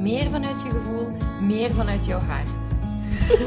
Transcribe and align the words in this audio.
meer 0.00 0.30
vanuit 0.30 0.62
je 0.62 0.70
gevoel, 0.70 1.08
meer 1.40 1.70
vanuit 1.70 2.06
jouw 2.06 2.18
hart. 2.18 2.48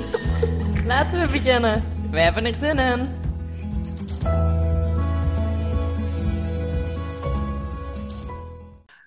Laten 0.86 1.22
we 1.22 1.32
beginnen. 1.32 1.84
Wij 2.12 2.24
hebben 2.24 2.46
er 2.46 2.54
zin 2.54 2.80
in. 2.80 3.10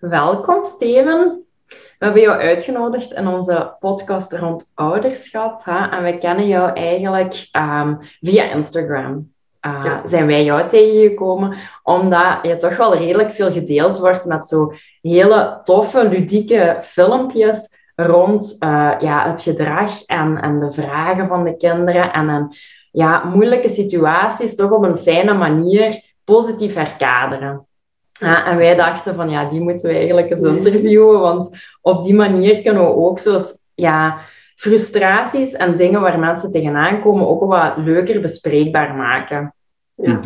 Welkom 0.00 0.64
Steven. 0.64 1.45
We 1.69 2.05
hebben 2.05 2.22
jou 2.22 2.41
uitgenodigd 2.41 3.12
in 3.12 3.27
onze 3.27 3.77
podcast 3.80 4.33
rond 4.33 4.70
ouderschap. 4.74 5.64
Hè? 5.64 5.88
En 5.88 6.02
we 6.02 6.19
kennen 6.19 6.48
jou 6.48 6.72
eigenlijk 6.72 7.48
ehm, 7.52 7.94
via 8.20 8.50
Instagram. 8.50 9.34
Uh, 9.66 9.84
Ja. 9.84 10.02
Zijn 10.06 10.27
wij 10.27 10.45
jou 10.45 10.69
tegengekomen, 10.69 11.56
omdat 11.83 12.38
je 12.43 12.56
toch 12.56 12.77
wel 12.77 12.97
redelijk 12.97 13.30
veel 13.30 13.52
gedeeld 13.52 13.98
wordt 13.98 14.25
met 14.25 14.48
zo 14.48 14.73
hele 15.01 15.61
toffe, 15.65 16.09
ludieke 16.09 16.77
filmpjes 16.80 17.75
rond 17.95 18.56
eh, 18.59 18.92
ja, 18.98 19.28
het 19.28 19.42
gedrag 19.42 20.05
en, 20.05 20.41
en 20.41 20.61
de 20.61 20.72
vragen 20.72 21.28
van 21.28 21.44
de 21.44 21.56
kinderen. 21.56 22.12
En 22.12 22.28
een, 22.28 22.55
ja, 22.91 23.25
moeilijke 23.25 23.69
situaties 23.69 24.55
toch 24.55 24.70
op 24.70 24.83
een 24.83 24.98
fijne 24.98 25.34
manier 25.34 26.03
positief 26.25 26.75
herkaderen. 26.75 27.67
Ja, 28.12 28.47
en 28.47 28.56
wij 28.56 28.75
dachten 28.75 29.14
van 29.14 29.31
ja, 29.31 29.50
die 29.50 29.61
moeten 29.61 29.89
we 29.89 29.97
eigenlijk 29.97 30.31
eens 30.31 30.42
interviewen, 30.42 31.20
want 31.20 31.50
op 31.83 32.05
die 32.05 32.14
manier 32.14 32.62
kunnen 32.62 32.83
we 32.83 32.94
ook 32.94 33.19
zo 33.19 33.41
ja, 33.75 34.19
frustraties 34.56 35.53
en 35.53 35.77
dingen 35.77 36.00
waar 36.00 36.19
mensen 36.19 36.50
tegenaan 36.50 37.00
komen 37.00 37.28
ook 37.28 37.44
wat 37.44 37.77
leuker 37.77 38.20
bespreekbaar 38.20 38.94
maken. 38.94 39.55
Ja. 39.97 40.20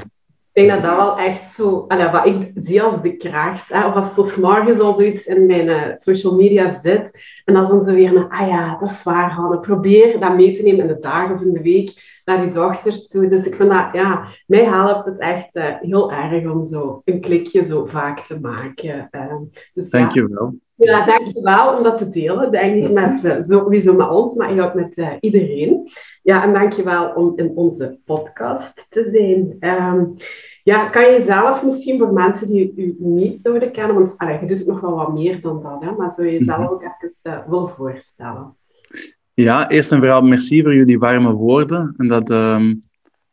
Ik 0.52 0.66
denk 0.66 0.68
dat 0.70 0.82
dat 0.82 0.96
wel 0.96 1.18
echt 1.18 1.54
zo, 1.54 1.84
allee, 1.88 2.08
wat 2.08 2.26
ik 2.26 2.50
zie 2.54 2.82
als 2.82 3.02
de 3.02 3.16
kracht, 3.16 3.68
hè, 3.68 3.86
of 3.86 3.94
als 3.94 4.14
zo 4.14 4.24
's 4.24 4.36
morgens 4.36 4.80
al 4.80 4.94
zoiets 4.94 5.26
in 5.26 5.46
mijn 5.46 5.68
eh, 5.68 5.96
social 5.96 6.34
media 6.34 6.80
zit, 6.80 7.10
en 7.44 7.54
dan 7.54 7.66
dan 7.66 7.82
zo 7.84 7.94
weer 7.94 8.16
een, 8.16 8.28
ah 8.30 8.48
ja, 8.48 8.76
dat 8.80 8.90
is 8.90 9.02
waar, 9.02 9.30
Hanne, 9.30 9.60
probeer 9.60 10.20
dat 10.20 10.36
mee 10.36 10.56
te 10.56 10.62
nemen 10.62 10.80
in 10.80 10.86
de 10.86 10.98
dagen 11.00 11.34
of 11.34 11.40
in 11.40 11.52
de 11.52 11.62
week 11.62 12.20
naar 12.24 12.44
je 12.44 12.52
dochter 12.52 13.06
toe. 13.08 13.28
Dus 13.28 13.44
ik 13.46 13.54
vind 13.54 13.74
dat, 13.74 13.88
ja, 13.92 14.24
mij 14.46 14.64
helpt 14.64 15.06
het 15.06 15.18
echt 15.18 15.54
eh, 15.54 15.74
heel 15.80 16.12
erg 16.12 16.50
om 16.50 16.66
zo 16.66 17.02
een 17.04 17.20
klikje 17.20 17.66
zo 17.66 17.84
vaak 17.84 18.26
te 18.26 18.38
maken. 18.40 19.08
eh. 19.10 19.34
dus 19.74 19.90
ja. 19.90 19.98
Dankjewel. 19.98 20.54
Ja, 20.74 21.04
dankjewel 21.06 21.76
om 21.76 21.82
dat 21.82 21.98
te 21.98 22.10
delen. 22.10 22.50
Denk 22.50 22.84
ik 22.84 22.90
met, 22.90 23.24
eh, 23.24 23.36
sowieso 23.46 23.94
met 23.94 24.08
ons, 24.08 24.34
maar 24.34 24.64
ook 24.64 24.74
met 24.74 24.94
eh, 24.94 25.08
iedereen. 25.20 25.90
Ja, 26.22 26.42
en 26.42 26.52
dankjewel 26.54 27.12
om 27.12 27.32
in 27.36 27.52
onze 27.54 27.98
podcast 28.04 28.86
te 28.88 29.08
zijn. 29.12 29.56
Ehm, 29.60 30.04
ja, 30.62 30.88
kan 30.88 31.12
je 31.12 31.22
zelf 31.26 31.62
misschien 31.62 31.98
voor 31.98 32.12
mensen 32.12 32.48
die 32.48 32.72
u 32.76 32.96
niet 32.98 33.42
zouden 33.42 33.72
kennen, 33.72 33.94
want 33.96 34.14
allee, 34.16 34.38
je 34.40 34.46
doet 34.46 34.58
het 34.58 34.66
nog 34.66 34.80
wel 34.80 34.94
wat 34.94 35.12
meer 35.12 35.40
dan 35.40 35.62
dat, 35.62 35.80
hè, 35.80 35.90
maar 35.92 36.12
zou 36.14 36.26
je 36.26 36.38
jezelf 36.38 36.58
Mhm. 36.58 36.68
ook 36.68 36.82
even 36.82 37.44
willen 37.50 37.68
voorstellen? 37.68 38.54
Ja, 39.34 39.70
eerst 39.70 39.92
en 39.92 39.98
vooral 39.98 40.22
merci 40.22 40.62
voor 40.62 40.74
jullie 40.74 40.98
warme 40.98 41.32
woorden. 41.32 41.94
En 41.96 42.08
dat, 42.08 42.30
ehm, 42.30 42.74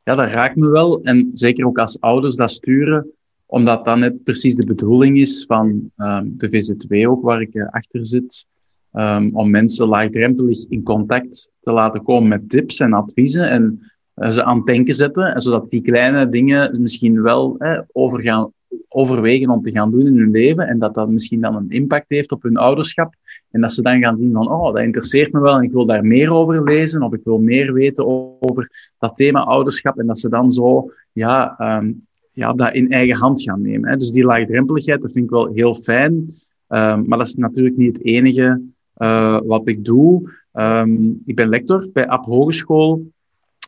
ja, 0.04 0.16
dat 0.16 0.30
raakt 0.32 0.56
me 0.56 0.70
wel. 0.70 1.02
En 1.04 1.30
zeker 1.34 1.66
ook 1.66 1.78
als 1.78 2.02
ouders 2.02 2.36
dat 2.36 2.52
sturen, 2.52 3.12
omdat 3.46 3.86
dat 3.86 3.98
net 3.98 4.24
precies 4.24 4.56
de 4.56 4.66
bedoeling 4.66 5.18
is 5.18 5.46
van 5.48 5.92
ehm, 5.98 6.26
de 6.28 6.50
VZW 6.50 7.10
ook, 7.10 7.24
waar 7.24 7.42
ik 7.42 7.54
eh, 7.54 7.68
achter 7.70 8.06
zit. 8.06 8.46
Ehm, 8.92 9.30
om 9.34 9.50
mensen 9.50 9.88
laagdrempelig 9.88 10.66
in 10.70 10.84
contact 10.84 11.52
te 11.62 11.72
laten 11.72 12.04
komen 12.04 12.28
met 12.28 12.50
tips 12.50 12.80
en 12.80 12.94
adviezen 12.94 13.50
en 13.50 13.92
ze 14.18 14.44
aan 14.44 14.58
het 14.58 14.66
denken 14.66 14.96
zetten. 14.96 15.34
En 15.34 15.42
zodat 15.42 15.70
die 15.70 15.82
kleine 15.82 16.30
dingen 16.30 16.82
misschien 16.82 17.22
wel 17.22 17.56
eh, 17.58 17.80
over 17.92 18.22
gaan, 18.22 18.52
overwegen 18.88 19.50
om 19.50 19.62
te 19.62 19.72
gaan 19.72 19.92
doen 19.92 20.06
in 20.06 20.18
hun 20.18 20.32
leven. 20.32 20.68
En 20.68 20.80
dat 20.80 20.94
dat 20.94 21.10
misschien 21.10 21.42
dan 21.42 21.56
een 21.56 21.70
impact 21.70 22.06
heeft 22.08 22.32
op 22.32 22.44
hun 22.44 22.58
ouderschap. 22.58 23.14
En 23.52 23.62
dat 23.62 23.72
ze 23.72 23.82
dan 23.82 24.04
gaan 24.04 24.18
zien 24.18 24.34
van, 24.34 24.52
oh, 24.52 24.74
dat 24.74 24.84
interesseert 24.84 25.32
me 25.32 25.40
wel 25.40 25.58
en 25.58 25.64
ik 25.64 25.72
wil 25.72 25.86
daar 25.86 26.06
meer 26.06 26.34
over 26.34 26.64
lezen 26.64 27.02
of 27.02 27.14
ik 27.14 27.22
wil 27.24 27.40
meer 27.40 27.74
weten 27.74 28.06
over 28.40 28.92
dat 28.98 29.16
thema 29.16 29.40
ouderschap. 29.40 30.00
En 30.00 30.08
dat 30.08 30.20
ze 30.20 30.30
dan 30.30 30.52
zo, 30.52 30.92
ja, 31.12 31.56
ehm, 31.58 31.92
ja 32.32 32.54
dat 32.54 32.74
in 32.74 32.92
eigen 32.92 33.16
hand 33.16 33.42
gaan 33.42 33.62
nemen. 33.62 33.90
Hè. 33.90 33.98
Dus 33.98 34.12
die 34.12 34.26
laagdrempeligheid, 34.26 35.02
dat 35.02 35.12
vind 35.12 35.26
ik 35.26 35.32
wel 35.32 35.54
heel 35.54 35.76
fijn. 35.76 36.30
Ehm, 36.68 37.04
maar 37.06 37.18
dat 37.18 37.28
is 37.28 37.36
natuurlijk 37.36 37.78
niet 37.78 37.98
het 37.98 38.06
enige 38.06 38.62
eh, 38.94 39.40
wat 39.44 39.68
ik 39.68 39.86
doe. 39.86 40.32
Ehm, 40.52 40.96
ik 41.26 41.36
ben 41.36 41.50
lector 41.50 41.88
bij 41.94 42.08
AP 42.08 42.26
Hogeschool, 42.26 43.12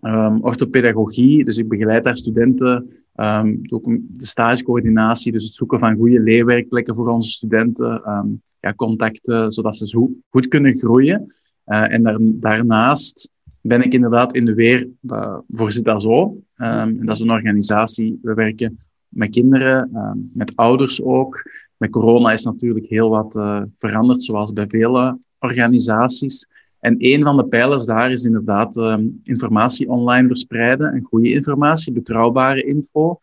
ehm, 0.01 0.37
orthopedagogie. 0.41 1.45
Dus 1.45 1.57
ik 1.57 1.67
begeleid 1.67 2.03
daar 2.03 2.17
studenten. 2.17 2.89
ehm 3.15 3.55
ook 3.69 3.85
de 4.07 4.25
stagecoördinatie, 4.25 5.31
dus 5.31 5.43
het 5.43 5.53
zoeken 5.53 5.79
van 5.79 5.95
goede 5.95 6.19
leerwerkplekken 6.19 6.95
voor 6.95 7.07
onze 7.07 7.29
studenten. 7.29 8.03
ehm, 8.03 8.27
ja, 8.59 8.73
contacten, 8.73 9.51
zodat 9.51 9.75
ze 9.75 9.87
zo 9.87 10.09
goed 10.29 10.47
kunnen 10.47 10.77
groeien. 10.77 11.33
Eh, 11.63 11.93
en 11.93 12.03
daar, 12.03 12.17
daarnaast 12.19 13.29
ben 13.61 13.81
ik 13.81 13.93
inderdaad 13.93 14.33
in 14.33 14.45
de 14.45 14.53
weer 14.53 14.89
uh, 15.01 15.37
voor 15.49 15.71
Zita 15.71 15.99
Zo. 15.99 16.41
Ehm, 16.55 16.99
en 16.99 17.05
dat 17.05 17.15
is 17.15 17.21
een 17.21 17.31
organisatie, 17.31 18.19
we 18.21 18.33
werken 18.33 18.79
met 19.07 19.29
kinderen, 19.29 19.89
met 20.33 20.51
ouders 20.55 21.01
ook. 21.01 21.43
Met 21.77 21.89
corona 21.89 22.31
is 22.31 22.43
natuurlijk 22.43 22.85
heel 22.85 23.09
wat 23.09 23.35
uh, 23.35 23.61
veranderd, 23.77 24.23
zoals 24.23 24.53
bij 24.53 24.67
vele 24.67 25.17
organisaties. 25.39 26.47
En 26.79 26.95
een 26.97 27.23
van 27.23 27.37
de 27.37 27.45
pijlers 27.45 27.85
daar 27.85 28.11
is 28.11 28.23
inderdaad 28.23 28.77
um, 28.77 29.21
informatie 29.23 29.89
online 29.89 30.27
verspreiden. 30.27 30.93
En 30.93 31.01
goede 31.01 31.29
informatie, 31.29 31.93
betrouwbare 31.93 32.63
info. 32.63 33.19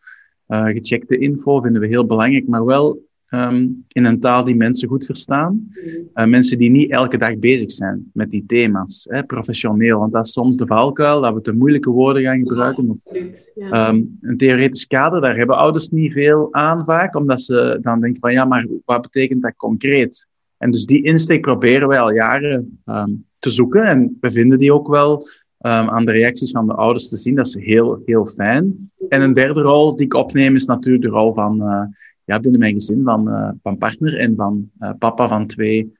Uh, 0.47 0.65
gecheckte 0.65 1.17
info 1.17 1.61
vinden 1.61 1.81
we 1.81 1.87
heel 1.87 2.05
belangrijk, 2.05 2.47
maar 2.47 2.65
wel 2.65 3.05
um, 3.29 3.85
in 3.87 4.05
een 4.05 4.19
taal 4.19 4.43
die 4.43 4.55
mensen 4.55 4.87
goed 4.87 5.05
verstaan. 5.05 5.71
Uh, 6.13 6.25
mensen 6.25 6.57
die 6.57 6.69
niet 6.69 6.91
elke 6.91 7.17
dag 7.17 7.37
bezig 7.37 7.71
zijn 7.71 8.09
met 8.13 8.31
die 8.31 8.43
thema's, 8.47 9.05
hè, 9.09 9.23
professioneel. 9.23 9.99
Want 9.99 10.13
dat 10.13 10.25
is 10.25 10.31
soms 10.31 10.57
de 10.57 10.67
valkuil, 10.67 11.21
dat 11.21 11.33
we 11.33 11.41
te 11.41 11.51
moeilijke 11.51 11.89
woorden 11.89 12.23
gaan 12.23 12.47
gebruiken. 12.47 12.89
Of, 12.89 13.15
um, 13.55 14.17
een 14.21 14.37
theoretisch 14.37 14.87
kader, 14.87 15.21
daar 15.21 15.37
hebben 15.37 15.57
ouders 15.57 15.89
niet 15.89 16.13
veel 16.13 16.47
aan 16.53 16.85
vaak, 16.85 17.15
omdat 17.15 17.41
ze 17.41 17.77
dan 17.81 17.99
denken 17.99 18.19
van 18.19 18.31
ja, 18.31 18.45
maar 18.45 18.67
wat 18.85 19.01
betekent 19.01 19.41
dat 19.41 19.55
concreet? 19.55 20.27
En 20.57 20.71
dus 20.71 20.85
die 20.85 21.03
insteek 21.03 21.41
proberen 21.41 21.87
wij 21.87 21.99
al 21.99 22.11
jaren 22.11 22.79
um, 22.85 23.25
te 23.39 23.49
zoeken 23.49 23.83
en 23.83 24.17
we 24.21 24.31
vinden 24.31 24.59
die 24.59 24.73
ook 24.73 24.87
wel 24.87 25.15
um, 25.61 25.89
aan 25.89 26.05
de 26.05 26.11
reacties 26.11 26.51
van 26.51 26.67
de 26.67 26.73
ouders 26.73 27.09
te 27.09 27.17
zien. 27.17 27.35
Dat 27.35 27.47
is 27.47 27.55
heel, 27.55 28.01
heel 28.05 28.25
fijn. 28.25 28.91
En 29.09 29.21
een 29.21 29.33
derde 29.33 29.61
rol 29.61 29.95
die 29.95 30.05
ik 30.05 30.13
opneem 30.13 30.55
is 30.55 30.65
natuurlijk 30.65 31.03
de 31.03 31.09
rol 31.09 31.33
van, 31.33 31.61
uh, 31.61 31.81
ja, 32.23 32.39
binnen 32.39 32.59
mijn 32.59 32.73
gezin, 32.73 33.01
van, 33.03 33.27
uh, 33.27 33.49
van 33.63 33.77
partner 33.77 34.19
en 34.19 34.35
van 34.35 34.69
uh, 34.79 34.89
papa 34.99 35.27
van 35.27 35.47
twee 35.47 35.93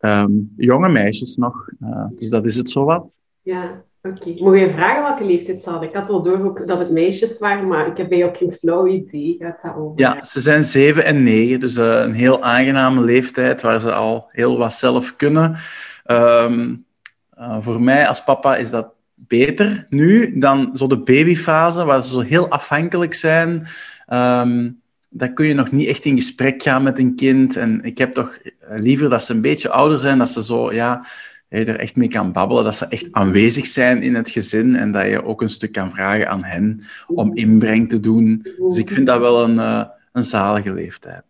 um, 0.00 0.52
jonge 0.56 0.88
meisjes 0.88 1.36
nog. 1.36 1.68
Dus 2.10 2.30
dat 2.30 2.44
is 2.44 2.56
het 2.56 2.70
zowat. 2.70 3.20
Ja, 3.42 3.84
oké. 4.02 4.28
Okay. 4.30 4.60
Je 4.60 4.70
vragen 4.70 5.02
welke 5.02 5.24
leeftijd 5.24 5.62
ze 5.62 5.70
hadden? 5.70 5.88
Ik 5.88 5.94
had 5.94 6.08
al 6.08 6.22
door 6.22 6.44
ook 6.44 6.66
dat 6.66 6.78
het 6.78 6.90
meisjes 6.90 7.38
waren, 7.38 7.68
maar 7.68 7.86
ik 7.86 7.96
heb 7.96 8.08
bij 8.08 8.18
jou 8.18 8.30
ook 8.30 8.36
geen 8.36 8.52
flauw 8.52 8.86
idee. 8.86 9.36
Gaat 9.38 9.58
dat 9.62 9.74
over? 9.76 10.00
Ja, 10.00 10.24
ze 10.24 10.40
zijn 10.40 10.64
zeven 10.64 11.04
en 11.04 11.22
negen, 11.22 11.60
dus 11.60 11.76
een 11.76 12.14
heel 12.14 12.42
aangename 12.42 13.00
leeftijd 13.00 13.62
waar 13.62 13.80
ze 13.80 13.92
al 13.92 14.24
heel 14.28 14.58
wat 14.58 14.72
zelf 14.72 15.16
kunnen. 15.16 15.56
Um, 16.06 16.84
uh, 17.38 17.56
voor 17.60 17.82
mij 17.82 18.08
als 18.08 18.24
papa 18.24 18.56
is 18.56 18.70
dat 18.70 18.86
beter 19.14 19.86
nu 19.88 20.38
dan 20.38 20.70
zo 20.74 20.86
de 20.86 20.98
babyfase, 20.98 21.84
waar 21.84 22.02
ze 22.02 22.08
zo 22.08 22.20
heel 22.20 22.48
afhankelijk 22.48 23.14
zijn. 23.14 23.66
Um, 24.08 24.80
dan 25.08 25.34
kun 25.34 25.46
je 25.46 25.54
nog 25.54 25.72
niet 25.72 25.88
echt 25.88 26.04
in 26.04 26.16
gesprek 26.16 26.62
gaan 26.62 26.82
met 26.82 26.98
een 26.98 27.14
kind. 27.14 27.56
En 27.56 27.82
ik 27.82 27.98
heb 27.98 28.12
toch 28.12 28.38
liever 28.68 29.08
dat 29.08 29.22
ze 29.22 29.32
een 29.32 29.40
beetje 29.40 29.70
ouder 29.70 29.98
zijn, 29.98 30.18
dat 30.18 30.30
ze 30.30 30.44
zo, 30.44 30.72
ja, 30.72 31.06
je 31.48 31.64
er 31.64 31.78
echt 31.78 31.96
mee 31.96 32.08
kan 32.08 32.32
babbelen, 32.32 32.64
dat 32.64 32.76
ze 32.76 32.86
echt 32.86 33.08
aanwezig 33.10 33.66
zijn 33.66 34.02
in 34.02 34.14
het 34.14 34.30
gezin 34.30 34.76
en 34.76 34.90
dat 34.90 35.06
je 35.06 35.24
ook 35.24 35.42
een 35.42 35.48
stuk 35.48 35.72
kan 35.72 35.90
vragen 35.90 36.28
aan 36.28 36.44
hen 36.44 36.80
om 37.06 37.36
inbreng 37.36 37.88
te 37.88 38.00
doen. 38.00 38.46
Dus 38.58 38.78
ik 38.78 38.90
vind 38.90 39.06
dat 39.06 39.20
wel 39.20 39.42
een, 39.42 39.54
uh, 39.54 39.84
een 40.12 40.24
zalige 40.24 40.72
leeftijd. 40.72 41.24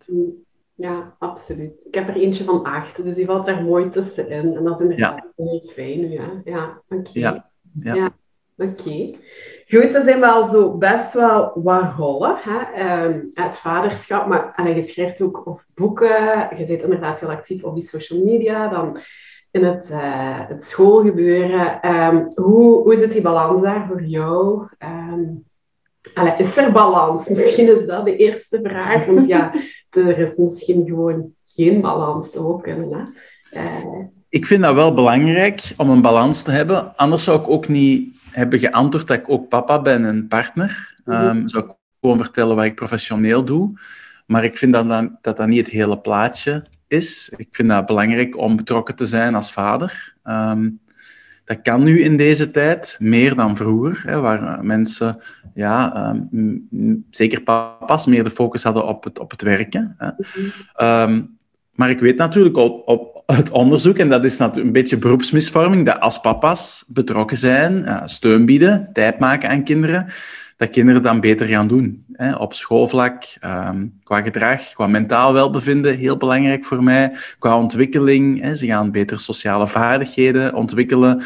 Ja, 0.77 1.15
absoluut. 1.19 1.73
Ik 1.85 1.95
heb 1.95 2.09
er 2.09 2.17
eentje 2.17 2.45
van 2.45 2.63
acht, 2.63 3.05
dus 3.05 3.15
die 3.15 3.27
valt 3.27 3.47
daar 3.47 3.63
mooi 3.63 3.91
tussenin. 3.91 4.57
En 4.57 4.65
dat 4.65 4.75
is 4.75 4.83
inderdaad 4.83 5.23
ja. 5.37 5.45
heel 5.45 5.71
fijn. 5.75 6.11
Ja, 6.11 6.41
ja 6.45 6.83
oké. 6.89 7.09
Okay. 7.09 7.23
Ja. 7.23 7.51
Ja. 7.83 7.95
ja. 7.95 8.15
Oké. 8.57 8.71
Okay. 8.81 9.19
Goed, 9.69 9.95
er 9.95 10.05
zijn 10.05 10.21
wel 10.21 10.47
zo 10.47 10.77
best 10.77 11.13
wel 11.13 11.53
wat 11.55 11.93
rollen. 11.97 12.37
Hè? 12.41 13.05
Um, 13.05 13.31
het 13.35 13.57
vaderschap, 13.57 14.27
maar 14.27 14.53
en 14.55 14.75
je 14.75 14.83
schrijft 14.83 15.21
ook 15.21 15.47
of 15.47 15.65
boeken. 15.75 16.49
Je 16.59 16.67
bent 16.67 16.83
inderdaad 16.83 17.21
heel 17.21 17.31
actief 17.31 17.65
op 17.65 17.75
die 17.75 17.89
social 17.89 18.25
media. 18.25 18.69
Dan 18.69 18.99
in 19.51 19.65
het, 19.65 19.91
uh, 19.91 20.49
het 20.49 20.65
schoolgebeuren. 20.65 21.81
Ehm, 21.81 22.27
hoe, 22.35 22.83
hoe 22.83 22.99
zit 22.99 23.13
die 23.13 23.23
balans 23.23 23.63
daar 23.63 23.87
voor 23.87 24.03
jou? 24.03 24.69
Um, 24.79 25.45
allee, 26.15 26.33
is 26.33 26.57
er 26.57 26.73
balans? 26.73 27.29
Misschien 27.29 27.81
is 27.81 27.87
dat 27.87 28.05
de 28.05 28.17
eerste 28.17 28.61
vraag. 28.63 29.07
Want 29.07 29.27
ja, 29.27 29.55
er 29.91 30.19
is 30.19 30.37
misschien 30.37 30.87
gewoon 30.87 31.33
geen 31.47 31.81
balans 31.81 32.37
ook 32.37 32.63
kunnen. 32.63 32.93
Hè? 32.93 33.61
Uh, 33.61 34.05
ik 34.29 34.47
vind 34.47 34.63
dat 34.63 34.75
wel 34.75 34.95
belangrijk 34.95 35.73
om 35.77 35.91
een 35.91 36.01
balans 36.01 36.43
te 36.43 36.51
hebben. 36.51 36.97
Anders 36.97 37.25
zou 37.25 37.41
ik 37.41 37.49
ook 37.49 37.69
niet 37.69 38.15
hebben 38.31 38.59
geantwoord 38.59 39.07
dat 39.07 39.17
ik 39.17 39.31
ook 39.31 39.49
papa 39.49 39.83
ben 39.83 40.05
en 40.05 40.29
partner. 40.29 40.95
Um, 41.05 41.49
zou 41.49 41.65
ik 41.65 41.75
gewoon 42.01 42.19
vertellen 42.19 42.57
wat 42.57 42.65
ik 42.65 42.75
professioneel 42.75 43.45
doe. 43.45 43.81
Maar 44.27 44.45
ik 44.45 44.57
vind 44.57 44.73
dat 44.73 44.89
dat, 44.89 45.11
dat, 45.21 45.37
dat 45.37 45.47
niet 45.47 45.65
het 45.65 45.75
hele 45.75 45.99
plaatje 45.99 46.65
is. 46.89 47.33
Ik 47.37 47.49
vind 47.51 47.69
dat 47.69 47.87
belangrijk 47.87 48.37
om 48.37 48.57
betrokken 48.57 48.97
te 48.97 49.07
zijn 49.07 49.35
als 49.35 49.53
vader. 49.53 50.15
Um, 50.25 50.81
dat 51.47 51.63
kan 51.63 51.83
nu 51.83 52.01
in 52.01 52.17
deze 52.17 52.51
tijd 52.51 52.97
meer 53.01 53.35
dan 53.35 53.57
vroeger, 53.57 54.03
hè, 54.07 54.21
waar 54.21 54.65
mensen, 54.65 55.23
ja, 55.55 56.07
um, 56.33 57.09
zeker 57.11 57.41
papa's, 57.41 58.07
meer 58.07 58.25
de 58.25 58.31
focus 58.31 58.63
hadden 58.63 58.87
op 58.87 59.05
het, 59.05 59.19
op 59.19 59.31
het 59.31 59.43
werken. 59.43 59.97
Hè. 59.99 60.11
Um, 61.03 61.39
maar 61.73 61.91
ik 61.91 62.01
weet 62.01 62.17
natuurlijk 62.17 62.57
op, 62.57 62.89
op 62.89 63.23
het 63.27 63.51
onderzoek, 63.51 63.99
en 63.99 64.09
dat 64.09 64.25
is 64.25 64.37
natuurlijk 64.37 64.67
een 64.67 64.73
beetje 64.73 64.97
beroepsmisvorming, 64.97 65.87
dat 65.87 66.01
als 66.01 66.21
papa's 66.21 66.85
betrokken 66.87 67.37
zijn, 67.37 68.03
steun 68.05 68.45
bieden, 68.45 68.91
tijd 68.93 69.19
maken 69.19 69.49
aan 69.49 69.65
kinderen, 69.65 70.07
dat 70.57 70.71
kinderen 70.71 71.03
dan 71.03 71.21
beter 71.21 71.47
gaan 71.47 71.69
doen. 71.69 72.05
Hè. 72.13 72.35
Op 72.35 72.55
schoolvlak, 72.55 73.25
um, 73.45 73.99
qua 74.03 74.23
gedrag, 74.23 74.73
qua 74.73 74.87
mentaal 74.87 75.33
welbevinden, 75.33 75.97
heel 75.97 76.17
belangrijk 76.17 76.65
voor 76.65 76.83
mij. 76.83 77.13
Qua 77.39 77.59
ontwikkeling, 77.59 78.41
hè. 78.41 78.55
ze 78.55 78.67
gaan 78.67 78.91
beter 78.91 79.21
sociale 79.21 79.67
vaardigheden 79.67 80.55
ontwikkelen. 80.55 81.23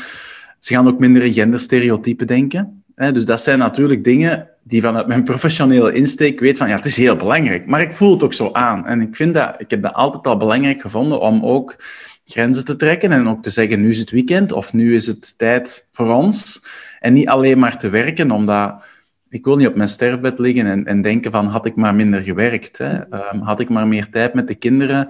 Ze 0.59 0.75
gaan 0.75 0.89
ook 0.89 0.99
minder 0.99 1.23
in 1.23 1.33
genderstereotypen 1.33 2.27
denken. 2.27 2.83
Hè. 2.95 3.13
Dus 3.13 3.25
dat 3.25 3.43
zijn 3.43 3.59
natuurlijk 3.59 4.05
dingen 4.05 4.49
die 4.63 4.81
vanuit 4.81 5.07
mijn 5.07 5.25
professionele 5.25 5.93
insteek 5.93 6.41
weet 6.41 6.59
van 6.59 6.69
ja, 6.69 6.77
het 6.77 6.87
is 6.87 6.97
heel 6.97 7.17
belangrijk. 7.17 7.67
Maar 7.67 7.81
ik 7.81 7.93
voel 7.93 8.13
het 8.13 8.23
ook 8.23 8.35
zo 8.35 8.51
aan. 8.53 8.87
En 8.87 9.01
ik 9.01 9.17
vind 9.17 9.35
dat, 9.35 9.55
ik 9.59 9.71
heb 9.71 9.83
dat 9.83 9.95
altijd 9.95 10.27
al 10.27 10.37
belangrijk 10.37 10.81
gevonden 10.81 11.21
om 11.21 11.45
ook 11.45 11.77
grenzen 12.25 12.65
te 12.65 12.77
trekken 12.77 13.13
en 13.13 13.29
ook 13.29 13.43
te 13.43 13.51
zeggen, 13.51 13.81
nu 13.81 13.89
is 13.91 13.99
het 13.99 14.11
weekend 14.11 14.53
of 14.53 14.73
nu 14.73 14.95
is 14.95 15.07
het 15.07 15.39
tijd 15.39 15.89
voor 15.93 16.15
ons. 16.15 16.63
En 17.01 17.13
niet 17.13 17.29
alleen 17.29 17.59
maar 17.59 17.79
te 17.79 17.89
werken, 17.89 18.31
omdat 18.31 18.83
ik 19.31 19.45
wil 19.45 19.57
niet 19.57 19.67
op 19.67 19.75
mijn 19.75 19.89
sterfbed 19.89 20.39
liggen 20.39 20.67
en, 20.67 20.87
en 20.87 21.03
denken 21.03 21.31
van, 21.31 21.47
had 21.47 21.67
ik 21.67 21.77
maar 21.77 21.95
minder 21.95 22.23
gewerkt, 22.23 22.79
hè? 22.79 22.97
Um, 22.97 23.41
had 23.41 23.61
ik 23.61 23.69
maar 23.69 23.89
meer 23.89 24.09
tijd 24.11 24.35
met 24.35 24.49
de 24.49 24.55
kinderen. 24.55 25.09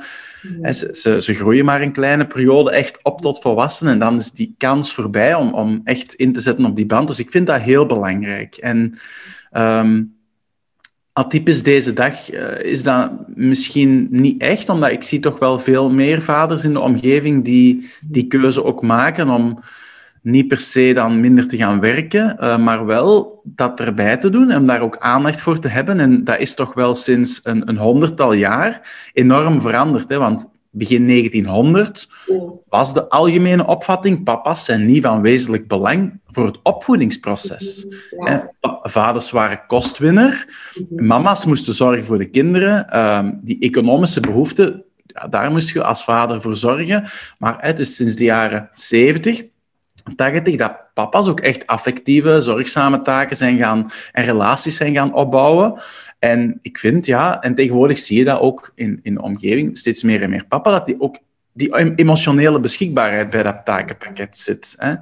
Ze, 0.62 0.88
ze, 0.90 1.22
ze, 1.22 1.34
groeien 1.34 1.64
maar 1.64 1.82
een 1.82 1.92
kleine 1.92 2.26
periode 2.26 2.70
echt 2.70 2.98
op 3.02 3.20
tot 3.20 3.40
volwassenen 3.40 3.92
en 3.92 3.98
dan 3.98 4.16
is 4.16 4.30
die 4.30 4.54
kans 4.58 4.94
voorbij 4.94 5.34
om, 5.34 5.54
om 5.54 5.80
echt 5.84 6.14
in 6.14 6.32
te 6.32 6.40
zetten 6.40 6.64
op 6.64 6.76
die 6.76 6.86
band. 6.86 7.08
Dus 7.08 7.18
ik 7.18 7.30
vind 7.30 7.46
dat 7.46 7.60
heel 7.60 7.86
belangrijk. 7.86 8.56
En 8.56 8.98
um, 9.52 10.14
atypisch 11.12 11.62
deze 11.62 11.92
dag 11.92 12.32
uh, 12.32 12.60
is 12.60 12.82
dat 12.82 13.10
misschien 13.26 14.08
niet 14.10 14.42
echt, 14.42 14.68
omdat 14.68 14.90
ik 14.90 15.02
zie 15.02 15.20
toch 15.20 15.38
wel 15.38 15.58
veel 15.58 15.90
meer 15.90 16.22
vaders 16.22 16.64
in 16.64 16.72
de 16.72 16.80
omgeving 16.80 17.44
die 17.44 17.90
die 18.00 18.26
keuze 18.26 18.64
ook 18.64 18.82
maken 18.82 19.28
om 19.28 19.60
niet 20.22 20.48
per 20.48 20.58
se 20.58 20.92
dan 20.94 21.20
minder 21.20 21.48
te 21.48 21.56
gaan 21.56 21.80
werken, 21.80 22.36
uh, 22.40 22.58
maar 22.58 22.86
wel 22.86 23.40
dat 23.44 23.80
erbij 23.80 24.16
te 24.16 24.30
doen 24.30 24.50
en 24.50 24.66
daar 24.66 24.80
ook 24.80 24.98
aandacht 24.98 25.40
voor 25.40 25.58
te 25.58 25.68
hebben. 25.68 26.00
En 26.00 26.24
dat 26.24 26.38
is 26.38 26.54
toch 26.54 26.74
wel 26.74 26.94
sinds 26.94 27.40
een, 27.42 27.68
een 27.68 27.78
honderdtal 27.78 28.32
jaar 28.32 29.08
enorm 29.12 29.60
veranderd. 29.60 30.08
Hè? 30.08 30.18
Want 30.18 30.48
begin 30.70 31.06
1900 31.06 32.08
was 32.68 32.94
de 32.94 33.08
algemene 33.08 33.66
opvatting, 33.66 34.24
papa's 34.24 34.64
zijn 34.64 34.84
niet 34.84 35.02
van 35.02 35.20
wezenlijk 35.20 35.68
belang 35.68 36.20
voor 36.26 36.46
het 36.46 36.58
opvoedingsproces. 36.62 37.86
Ja. 38.24 38.50
Vaders 38.82 39.30
waren 39.30 39.60
kostwinner, 39.66 40.48
mama's 40.90 41.44
moesten 41.44 41.74
zorgen 41.74 42.04
voor 42.04 42.18
de 42.18 42.30
kinderen, 42.30 42.98
um, 42.98 43.40
die 43.42 43.58
economische 43.60 44.20
behoeften, 44.20 44.84
daar 45.30 45.50
moest 45.50 45.70
je 45.70 45.84
als 45.84 46.04
vader 46.04 46.42
voor 46.42 46.56
zorgen. 46.56 47.04
Maar 47.38 47.56
het 47.60 47.78
is 47.78 47.96
sinds 47.96 48.16
de 48.16 48.24
jaren 48.24 48.70
70 48.72 49.44
80 50.14 50.56
dat 50.56 50.76
papa's 50.94 51.26
ook 51.26 51.40
echt 51.40 51.66
affectieve, 51.66 52.40
zorgzame 52.40 53.02
taken 53.02 53.36
zijn 53.36 53.58
gaan 53.58 53.90
en 54.12 54.24
relaties 54.24 54.76
zijn 54.76 54.94
gaan 54.94 55.14
opbouwen. 55.14 55.80
En 56.18 56.58
ik 56.62 56.78
vind, 56.78 57.06
ja, 57.06 57.40
en 57.40 57.54
tegenwoordig 57.54 57.98
zie 57.98 58.18
je 58.18 58.24
dat 58.24 58.40
ook 58.40 58.72
in, 58.74 59.00
in 59.02 59.14
de 59.14 59.22
omgeving, 59.22 59.78
steeds 59.78 60.02
meer 60.02 60.22
en 60.22 60.30
meer 60.30 60.44
papa, 60.48 60.70
dat 60.70 60.86
die 60.86 61.00
ook 61.00 61.16
die 61.52 61.94
emotionele 61.94 62.60
beschikbaarheid 62.60 63.30
bij 63.30 63.42
dat 63.42 63.64
takenpakket 63.64 64.38
zit. 64.38 64.74
Hè. 64.78 64.92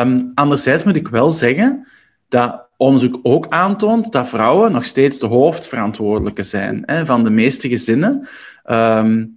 Um, 0.00 0.32
anderzijds 0.34 0.82
moet 0.82 0.96
ik 0.96 1.08
wel 1.08 1.30
zeggen 1.30 1.86
dat 2.28 2.66
onderzoek 2.76 3.18
ook 3.22 3.46
aantoont 3.48 4.12
dat 4.12 4.28
vrouwen 4.28 4.72
nog 4.72 4.84
steeds 4.84 5.18
de 5.18 5.26
hoofdverantwoordelijke 5.26 6.42
zijn 6.42 6.82
hè, 6.86 7.06
van 7.06 7.24
de 7.24 7.30
meeste 7.30 7.68
gezinnen. 7.68 8.28
Um, 8.64 9.35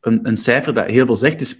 een, 0.00 0.20
een, 0.22 0.36
cijfer 0.36 0.72
dat 0.72 0.86
heel 0.86 1.06
veel 1.06 1.16
zegt, 1.16 1.40
is 1.40 1.54
75% 1.54 1.58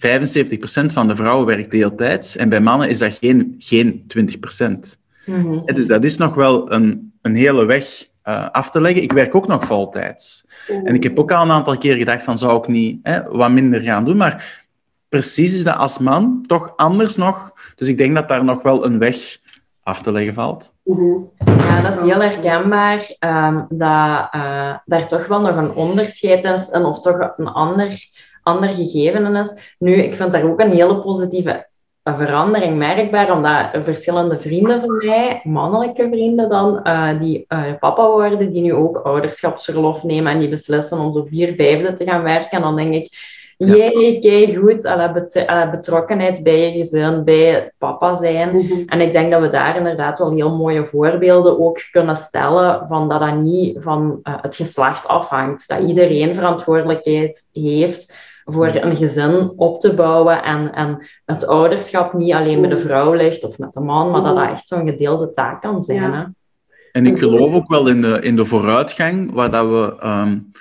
van 0.93 1.08
de 1.08 1.17
vrouwen 1.17 1.46
werkt 1.46 1.70
deeltijds 1.70 2.37
en 2.37 2.49
bij 2.49 2.61
mannen 2.61 2.88
is 2.88 2.99
dat 2.99 3.19
geen, 3.20 3.55
geen 3.58 4.06
20%. 4.17 4.99
Mm 5.25 5.62
Dus 5.64 5.87
dat 5.87 6.05
is 6.05 6.17
nog 6.17 6.35
wel 6.35 6.73
een, 6.73 7.12
een 7.23 7.35
hele 7.35 7.64
weg 7.64 8.08
uh, 8.25 8.49
af 8.50 8.70
te 8.70 8.81
leggen. 8.81 9.02
Ik 9.02 9.12
werk 9.12 9.35
ook 9.35 9.46
nog 9.46 9.64
voltijds. 9.64 10.46
En 10.85 10.94
ik 10.94 11.02
heb 11.02 11.19
ook 11.19 11.32
al 11.32 11.43
een 11.43 11.50
aantal 11.50 11.79
keer 11.79 11.96
gedacht 11.96 12.25
van 12.25 12.38
zou 12.38 12.58
ik 12.58 12.69
niet 12.69 12.99
hè, 13.02 13.23
wat 13.23 13.50
minder 13.50 13.81
gaan 13.81 14.05
doen, 14.05 14.17
maar 14.17 14.64
precies 15.08 15.55
is 15.55 15.64
dat 15.64 15.76
als 15.76 15.99
man 15.99 16.44
toch 16.46 16.73
anders 16.76 17.17
nog. 17.17 17.52
Dus 17.75 17.88
ik 17.88 17.99
denk 17.99 18.17
dat 18.17 18.29
daar 18.29 18.44
nog 18.44 18.62
wel 18.62 18.84
een 18.84 18.99
weg 18.99 19.38
af 19.82 20.02
te 20.02 20.12
leggen 20.12 20.34
valt. 20.34 20.73
Ja, 21.38 21.82
dat 21.82 21.94
is 21.94 22.00
heel 22.00 22.23
herkenbaar. 22.23 23.17
Um, 23.20 23.67
dat 23.69 24.29
uh, 24.34 24.75
daar 24.84 25.08
toch 25.08 25.26
wel 25.26 25.41
nog 25.41 25.56
een 25.56 25.73
onderscheid 25.73 26.44
is 26.44 26.69
en 26.69 26.84
of 26.84 27.00
toch 27.00 27.32
een 27.37 27.49
ander 27.49 28.08
ander 28.48 28.68
gegeven 28.68 29.36
is. 29.36 29.74
Nu, 29.78 29.94
ik 29.94 30.14
vind 30.14 30.32
daar 30.32 30.44
ook 30.44 30.60
een 30.60 30.72
hele 30.72 31.00
positieve 31.00 31.66
verandering 32.16 32.76
merkbaar, 32.76 33.32
omdat 33.32 33.84
verschillende 33.84 34.38
vrienden 34.40 34.80
van 34.80 34.96
mij, 34.96 35.40
mannelijke 35.44 36.08
vrienden 36.10 36.48
dan, 36.48 36.80
uh, 36.84 37.20
die 37.20 37.44
uh, 37.48 37.62
papa 37.78 38.10
worden, 38.10 38.52
die 38.52 38.62
nu 38.62 38.74
ook 38.74 38.96
ouderschapsverlof 38.96 40.02
nemen 40.02 40.32
en 40.32 40.38
die 40.38 40.48
beslissen 40.48 40.98
om 40.98 41.12
zo 41.12 41.26
vier 41.28 41.54
vijfde 41.54 41.92
te 41.92 42.04
gaan 42.04 42.22
werken. 42.22 42.50
En 42.50 42.60
dan 42.60 42.76
denk 42.76 42.94
ik, 42.94 43.36
jee, 43.56 44.18
kijk 44.20 44.56
goed, 44.56 44.84
alle, 44.84 45.12
bet 45.12 45.70
betrokkenheid 45.70 46.43
bij 46.43 46.70
je 46.70 46.78
gezin, 46.78 47.24
bij 47.24 47.72
papa 47.78 48.17
zijn. 48.17 48.56
Mhm. 48.56 48.82
En 48.86 49.00
ik 49.00 49.12
denk 49.12 49.31
dat 49.31 49.40
we 49.40 49.50
daar 49.50 49.76
inderdaad 49.76 50.19
wel 50.19 50.34
heel 50.34 50.56
mooie 50.56 50.86
voorbeelden 50.86 51.60
ook 51.60 51.81
kunnen 51.90 52.17
stellen 52.17 52.86
van 52.88 53.08
dat 53.08 53.20
dat 53.20 53.34
niet 53.34 53.76
van 53.81 54.20
uh, 54.22 54.34
het 54.40 54.56
geslacht 54.56 55.06
afhangt. 55.06 55.69
Dat 55.69 55.81
iedereen 55.81 56.34
verantwoordelijkheid 56.34 57.48
heeft 57.52 58.12
voor 58.50 58.67
een 58.67 58.96
gezin 58.96 59.52
op 59.56 59.81
te 59.81 59.94
bouwen 59.94 60.43
en, 60.43 60.74
en 60.74 61.06
het 61.24 61.46
ouderschap 61.46 62.12
niet 62.12 62.34
alleen 62.34 62.60
met 62.60 62.70
de 62.70 62.78
vrouw 62.78 63.12
ligt 63.12 63.44
of 63.44 63.58
met 63.58 63.72
de 63.72 63.81
man, 63.81 64.10
maar 64.10 64.22
dat 64.22 64.36
dat 64.36 64.50
echt 64.50 64.67
zo'n 64.67 64.86
gedeelde 64.86 65.31
taak 65.31 65.60
kan 65.62 65.82
zijn. 65.82 66.12
Hè? 66.12 66.24
En 66.93 67.06
ik 67.06 67.19
geloof 67.19 67.55
ook 67.55 67.69
wel 67.69 67.88
in 67.88 68.00
de, 68.00 68.20
in 68.20 68.36
de 68.36 68.44
vooruitgang, 68.44 69.32
waar 69.32 69.50
dat 69.50 69.69
we, 69.69 70.06
um, 70.08 70.52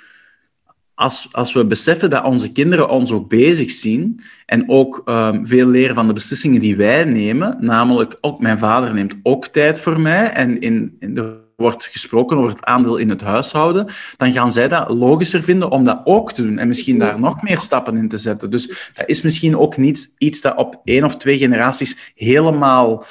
als, 0.94 1.28
als 1.32 1.52
we 1.52 1.66
beseffen 1.66 2.10
dat 2.10 2.24
onze 2.24 2.52
kinderen 2.52 2.88
ons 2.88 3.12
ook 3.12 3.28
bezig 3.28 3.70
zien 3.70 4.20
en 4.46 4.68
ook 4.68 5.02
um, 5.04 5.46
veel 5.46 5.66
leren 5.66 5.94
van 5.94 6.06
de 6.06 6.12
beslissingen 6.12 6.60
die 6.60 6.76
wij 6.76 7.04
nemen, 7.04 7.56
namelijk 7.60 8.18
ook 8.20 8.40
mijn 8.40 8.58
vader 8.58 8.94
neemt 8.94 9.14
ook 9.22 9.46
tijd 9.46 9.80
voor 9.80 10.00
mij 10.00 10.30
en 10.30 10.60
in, 10.60 10.96
in 10.98 11.14
de 11.14 11.46
wordt 11.58 11.84
gesproken 11.84 12.36
over 12.36 12.50
het 12.50 12.64
aandeel 12.64 12.96
in 12.96 13.08
het 13.08 13.20
huishouden, 13.20 13.86
dan 14.16 14.32
gaan 14.32 14.52
zij 14.52 14.68
dat 14.68 14.88
logischer 14.88 15.42
vinden 15.42 15.70
om 15.70 15.84
dat 15.84 16.00
ook 16.04 16.32
te 16.32 16.42
doen 16.42 16.58
en 16.58 16.68
misschien 16.68 16.98
daar 16.98 17.20
nog 17.20 17.42
meer 17.42 17.58
stappen 17.58 17.96
in 17.96 18.08
te 18.08 18.18
zetten. 18.18 18.50
Dus 18.50 18.90
dat 18.94 19.08
is 19.08 19.22
misschien 19.22 19.56
ook 19.56 19.76
niet 19.76 20.12
iets 20.18 20.40
dat 20.40 20.56
op 20.56 20.80
één 20.84 21.04
of 21.04 21.16
twee 21.16 21.38
generaties 21.38 22.12
helemaal 22.14 23.04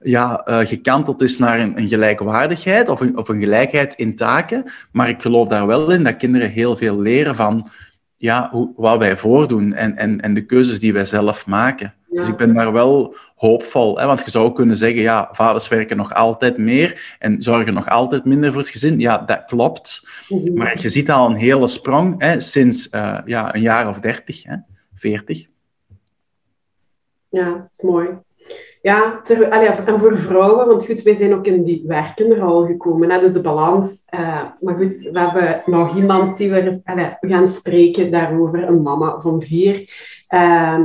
ja, 0.00 0.46
uh, 0.48 0.58
gekanteld 0.58 1.22
is 1.22 1.38
naar 1.38 1.60
een, 1.60 1.78
een 1.78 1.88
gelijkwaardigheid 1.88 2.88
of 2.88 3.00
een, 3.00 3.16
of 3.16 3.28
een 3.28 3.40
gelijkheid 3.40 3.94
in 3.94 4.16
taken. 4.16 4.72
Maar 4.92 5.08
ik 5.08 5.22
geloof 5.22 5.48
daar 5.48 5.66
wel 5.66 5.90
in 5.90 6.04
dat 6.04 6.16
kinderen 6.16 6.50
heel 6.50 6.76
veel 6.76 7.00
leren 7.00 7.34
van 7.34 7.68
ja, 8.16 8.48
hoe, 8.50 8.72
wat 8.76 8.98
wij 8.98 9.16
voordoen 9.16 9.72
en, 9.72 9.96
en, 9.96 10.20
en 10.20 10.34
de 10.34 10.44
keuzes 10.44 10.80
die 10.80 10.92
wij 10.92 11.04
zelf 11.04 11.46
maken. 11.46 11.94
Dus 12.14 12.28
ik 12.28 12.36
ben 12.36 12.54
daar 12.54 12.72
wel 12.72 13.14
hoopvol. 13.36 13.98
Hè? 13.98 14.06
Want 14.06 14.24
je 14.24 14.30
zou 14.30 14.52
kunnen 14.52 14.76
zeggen, 14.76 15.02
ja, 15.02 15.28
vaders 15.32 15.68
werken 15.68 15.96
nog 15.96 16.14
altijd 16.14 16.58
meer 16.58 17.16
en 17.18 17.42
zorgen 17.42 17.74
nog 17.74 17.88
altijd 17.88 18.24
minder 18.24 18.52
voor 18.52 18.60
het 18.60 18.70
gezin. 18.70 19.00
Ja, 19.00 19.18
dat 19.18 19.44
klopt. 19.44 20.08
Mhm. 20.28 20.54
Maar 20.54 20.80
je 20.80 20.88
ziet 20.88 21.10
al 21.10 21.30
een 21.30 21.36
hele 21.36 21.68
sprong 21.68 22.14
hè, 22.18 22.40
sinds 22.40 22.88
uh, 22.90 23.18
ja, 23.24 23.54
een 23.54 23.60
jaar 23.60 23.88
of 23.88 24.00
dertig, 24.00 24.42
hè, 24.42 24.56
veertig. 24.94 25.46
Ja, 27.28 27.50
dat 27.50 27.68
is 27.76 27.82
mooi. 27.82 28.08
Ja, 28.84 29.20
ter, 29.24 29.50
allee, 29.50 29.68
en 29.68 29.98
voor 30.00 30.18
vrouwen, 30.18 30.66
want 30.66 30.86
goed, 30.86 31.02
wij 31.02 31.14
zijn 31.16 31.34
ook 31.34 31.46
in 31.46 31.64
die 31.64 31.84
werkende 31.86 32.34
rol 32.34 32.66
gekomen. 32.66 33.10
Hè, 33.10 33.20
dus 33.20 33.32
de 33.32 33.40
balans. 33.40 34.02
Uh, 34.14 34.42
maar 34.60 34.74
goed, 34.74 34.98
we 35.12 35.20
hebben 35.20 35.62
nog 35.66 35.96
iemand 35.96 36.36
die 36.36 36.50
we, 36.50 36.80
allee, 36.84 37.16
we 37.20 37.28
gaan 37.28 37.48
spreken 37.48 38.10
daarover, 38.10 38.68
een 38.68 38.82
mama 38.82 39.20
van 39.20 39.42
vier. 39.42 39.90
Uh, 40.34 40.80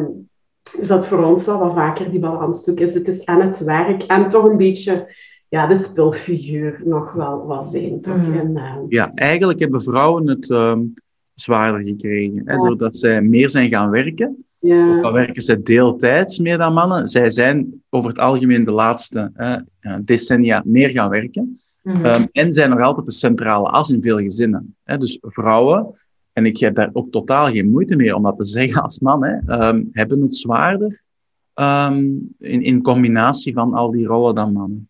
Dus 0.77 0.87
dat 0.87 1.07
voor 1.07 1.23
ons 1.23 1.45
wel 1.45 1.59
wat 1.59 1.73
vaker 1.73 2.11
die 2.11 2.19
balans 2.19 2.63
zoeken 2.63 2.87
is. 2.87 2.93
Het 2.93 3.07
is 3.07 3.25
aan 3.25 3.41
het 3.41 3.59
werk 3.59 4.03
en 4.03 4.29
toch 4.29 4.43
een 4.43 4.57
beetje 4.57 5.15
ja, 5.47 5.67
de 5.67 5.75
spulfiguur 5.77 6.81
nog 6.83 7.11
wel 7.13 7.45
wat 7.45 7.67
zijn. 7.71 8.01
Toch? 8.01 8.15
Mhm. 8.17 8.37
En, 8.39 8.57
eh, 8.57 8.75
Ja, 8.89 9.11
eigenlijk 9.15 9.59
hebben 9.59 9.81
vrouwen 9.81 10.27
het 10.27 10.51
ehm, 10.51 10.81
zwaarder 11.33 11.83
gekregen. 11.83 12.41
Hè, 12.45 12.53
Ja. 12.53 12.59
doordat 12.59 12.95
zij 12.95 13.21
meer 13.21 13.49
zijn 13.49 13.69
gaan 13.69 13.89
werken. 13.89 14.45
Ja. 14.59 15.01
Dan 15.01 15.13
werken 15.13 15.41
ze 15.41 15.61
deeltijds 15.61 16.39
meer 16.39 16.57
dan 16.57 16.73
mannen. 16.73 17.07
Zij 17.07 17.29
zijn 17.29 17.83
over 17.89 18.09
het 18.09 18.19
algemeen 18.19 18.63
de 18.63 18.71
laatste 18.71 19.31
eh, 19.35 19.95
decennia 20.01 20.61
meer 20.65 20.89
gaan 20.89 21.09
werken. 21.09 21.59
Mhm. 21.83 22.05
Ehm, 22.05 22.25
en 22.31 22.51
zijn 22.51 22.69
nog 22.69 22.81
altijd 22.81 23.05
de 23.05 23.11
centrale 23.11 23.69
as 23.69 23.89
in 23.89 24.01
veel 24.01 24.17
gezinnen. 24.17 24.75
Hè? 24.83 24.97
Dus 24.97 25.17
vrouwen, 25.21 25.95
en 26.33 26.45
ik 26.45 26.57
heb 26.59 26.75
daar 26.75 26.89
ook 26.93 27.11
totaal 27.11 27.47
geen 27.47 27.69
moeite 27.69 27.95
mee 27.95 28.15
om 28.15 28.23
dat 28.23 28.37
te 28.37 28.45
zeggen 28.45 28.81
als 28.83 28.99
man, 28.99 29.23
hè, 29.23 29.37
ehm, 29.45 29.83
hebben 29.91 30.21
het 30.21 30.35
zwaarder 30.35 31.01
ehm, 31.53 32.05
in, 32.39 32.61
in 32.63 32.81
combinatie 32.81 33.53
van 33.53 33.73
al 33.73 33.91
die 33.91 34.05
rollen 34.05 34.35
dan 34.35 34.53
mannen. 34.53 34.88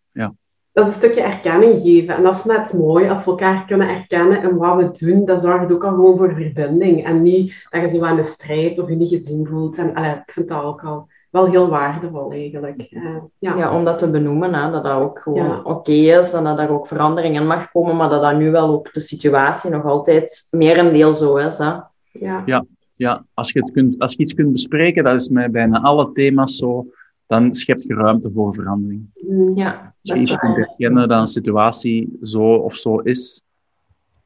Ja. 0.74 0.82
dat 0.82 0.88
is 0.88 0.92
een 0.92 0.98
stukje 1.00 1.22
erkenning 1.22 1.82
geven. 1.82 2.16
En 2.16 2.24
dat 2.24 2.36
is 2.36 2.44
net 2.44 2.74
mooi, 2.74 3.10
als 3.10 3.26
we 3.26 3.32
elkaar 3.32 3.66
kunnen 3.68 3.90
erkennen 3.90 4.42
en 4.42 4.56
wat 4.56 4.76
we 4.78 5.06
doen, 5.06 5.26
dat 5.26 5.42
zorgt 5.42 5.72
ook 5.72 5.84
al 5.84 5.90
gewoon 5.94 6.18
voor 6.18 6.34
verbinding. 6.34 7.06
En 7.06 7.22
niet 7.22 7.54
dat 7.70 7.82
je 7.82 7.90
zo 7.98 8.04
aan 8.04 8.16
de 8.16 8.24
strijd 8.24 8.80
of 8.80 8.90
je 8.90 8.96
niet 8.96 9.10
gezien 9.10 9.48
voelt. 9.48 9.78
En 9.78 9.96
allee, 9.96 10.12
ik 10.12 10.32
vind 10.34 10.48
dat 10.48 10.64
ook 10.64 10.84
al 10.84 11.08
wel 11.30 11.46
heel 11.50 11.70
waardevol 11.70 12.32
eigenlijk. 12.32 12.82
Eh, 12.82 13.02
ja. 13.40 13.56
Ja, 13.58 13.76
om 13.78 13.84
dat 13.86 14.00
te 14.00 14.10
benoemen, 14.10 14.54
hè, 14.54 14.72
dat 14.72 14.84
dat 14.84 15.00
ook 15.00 15.20
gewoon 15.20 15.46
Ja. 15.46 15.62
oké 15.64 15.92
is 15.92 16.34
en 16.34 16.44
dat 16.44 16.58
daar 16.58 16.70
ook 16.70 16.88
verandering 16.88 17.36
in 17.36 17.48
mag 17.48 17.72
komen, 17.72 17.96
maar 17.96 18.10
dat 18.10 18.22
dat 18.22 18.38
nu 18.38 18.52
wel 18.52 18.68
ook 18.70 18.94
de 18.94 19.00
situatie 19.00 19.70
nog 19.72 19.86
altijd 19.86 20.48
merendeel 20.52 21.14
zo 21.14 21.36
is. 21.38 21.58
Hè. 21.58 21.72
Ja. 22.12 22.66
Ja, 22.96 23.24
als 23.34 23.52
je, 23.52 23.60
het 23.60 23.72
kunt, 23.72 24.00
als 24.00 24.12
je 24.12 24.18
iets 24.18 24.34
kunt 24.34 24.52
bespreken, 24.52 25.04
dat 25.04 25.14
is 25.14 25.30
met 25.30 25.52
bijna 25.52 25.82
alle 25.82 26.12
thema's 26.12 26.58
zo, 26.58 26.86
dan 27.30 27.56
schep 27.56 27.82
je 27.82 27.94
ruimte 27.94 28.32
voor 28.32 28.54
verandering. 28.54 29.10
Mm. 29.28 29.58
Ja, 29.58 29.94
Als 30.02 30.20
je 30.20 30.26
iets 30.26 30.38
kunt 30.38 30.56
herkennen 30.56 31.08
dat 31.08 31.20
een 31.20 31.28
situatie 31.28 32.18
zo 32.22 32.54
of 32.54 32.76
zo 32.76 32.98
is, 32.98 33.44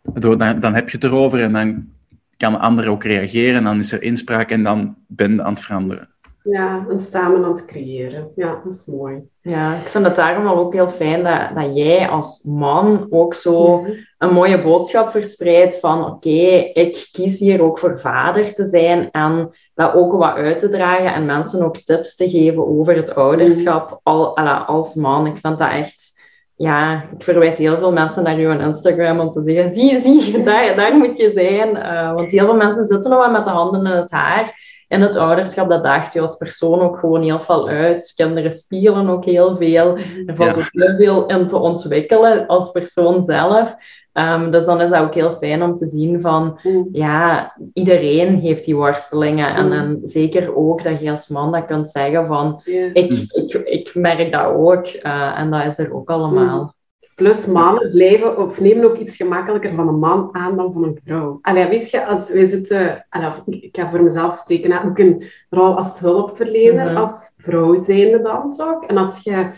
dan, 0.01 0.60
dan 0.60 0.74
heb 0.74 0.89
je 0.89 0.98
het 0.98 1.03
erover 1.03 1.41
en 1.41 1.53
dan 1.53 1.89
kan 2.38 2.51
de 2.51 2.57
ander 2.57 2.88
ook 2.88 3.03
reageren 3.03 3.55
en 3.55 3.63
dan 3.63 3.79
is 3.79 3.91
er 3.91 4.01
inspraak 4.01 4.50
en 4.50 4.63
dan 4.63 4.95
ben 5.07 5.33
je 5.33 5.43
aan 5.43 5.53
het 5.53 5.63
veranderen. 5.63 6.12
Ja, 6.43 6.85
en 6.89 7.01
samen 7.01 7.43
aan 7.43 7.51
het 7.55 7.65
creëren. 7.65 8.31
Ja, 8.35 8.62
dat 8.63 8.73
is 8.73 8.85
mooi. 8.85 9.21
Ja, 9.41 9.75
ik 9.75 9.88
vind 9.88 10.05
het 10.05 10.15
daarom 10.15 10.43
wel 10.43 10.57
ook 10.57 10.73
heel 10.73 10.89
fijn 10.89 11.23
dat, 11.23 11.41
dat 11.55 11.77
jij 11.77 12.09
als 12.09 12.41
man 12.43 13.07
ook 13.09 13.33
zo 13.33 13.77
Mhm. 13.81 13.91
een 14.17 14.33
mooie 14.33 14.62
boodschap 14.62 15.12
verspreidt 15.12 15.79
van 15.79 16.05
oké, 16.05 16.29
ik 16.73 17.07
kies 17.12 17.39
hier 17.39 17.62
ook 17.62 17.79
voor 17.79 18.00
vader 18.00 18.53
te 18.53 18.65
zijn 18.65 19.12
en 19.12 19.50
dat 19.73 19.93
ook 19.93 20.12
wat 20.12 20.33
uit 20.35 20.59
te 20.59 20.69
dragen 20.69 21.13
en 21.13 21.25
mensen 21.25 21.63
ook 21.63 21.77
tips 21.77 22.15
te 22.15 22.29
geven 22.29 22.67
over 22.67 22.95
het 22.95 23.15
ouderschap 23.15 24.00
al, 24.03 24.38
ala, 24.38 24.57
als 24.57 24.95
man. 24.95 25.25
Ik 25.27 25.38
vind 25.41 25.59
dat 25.59 25.69
echt, 25.69 26.12
ja, 26.55 27.03
ik 27.17 27.23
verwijs 27.23 27.55
heel 27.57 27.77
veel 27.77 27.91
mensen 27.91 28.23
naar 28.23 28.38
uw 28.38 28.59
Instagram 28.59 29.19
om 29.19 29.31
te 29.31 29.41
zeggen, 29.41 29.73
zie, 29.73 30.00
zie, 30.00 30.43
daar, 30.43 30.75
daar 30.75 30.97
moet 30.97 31.17
je 31.17 31.31
zijn. 31.33 31.75
Eh, 31.77 32.13
want 32.13 32.29
heel 32.31 32.45
veel 32.45 32.55
mensen 32.55 32.85
zitten 32.85 33.09
nog 33.09 33.21
wel 33.21 33.31
met 33.31 33.45
de 33.45 33.51
handen 33.51 33.85
in 33.85 33.97
het 33.97 34.12
haar. 34.12 34.71
En 34.93 35.01
het 35.01 35.15
ouderschap, 35.15 35.69
dat 35.69 35.83
daagt 35.83 36.13
je 36.13 36.21
als 36.21 36.38
persoon 36.38 36.81
ook 36.81 36.97
gewoon 37.00 37.21
heel 37.21 37.39
veel 37.39 37.67
uit. 37.67 38.13
Kinderen 38.15 38.51
spelen 38.51 39.09
ook 39.09 39.25
heel 39.25 39.55
veel. 39.57 39.97
Er 40.25 40.35
valt 40.35 40.50
Ja. 40.50 40.55
ook 40.55 40.67
heel 40.71 40.95
veel 40.97 41.25
in 41.25 41.47
te 41.47 41.57
ontwikkelen 41.57 42.47
als 42.47 42.71
persoon 42.71 43.23
zelf. 43.23 43.75
Ehm, 44.13 44.51
dus 44.51 44.65
dan 44.65 44.81
is 44.81 44.89
dat 44.89 45.00
ook 45.00 45.13
heel 45.13 45.35
fijn 45.39 45.63
om 45.63 45.75
te 45.75 45.85
zien 45.85 46.21
van, 46.21 46.59
Mm. 46.63 46.88
ja, 46.91 47.53
iedereen 47.73 48.39
heeft 48.39 48.65
die 48.65 48.75
worstelingen. 48.75 49.55
En, 49.55 49.65
Mm. 49.65 49.71
en 49.71 50.01
zeker 50.03 50.55
ook 50.55 50.83
dat 50.83 51.00
je 51.00 51.12
als 51.12 51.27
man 51.27 51.51
dat 51.51 51.65
kunt 51.65 51.89
zeggen 51.89 52.27
van, 52.27 52.62
ik, 52.93 53.09
Mm. 53.12 53.25
ik, 53.29 53.53
ik 53.53 53.91
merk 53.95 54.31
dat 54.31 54.45
ook. 54.45 54.85
eh, 54.85 55.39
en 55.39 55.51
dat 55.51 55.65
is 55.65 55.77
er 55.79 55.93
ook 55.93 56.09
allemaal. 56.09 56.73
Plus 57.15 57.46
mannen 57.46 57.91
blijven 57.91 58.38
of 58.38 58.60
nemen 58.60 58.84
ook 58.86 58.98
iets 58.98 59.15
gemakkelijker 59.15 59.75
van 59.75 59.88
een 59.88 60.00
man 60.00 60.29
aan 60.32 60.55
dan 60.55 60.74
van 60.74 60.84
een 60.84 61.00
vrouw. 61.05 61.39
Allee, 61.41 61.67
weet 61.67 61.89
je, 61.89 62.05
als 62.05 62.29
wij 62.29 62.50
zitten, 62.50 63.05
allee, 63.10 63.32
ik 63.46 63.75
ga 63.75 63.89
voor 63.89 64.03
mezelf 64.03 64.38
spreken, 64.38 64.84
ook 64.86 64.98
een 64.98 65.24
rol 65.50 65.77
als 65.77 66.00
hulpverlener, 66.00 66.86
Mhm. 66.91 66.98
als 66.98 67.12
vrouw 67.38 67.84
zijnde 67.84 68.22
dan 68.22 68.53
toch? 68.58 68.86
En 68.86 68.98
als 68.98 69.20
je 69.24 69.51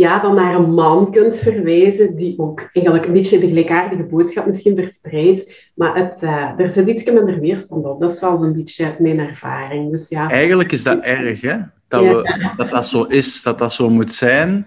ja, 0.00 0.18
dan 0.18 0.34
naar 0.34 0.54
een 0.54 0.74
man 0.74 1.12
kunt 1.12 1.36
verwijzen 1.36 2.16
die 2.16 2.38
ook 2.38 2.70
eigenlijk 2.72 3.06
een 3.06 3.12
beetje 3.12 3.38
de 3.38 3.46
gelijkaardige 3.46 4.02
boodschap 4.02 4.46
misschien 4.46 4.76
verspreidt, 4.76 5.52
maar 5.74 5.96
het, 5.96 6.22
eh, 6.22 6.52
er 6.56 6.68
zit 6.70 6.88
iets 6.88 7.04
minder 7.04 7.40
weerstand 7.40 7.84
op. 7.84 8.00
Dat 8.00 8.12
is 8.12 8.20
wel 8.20 8.38
zo'n 8.38 8.52
beetje 8.52 8.96
mijn 8.98 9.18
ervaring. 9.18 9.90
Dus 9.90 10.08
ja, 10.08 10.30
Eigenlijk 10.30 10.72
is 10.72 10.82
dat 10.82 11.00
erg, 11.00 11.40
hè? 11.40 11.56
Dat, 11.88 12.02
Ja. 12.04 12.22
we, 12.22 12.50
dat 12.56 12.70
dat 12.70 12.86
zo 12.86 13.02
is, 13.02 13.42
dat 13.42 13.58
dat 13.58 13.72
zo 13.72 13.90
moet 13.90 14.12
zijn. 14.12 14.66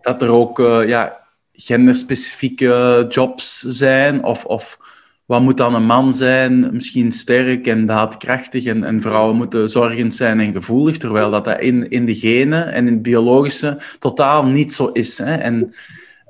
Dat 0.00 0.22
er 0.22 0.30
ook 0.30 0.58
eh, 0.60 0.88
ja, 0.88 1.20
genderspecifieke 1.52 3.04
jobs 3.08 3.60
zijn. 3.62 4.24
Of, 4.24 4.44
of 4.44 4.78
wat 5.26 5.42
moet 5.42 5.56
dan 5.56 5.74
een 5.74 5.86
man 5.86 6.14
zijn? 6.14 6.74
Misschien 6.74 7.12
sterk 7.12 7.66
en 7.66 7.86
daadkrachtig. 7.86 8.64
En, 8.64 8.84
en 8.84 9.00
vrouwen 9.00 9.36
moeten 9.36 9.70
zorgend 9.70 10.14
zijn 10.14 10.40
en 10.40 10.52
gevoelig. 10.52 10.96
Terwijl 10.96 11.30
dat, 11.30 11.44
dat 11.44 11.60
in, 11.60 11.90
in 11.90 12.06
de 12.06 12.14
genen 12.14 12.72
en 12.72 12.86
in 12.86 12.92
het 12.92 13.02
biologische 13.02 13.78
totaal 13.98 14.44
niet 14.44 14.74
zo 14.74 14.86
is. 14.86 15.18
Hè? 15.18 15.34
En 15.34 15.74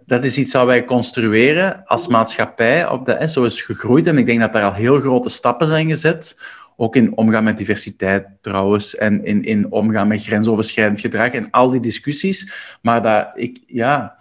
dat 0.06 0.24
is 0.24 0.38
iets 0.38 0.52
wat 0.52 0.66
wij 0.66 0.84
construeren 0.84 1.82
als 1.86 2.08
maatschappij. 2.08 2.88
Op 2.88 3.06
de, 3.06 3.12
hè, 3.12 3.26
zo 3.26 3.44
is 3.44 3.62
gegroeid. 3.62 4.06
En 4.06 4.18
ik 4.18 4.26
denk 4.26 4.40
dat 4.40 4.52
daar 4.52 4.62
al 4.62 4.72
heel 4.72 5.00
grote 5.00 5.28
stappen 5.28 5.66
zijn 5.66 5.88
gezet. 5.88 6.38
Ook 6.76 6.96
in 6.96 7.16
omgaan 7.16 7.44
met 7.44 7.56
diversiteit 7.56 8.26
trouwens. 8.40 8.96
En 8.96 9.24
in, 9.24 9.44
in 9.44 9.70
omgaan 9.70 10.08
met 10.08 10.22
grensoverschrijdend 10.22 11.00
gedrag. 11.00 11.32
En 11.32 11.50
al 11.50 11.68
die 11.68 11.80
discussies. 11.80 12.52
Maar 12.82 13.02
dat 13.02 13.32
ik, 13.34 13.60
ja, 13.66 14.16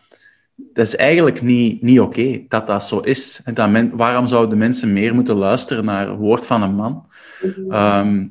dat 0.55 0.85
is 0.85 0.95
eigenlijk 0.95 1.41
niet, 1.41 1.81
niet 1.81 1.99
oké 1.99 2.41
dat 2.47 2.67
dat 2.67 2.83
zo 2.83 2.99
is. 2.99 3.41
En 3.43 3.53
dat 3.53 3.69
men, 3.69 3.95
waarom 3.95 4.27
zouden 4.27 4.57
mensen 4.57 4.93
meer 4.93 5.15
moeten 5.15 5.35
luisteren 5.35 5.85
naar 5.85 6.07
het 6.07 6.17
woord 6.17 6.45
van 6.45 6.61
een 6.61 6.75
man? 6.75 7.05
Ehm, 7.69 8.25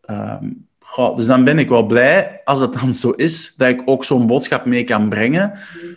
ehm, 0.00 0.44
goh, 0.78 1.16
dus 1.16 1.26
dan 1.26 1.44
ben 1.44 1.58
ik 1.58 1.68
wel 1.68 1.86
blij, 1.86 2.40
als 2.44 2.58
dat 2.58 2.72
dan 2.72 2.94
zo 2.94 3.10
is, 3.10 3.54
dat 3.56 3.68
ik 3.68 3.82
ook 3.84 4.04
zo'n 4.04 4.26
boodschap 4.26 4.64
mee 4.64 4.84
kan 4.84 5.08
brengen. 5.08 5.52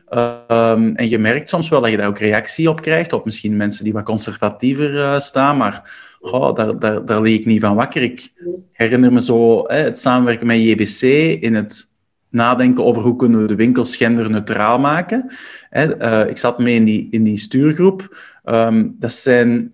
Ehm, 0.08 0.92
en 0.96 1.10
je 1.10 1.20
merkt 1.20 1.50
soms 1.50 1.70
wel 1.70 1.82
dat 1.82 1.92
je 1.92 1.98
daar 1.98 2.08
ook 2.08 2.20
reactie 2.20 2.70
op 2.70 2.82
krijgt, 2.82 3.14
op 3.14 3.26
misschien 3.26 3.58
mensen 3.58 3.84
die 3.84 3.94
wat 3.94 4.04
conservatiever 4.04 5.04
eh, 5.04 5.20
staan, 5.20 5.58
maar 5.58 6.10
goh, 6.22 6.56
daar, 6.56 6.80
daar, 6.80 7.06
daar 7.06 7.22
lig 7.22 7.40
ik 7.40 7.46
niet 7.46 7.62
van 7.62 7.76
wakker. 7.76 8.02
Ik 8.02 8.32
herinner 8.72 9.14
me 9.14 9.22
zo 9.22 9.68
het 9.68 10.00
samenwerken 10.00 10.48
met 10.48 10.58
JBC 10.58 11.02
in 11.42 11.56
het 11.56 11.91
nadenken 12.32 12.86
over 12.86 13.02
hoe 13.02 13.16
kunnen 13.16 13.42
we 13.42 13.48
de 13.48 13.56
winkels 13.56 13.96
genderneutraal 13.96 14.80
maken. 14.80 15.32
Eh, 15.70 16.28
ik 16.28 16.38
zat 16.38 16.60
mee 16.60 16.76
in 16.76 16.84
die, 16.84 17.08
in 17.12 17.24
die 17.24 17.38
stuurgroep. 17.38 18.18
Ehm, 18.44 18.88
dat 19.00 19.12
zijn 19.12 19.74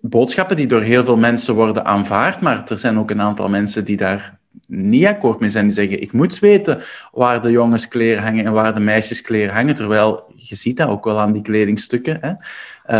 boodschappen 0.00 0.56
die 0.56 0.66
door 0.66 0.82
heel 0.82 1.04
veel 1.04 1.16
mensen 1.16 1.54
worden 1.54 1.84
aanvaard, 1.84 2.40
maar 2.40 2.70
er 2.70 2.78
zijn 2.78 2.98
ook 2.98 3.10
een 3.10 3.20
aantal 3.20 3.48
mensen 3.48 3.84
die 3.84 3.96
daar 3.96 4.38
niet 4.66 5.06
akkoord 5.06 5.40
mee 5.40 5.50
zijn. 5.50 5.66
Die 5.66 5.74
zeggen, 5.74 6.02
ik 6.02 6.12
moet 6.12 6.38
weten 6.38 6.82
waar 7.12 7.42
de 7.42 7.50
jongenskleren 7.50 8.22
hangen 8.22 8.44
en 8.44 8.52
waar 8.52 8.74
de 8.74 8.80
meisjeskleren 8.80 9.54
hangen, 9.54 9.74
terwijl 9.74 10.32
je 10.34 10.54
ziet 10.54 10.76
dat 10.76 10.88
ook 10.88 11.04
wel 11.04 11.20
aan 11.20 11.32
die 11.32 11.42
kledingstukken. 11.42 12.18
Hè. 12.20 12.30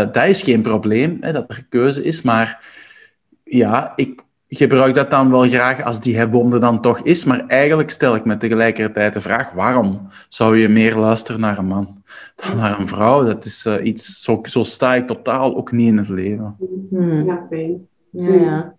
Uh, 0.01 0.11
dat 0.11 0.25
is 0.25 0.41
geen 0.41 0.61
probleem, 0.61 1.19
dat 1.19 1.35
er 1.35 1.65
keuze 1.69 2.03
is, 2.03 2.21
maar 2.21 2.63
ja, 3.43 3.93
ik 3.95 4.21
gebruik 4.49 4.95
dat 4.95 5.11
dan 5.11 5.31
wel 5.31 5.49
graag 5.49 5.83
als 5.83 5.99
die 5.99 6.17
hebonde 6.17 6.59
dan 6.59 6.81
toch 6.81 6.99
is, 6.99 7.25
maar 7.25 7.45
eigenlijk 7.47 7.89
stel 7.89 8.15
ik 8.15 8.25
me 8.25 8.37
tegelijkertijd 8.37 9.13
de 9.13 9.21
vraag, 9.21 9.51
waarom 9.51 10.07
zou 10.29 10.57
je 10.57 10.69
meer 10.69 10.95
luisteren 10.95 11.41
naar 11.41 11.57
een 11.57 11.65
man 11.65 12.03
dan 12.35 12.57
naar 12.57 12.79
een 12.79 12.87
vrouw? 12.87 13.23
Dat 13.23 13.45
is 13.45 13.65
uh, 13.65 13.85
iets, 13.85 14.21
zo, 14.21 14.39
zo 14.43 14.63
sta 14.63 14.95
ik 14.95 15.07
totaal 15.07 15.55
ook 15.55 15.71
niet 15.71 15.87
in 15.87 15.97
het 15.97 16.09
leven. 16.09 16.55
Hmm. 16.89 17.25
Ja, 17.25 17.45
fijn. 17.49 17.87
Ja, 18.11 18.33
ja. 18.33 18.75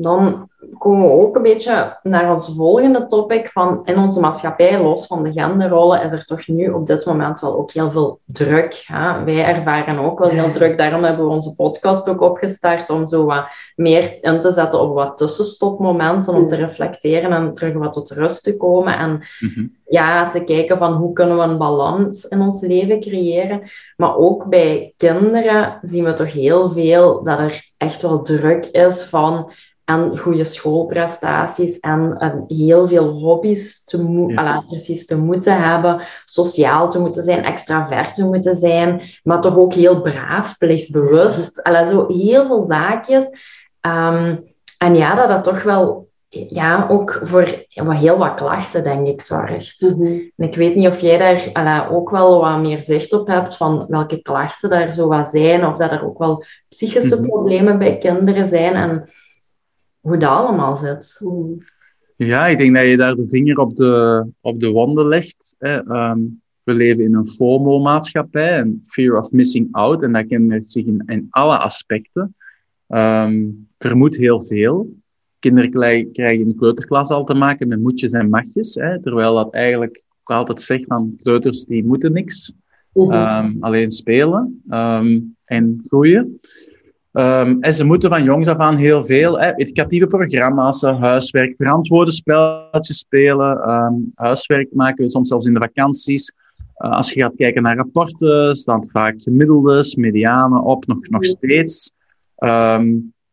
Dan 0.00 0.48
komen 0.78 1.08
we 1.08 1.12
ook 1.12 1.36
een 1.36 1.42
beetje 1.42 1.98
naar 2.02 2.32
ons 2.32 2.52
volgende 2.56 3.06
topic 3.06 3.48
van 3.48 3.80
in 3.84 3.98
onze 3.98 4.20
maatschappij, 4.20 4.82
los 4.82 5.06
van 5.06 5.22
de 5.22 5.32
genderrollen, 5.32 6.02
is 6.02 6.12
er 6.12 6.24
toch 6.24 6.46
nu 6.46 6.68
op 6.70 6.86
dit 6.86 7.04
moment 7.04 7.40
wel 7.40 7.56
ook 7.56 7.70
heel 7.70 7.90
veel 7.90 8.20
druk. 8.24 8.82
Hè? 8.86 9.24
Wij 9.24 9.44
ervaren 9.44 9.98
ook 9.98 10.18
wel 10.18 10.28
heel 10.28 10.50
druk, 10.50 10.78
daarom 10.78 11.04
hebben 11.04 11.26
we 11.26 11.32
onze 11.32 11.54
podcast 11.54 12.08
ook 12.08 12.20
opgestart 12.20 12.90
om 12.90 13.06
zo 13.06 13.24
wat 13.24 13.44
meer 13.76 14.18
in 14.20 14.40
te 14.40 14.52
zetten 14.52 14.80
op 14.80 14.94
wat 14.94 15.16
tussenstopmomenten, 15.16 16.34
om 16.34 16.48
te 16.48 16.56
reflecteren 16.56 17.32
en 17.32 17.54
terug 17.54 17.74
wat 17.74 17.92
tot 17.92 18.10
rust 18.10 18.42
te 18.42 18.56
komen 18.56 18.98
en 18.98 19.20
-hmm. 19.38 19.76
ja, 19.86 20.30
te 20.30 20.44
kijken 20.44 20.78
van 20.78 20.92
hoe 20.92 21.12
kunnen 21.12 21.36
we 21.36 21.42
een 21.42 21.58
balans 21.58 22.24
in 22.24 22.40
ons 22.40 22.60
leven 22.60 23.00
creëren. 23.00 23.62
Maar 23.96 24.16
ook 24.16 24.48
bij 24.48 24.94
kinderen 24.96 25.78
zien 25.82 26.04
we 26.04 26.14
toch 26.14 26.32
heel 26.32 26.70
veel 26.70 27.22
dat 27.24 27.38
er 27.38 27.70
echt 27.76 28.02
wel 28.02 28.22
druk 28.22 28.64
is 28.64 29.02
van 29.02 29.50
en 29.88 30.18
goede 30.18 30.44
schoolprestaties 30.44 31.80
en, 31.80 32.44
heel 32.46 32.88
veel 32.88 33.08
hobby's 33.08 33.84
te, 33.84 34.02
mo- 34.02 34.28
ja. 34.28 34.36
ala, 34.36 34.64
precies 34.68 35.06
te 35.06 35.16
moeten 35.16 35.62
hebben, 35.62 36.00
sociaal 36.24 36.90
te 36.90 37.00
moeten 37.00 37.22
zijn, 37.22 37.44
extravert 37.44 38.14
te 38.14 38.24
moeten 38.24 38.56
zijn, 38.56 39.00
maar 39.22 39.40
toch 39.40 39.56
ook 39.58 39.74
heel 39.74 40.00
braaf, 40.00 40.58
plichtsbewust. 40.58 41.60
Zo 41.86 42.06
heel 42.08 42.46
veel 42.46 42.62
zaakjes. 42.62 43.24
Um, 43.80 44.44
en 44.78 44.96
ja, 44.96 45.14
dat 45.14 45.28
dat 45.28 45.44
toch 45.44 45.62
wel 45.62 46.08
ja, 46.28 46.86
ook 46.90 47.20
voor 47.22 47.64
wat, 47.74 47.96
heel 47.96 48.18
wat 48.18 48.34
klachten, 48.34 48.84
denk 48.84 49.06
ik, 49.06 49.22
zorgt. 49.22 49.80
Mhm. 49.80 50.04
En 50.36 50.48
ik 50.48 50.54
weet 50.54 50.74
niet 50.74 50.88
of 50.88 51.00
jij 51.00 51.52
daar 51.52 51.90
ook 51.92 52.10
wel 52.10 52.40
wat 52.40 52.58
meer 52.58 52.82
zicht 52.82 53.12
op 53.12 53.26
hebt 53.26 53.56
van 53.56 53.86
welke 53.88 54.22
klachten 54.22 54.70
daar 54.70 54.92
zo 54.92 55.08
wat 55.08 55.28
zijn, 55.28 55.66
of 55.66 55.76
dat 55.76 55.90
er 55.90 56.04
ook 56.04 56.18
wel 56.18 56.44
psychische 56.68 57.16
Mhm. 57.16 57.28
problemen 57.28 57.78
bij 57.78 57.98
kinderen 57.98 58.48
zijn 58.48 58.74
en 58.74 59.08
hoe 60.08 60.16
dat 60.16 60.28
allemaal 60.30 60.76
zit. 60.76 61.16
Mhm. 61.20 61.52
Ja, 62.16 62.46
ik 62.46 62.58
denk 62.58 62.74
dat 62.74 62.84
je 62.84 62.96
daar 62.96 63.14
de 63.14 63.26
vinger 63.28 63.58
op 63.58 63.74
de, 63.76 64.26
op 64.40 64.60
de 64.60 64.70
wonden 64.70 65.06
legt. 65.06 65.54
Hè. 65.58 65.84
Ehm, 65.84 66.18
we 66.62 66.74
leven 66.74 67.04
in 67.04 67.14
een 67.14 67.26
FOMO-maatschappij, 67.26 68.58
een 68.58 68.82
fear 68.86 69.18
of 69.18 69.30
missing 69.30 69.68
out, 69.70 70.02
en 70.02 70.12
dat 70.12 70.26
kenmerkt 70.26 70.72
zich 70.72 70.84
in, 70.84 71.02
in 71.06 71.26
alle 71.30 71.58
aspecten. 71.58 72.34
Ehm, 72.86 73.44
er 73.78 73.96
moet 73.96 74.16
heel 74.16 74.42
veel. 74.42 74.96
Kinderen 75.38 75.70
krijgen 76.12 76.40
in 76.40 76.48
de 76.48 76.54
kleuterklas 76.54 77.08
al 77.08 77.24
te 77.24 77.34
maken 77.34 77.68
met 77.68 77.80
moetjes 77.80 78.12
en 78.12 78.28
matjes, 78.28 78.74
hè, 78.74 79.02
terwijl 79.02 79.34
dat 79.34 79.52
eigenlijk 79.52 79.96
ik 79.96 80.30
altijd 80.34 80.62
zeg 80.62 80.84
van 80.86 81.16
kleuters 81.22 81.64
die 81.64 81.84
moeten 81.84 82.12
niks, 82.12 82.54
Mhm. 82.92 83.12
Ehm, 83.12 83.56
alleen 83.60 83.90
spelen 83.90 84.62
ehm, 84.68 85.20
en 85.44 85.80
groeien. 85.86 86.40
Ehm, 87.18 87.56
en 87.60 87.74
ze 87.74 87.84
moeten 87.84 88.10
van 88.10 88.24
jongs 88.24 88.48
af 88.48 88.56
aan 88.56 88.76
heel 88.76 89.04
veel 89.04 89.40
hè, 89.40 89.54
educatieve 89.54 90.06
programma's, 90.06 90.82
eh, 90.82 91.00
huiswerk, 91.00 91.54
verantwoorde 91.56 92.10
spelletjes 92.10 92.98
spelen. 92.98 93.62
ehm, 93.62 93.94
huiswerk 94.14 94.68
maken 94.72 95.08
soms 95.08 95.28
zelfs 95.28 95.46
in 95.46 95.54
de 95.54 95.60
vakanties. 95.60 96.32
Eh, 96.74 96.90
als 96.90 97.12
je 97.12 97.20
gaat 97.20 97.36
kijken 97.36 97.62
naar 97.62 97.76
rapporten, 97.76 98.56
staan 98.56 98.88
vaak 98.92 99.22
gemiddeldes, 99.22 99.94
medianen 99.94 100.62
op, 100.62 100.86
nog, 100.86 101.08
nog 101.08 101.24
steeds. 101.24 101.92
Ehm, 102.36 102.86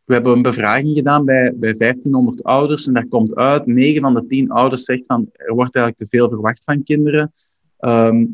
we 0.06 0.14
hebben 0.14 0.34
een 0.34 0.42
bevraging 0.42 0.96
gedaan 0.96 1.26
bij, 1.26 1.54
bij 1.56 1.74
1500 1.74 2.44
ouders 2.44 2.88
en 2.88 2.94
daar 2.94 3.08
komt 3.08 3.36
uit, 3.36 3.66
9 3.66 4.02
van 4.02 4.14
de 4.14 4.26
10 4.28 4.50
ouders 4.50 4.84
zegt 4.84 5.06
van 5.06 5.30
er 5.32 5.54
wordt 5.54 5.76
eigenlijk 5.76 5.98
te 5.98 6.18
veel 6.18 6.30
verwacht 6.30 6.64
van 6.64 6.84
kinderen. 6.84 7.32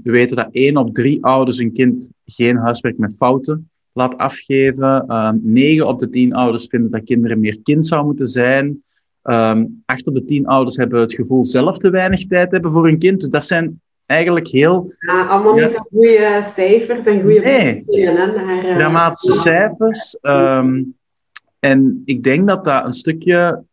We 0.03 0.12
weten 0.12 0.36
dat 0.36 0.50
1 0.51 0.77
op 0.77 0.93
3 0.93 1.24
ouders 1.24 1.58
een 1.58 1.74
kind 1.74 2.10
geen 2.25 2.58
huiswerk 2.58 2.98
met 2.98 3.15
fouten 3.15 3.71
laat 3.93 4.17
afgeven. 4.17 5.05
Ehm 5.07 5.38
9 5.41 5.88
op 5.88 6.00
de 6.00 6.10
10 6.10 6.33
ouders 6.33 6.65
vinden 6.69 6.91
dat 6.91 7.03
kinderen 7.03 7.39
meer 7.39 7.57
kind 7.63 7.88
zouden 7.88 8.10
moeten 8.10 8.27
zijn. 8.27 8.83
Ehm 9.21 9.65
8 9.86 10.07
op 10.07 10.13
de 10.13 10.25
10 10.25 10.48
ouders 10.48 10.75
hebben 10.75 11.00
het 11.01 11.13
gevoel 11.13 11.43
zelf 11.45 11.77
te 11.77 11.89
weinig 11.89 12.27
tijd 12.27 12.51
hebben 12.51 12.71
voor 12.71 12.86
hun 12.86 13.00
kind. 13.00 13.19
Dus 13.21 13.29
dat 13.29 13.45
zijn 13.45 13.81
eigenlijk 14.05 14.48
heel 14.48 14.93
Ja, 15.00 15.27
allemaal 15.27 15.57
Ja. 15.57 15.65
niet 15.65 15.74
zo 15.75 15.79
goede 15.91 16.45
cijfers 16.55 17.03
en 17.05 17.21
goede 17.21 17.39
Nee. 17.39 17.83
hè, 17.88 18.69
eh, 18.69 18.77
dramatische 18.77 19.33
cijfers. 19.39 20.17
Ehm, 20.21 20.83
en 21.60 22.01
ik 22.05 22.24
denk 22.24 22.48
dat 22.48 22.65
dat 22.65 22.86
een 22.86 22.93
stukje, 22.93 23.63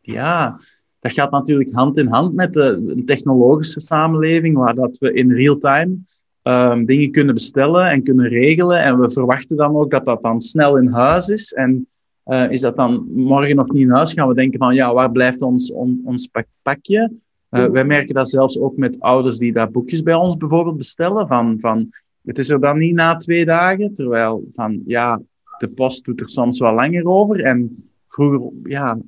ja, 0.00 0.56
dat 1.00 1.12
gaat 1.12 1.30
natuurlijk 1.30 1.72
hand 1.72 1.98
in 1.98 2.06
hand 2.06 2.34
met 2.34 2.52
de, 2.52 2.84
een 2.86 3.04
technologische 3.04 3.80
samenleving, 3.80 4.56
waar 4.56 4.74
dat 4.74 4.98
we 4.98 5.12
in 5.12 5.32
real 5.32 5.58
time 5.58 5.96
ehm, 6.42 6.84
dingen 6.84 7.10
kunnen 7.10 7.34
bestellen 7.34 7.90
en 7.90 8.02
kunnen 8.02 8.28
regelen. 8.28 8.82
En 8.82 9.00
we 9.00 9.10
verwachten 9.10 9.56
dan 9.56 9.76
ook 9.76 9.90
dat 9.90 10.04
dat 10.04 10.22
dan 10.22 10.40
snel 10.40 10.76
in 10.76 10.92
huis 10.92 11.28
is. 11.28 11.52
En 11.52 11.86
eh, 12.22 12.50
is 12.50 12.60
dat 12.60 12.76
dan 12.76 13.06
morgen 13.12 13.56
nog 13.56 13.72
niet 13.72 13.82
in 13.82 13.90
huis, 13.90 14.12
gaan 14.12 14.28
we 14.28 14.34
denken 14.34 14.58
van, 14.58 14.74
ja, 14.74 14.94
waar 14.94 15.10
blijft 15.10 15.42
ons, 15.42 15.72
on- 15.72 16.00
ons 16.04 16.26
pak- 16.26 16.46
pakje? 16.62 17.12
Eh, 17.48 17.66
wij 17.66 17.84
merken 17.84 18.14
dat 18.14 18.28
zelfs 18.28 18.58
ook 18.58 18.76
met 18.76 19.00
ouders 19.00 19.38
die 19.38 19.52
daar 19.52 19.70
boekjes 19.70 20.02
bij 20.02 20.14
ons 20.14 20.36
bijvoorbeeld 20.36 20.76
bestellen, 20.76 21.26
van, 21.26 21.56
van 21.60 21.88
het 22.24 22.38
is 22.38 22.50
er 22.50 22.60
dan 22.60 22.78
niet 22.78 22.94
na 22.94 23.16
twee 23.16 23.44
dagen, 23.44 23.94
terwijl 23.94 24.44
van 24.52 24.82
ja, 24.86 25.20
de 25.58 25.68
post 25.68 26.04
doet 26.04 26.20
er 26.20 26.30
soms 26.30 26.58
wel 26.58 26.74
langer 26.74 27.06
over. 27.06 27.40
En 27.42 27.89
vroeger 28.10 28.50
ja, 28.62 28.98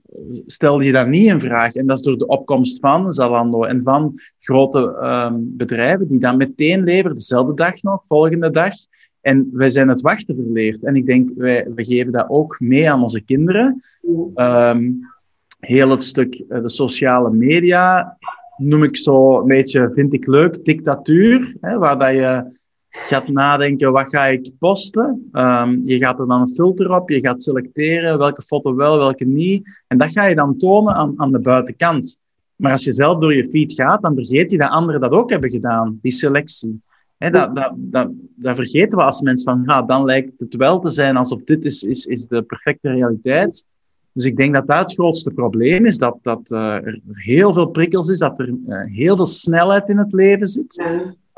stelde 0.47 0.85
je 0.85 0.93
dat 0.93 1.07
niet 1.07 1.27
in 1.27 1.41
vraag. 1.41 1.75
En 1.75 1.87
dat 1.87 1.97
is 1.97 2.03
door 2.03 2.19
de 2.19 2.27
opkomst 2.27 2.81
van 2.81 3.13
Zalando 3.13 3.65
en 3.65 3.83
van 3.83 4.15
grote 4.39 4.97
ehm, 5.01 5.35
bedrijven 5.39 6.09
die 6.09 6.19
dan 6.19 6.37
meteen 6.37 6.83
leveren, 6.83 7.17
dezelfde 7.17 7.55
dag 7.55 7.83
nog, 7.83 8.07
volgende 8.07 8.51
dag. 8.51 8.75
En 9.21 9.49
wij 9.53 9.71
zijn 9.71 9.89
het 9.89 10.01
wachten 10.01 10.35
verleerd. 10.35 10.85
En 10.85 10.97
ik 10.97 11.07
denk, 11.07 11.31
wij, 11.37 11.67
we 11.75 11.85
geven 11.85 12.13
dat 12.13 12.29
ook 12.29 12.61
mee 12.61 12.91
aan 12.91 13.03
onze 13.03 13.21
kinderen. 13.21 13.83
Ehm, 14.35 14.91
heel 15.61 15.91
het 15.91 16.05
stuk 16.05 16.45
eh, 16.49 16.63
de 16.63 16.69
sociale 16.69 17.31
media 17.31 18.17
noem 18.57 18.83
ik 18.83 18.97
zo 18.97 19.41
een 19.41 19.47
beetje, 19.47 19.91
vind 19.95 20.13
ik 20.13 20.27
leuk, 20.27 20.65
dictatuur. 20.65 21.57
Hè, 21.61 21.79
waar 21.79 21.99
dat 21.99 22.11
je 22.11 22.61
gaat 22.93 23.29
nadenken, 23.29 23.93
wat 23.93 24.09
ga 24.09 24.27
ik 24.27 24.51
posten? 24.59 25.29
Ehm, 25.33 25.81
je 25.85 25.99
gaat 25.99 26.19
er 26.19 26.27
dan 26.27 26.41
een 26.41 26.55
filter 26.55 26.95
op, 26.95 27.11
je 27.11 27.21
gaat 27.21 27.43
selecteren 27.43 28.19
welke 28.19 28.43
foto 28.43 28.75
wel, 28.75 28.99
welke 28.99 29.25
niet. 29.25 29.83
En 29.87 29.99
dat 29.99 30.11
ga 30.11 30.25
je 30.25 30.35
dan 30.35 30.59
tonen 30.59 30.95
aan, 30.95 31.13
aan 31.17 31.33
de 31.33 31.39
buitenkant. 31.39 32.17
Maar 32.57 32.73
als 32.73 32.85
je 32.85 32.93
zelf 32.93 33.19
door 33.19 33.35
je 33.35 33.49
feed 33.49 33.73
gaat, 33.73 34.03
dan 34.03 34.15
vergeet 34.15 34.51
je 34.51 34.59
dat 34.59 34.71
anderen 34.71 35.01
dat 35.01 35.11
ook 35.11 35.31
hebben 35.31 35.51
gedaan, 35.51 35.99
die 36.03 36.13
selectie. 36.13 36.81
Hè, 37.17 37.31
dat, 37.31 37.57
dat, 37.57 37.73
dat, 37.77 38.11
dat 38.37 38.57
vergeten 38.57 38.99
we 38.99 39.05
als 39.05 39.21
mens 39.21 39.43
van, 39.43 39.63
ja, 39.67 39.83
dan 39.83 40.05
lijkt 40.05 40.41
het 40.41 40.55
wel 40.55 40.81
te 40.81 40.91
zijn 40.91 41.17
alsof 41.17 41.43
dit 41.45 41.65
is, 41.65 41.83
is, 41.83 42.07
is 42.07 42.27
de 42.27 42.43
perfecte 42.43 42.91
realiteit. 42.91 43.65
Dus 44.13 44.25
ik 44.25 44.37
denk 44.37 44.55
dat 44.55 44.67
dat 44.67 44.79
het 44.79 44.93
grootste 44.93 45.31
probleem 45.31 45.87
is, 45.87 45.99
dat, 45.99 46.19
dat 46.23 46.51
eh, 46.51 46.75
er 46.75 47.01
heel 47.13 47.53
veel 47.53 47.67
prikkels 47.67 48.09
is, 48.09 48.19
dat 48.19 48.41
er 48.41 48.55
eh, 48.67 48.85
heel 48.85 49.17
veel 49.17 49.27
snelheid 49.27 49.89
in 49.89 49.99
het 49.99 50.13
leven 50.13 50.47
zit. 50.47 50.83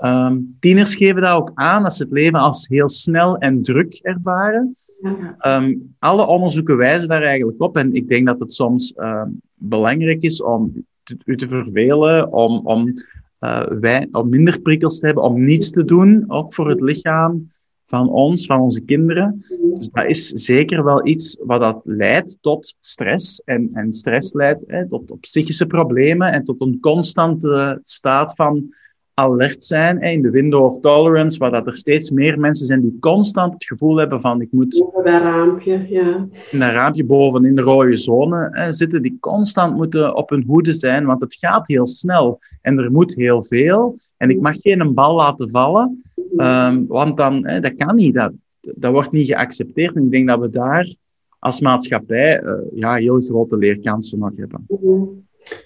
Ehm, 0.05 0.39
tieners 0.61 0.95
geven 0.95 1.23
dat 1.23 1.31
ook 1.31 1.51
aan, 1.55 1.83
dat 1.83 1.97
ze 1.97 2.03
het 2.03 2.13
leven 2.13 2.39
als 2.39 2.69
heel 2.69 2.89
snel 2.89 3.39
en 3.39 3.63
druk 3.63 3.99
ervaren. 4.03 4.77
Ja. 5.01 5.35
Ehm, 5.39 5.75
alle 5.99 6.27
onderzoeken 6.27 6.77
wijzen 6.77 7.09
daar 7.09 7.23
eigenlijk 7.23 7.63
op. 7.63 7.77
En 7.77 7.95
ik 7.95 8.09
denk 8.09 8.27
dat 8.27 8.41
het 8.41 8.55
soms 8.55 8.93
ehm, 8.93 9.29
belangrijk 9.55 10.23
is 10.23 10.43
om 10.43 10.85
te, 11.03 11.17
u 11.25 11.37
te 11.37 11.49
vervelen, 11.49 12.33
om, 12.33 12.61
om, 12.65 12.95
eh, 13.39 13.67
wij, 13.81 14.09
om 14.11 14.29
minder 14.29 14.61
prikkels 14.61 14.99
te 14.99 15.07
hebben, 15.07 15.25
om 15.25 15.45
niets 15.45 15.71
te 15.71 15.85
doen, 15.85 16.25
ook 16.29 16.55
voor 16.55 16.69
het 16.69 16.81
lichaam 16.81 17.51
van 17.87 18.09
ons, 18.09 18.47
van 18.47 18.61
onze 18.61 18.81
kinderen. 18.81 19.45
Dus 19.79 19.89
dat 19.93 20.05
is 20.07 20.29
zeker 20.29 20.85
wel 20.85 21.07
iets 21.07 21.39
wat 21.41 21.61
dat 21.61 21.81
leidt 21.85 22.39
tot 22.41 22.77
stress. 22.81 23.43
En, 23.45 23.71
en 23.73 23.93
stress 23.93 24.33
leidt 24.33 24.63
hè, 24.67 24.89
tot, 24.89 25.07
tot 25.07 25.21
psychische 25.21 25.67
problemen 25.67 26.33
en 26.33 26.45
tot 26.45 26.61
een 26.61 26.81
constante 26.81 27.79
staat 27.83 28.35
van 28.35 28.75
alert 29.15 29.65
zijn 29.65 30.01
in 30.01 30.23
de 30.23 30.31
window 30.31 30.65
of 30.65 30.81
tolerance, 30.81 31.39
waar 31.39 31.51
dat 31.51 31.67
er 31.67 31.77
steeds 31.77 32.11
meer 32.11 32.39
mensen 32.39 32.67
zijn 32.67 32.81
die 32.81 32.97
constant 33.01 33.53
het 33.53 33.65
gevoel 33.65 33.97
hebben 33.97 34.21
van 34.21 34.41
ik 34.41 34.53
moet 34.53 34.83
Over 34.83 35.11
dat 35.11 35.23
raampje, 35.23 35.87
ja. 35.89 36.29
in 36.51 36.59
dat 36.59 36.73
raampje 36.73 37.05
boven 37.05 37.45
in 37.45 37.55
de 37.55 37.63
rode 37.63 37.97
zone 37.97 38.49
hè, 38.51 38.73
zitten, 38.73 39.03
die 39.03 39.17
constant 39.21 39.77
moeten 39.77 40.17
op 40.17 40.31
hun 40.31 40.45
hoede 40.47 40.73
zijn, 40.73 41.05
want 41.05 41.21
het 41.21 41.35
gaat 41.35 41.67
heel 41.69 41.87
snel 41.87 42.39
en 42.61 42.79
er 42.79 42.91
moet 42.91 43.15
heel 43.15 43.45
veel. 43.45 43.99
En 44.17 44.31
ik 44.31 44.41
mag 44.41 44.57
geen 44.61 44.81
een 44.81 44.95
bal 44.95 45.15
laten 45.15 45.51
vallen, 45.51 46.03
ehm, 46.37 46.87
want 46.87 47.17
dan, 47.17 47.47
hè, 47.47 47.61
dat 47.61 47.75
kan 47.75 47.95
niet, 47.95 48.15
dat, 48.15 48.33
dat 48.61 48.93
wordt 48.93 49.13
niet 49.13 49.27
geaccepteerd. 49.27 49.97
En 49.97 50.05
ik 50.05 50.11
denk 50.11 50.29
dat 50.29 50.41
we 50.41 50.51
daar 50.51 50.95
als 51.39 51.61
maatschappij 51.61 52.41
eh, 52.41 52.53
ja, 52.75 52.95
heel 52.95 53.21
grote 53.21 53.57
leerkansen 53.57 54.19
nog 54.19 54.33
hebben. 54.37 54.65
Mhm. 54.69 55.03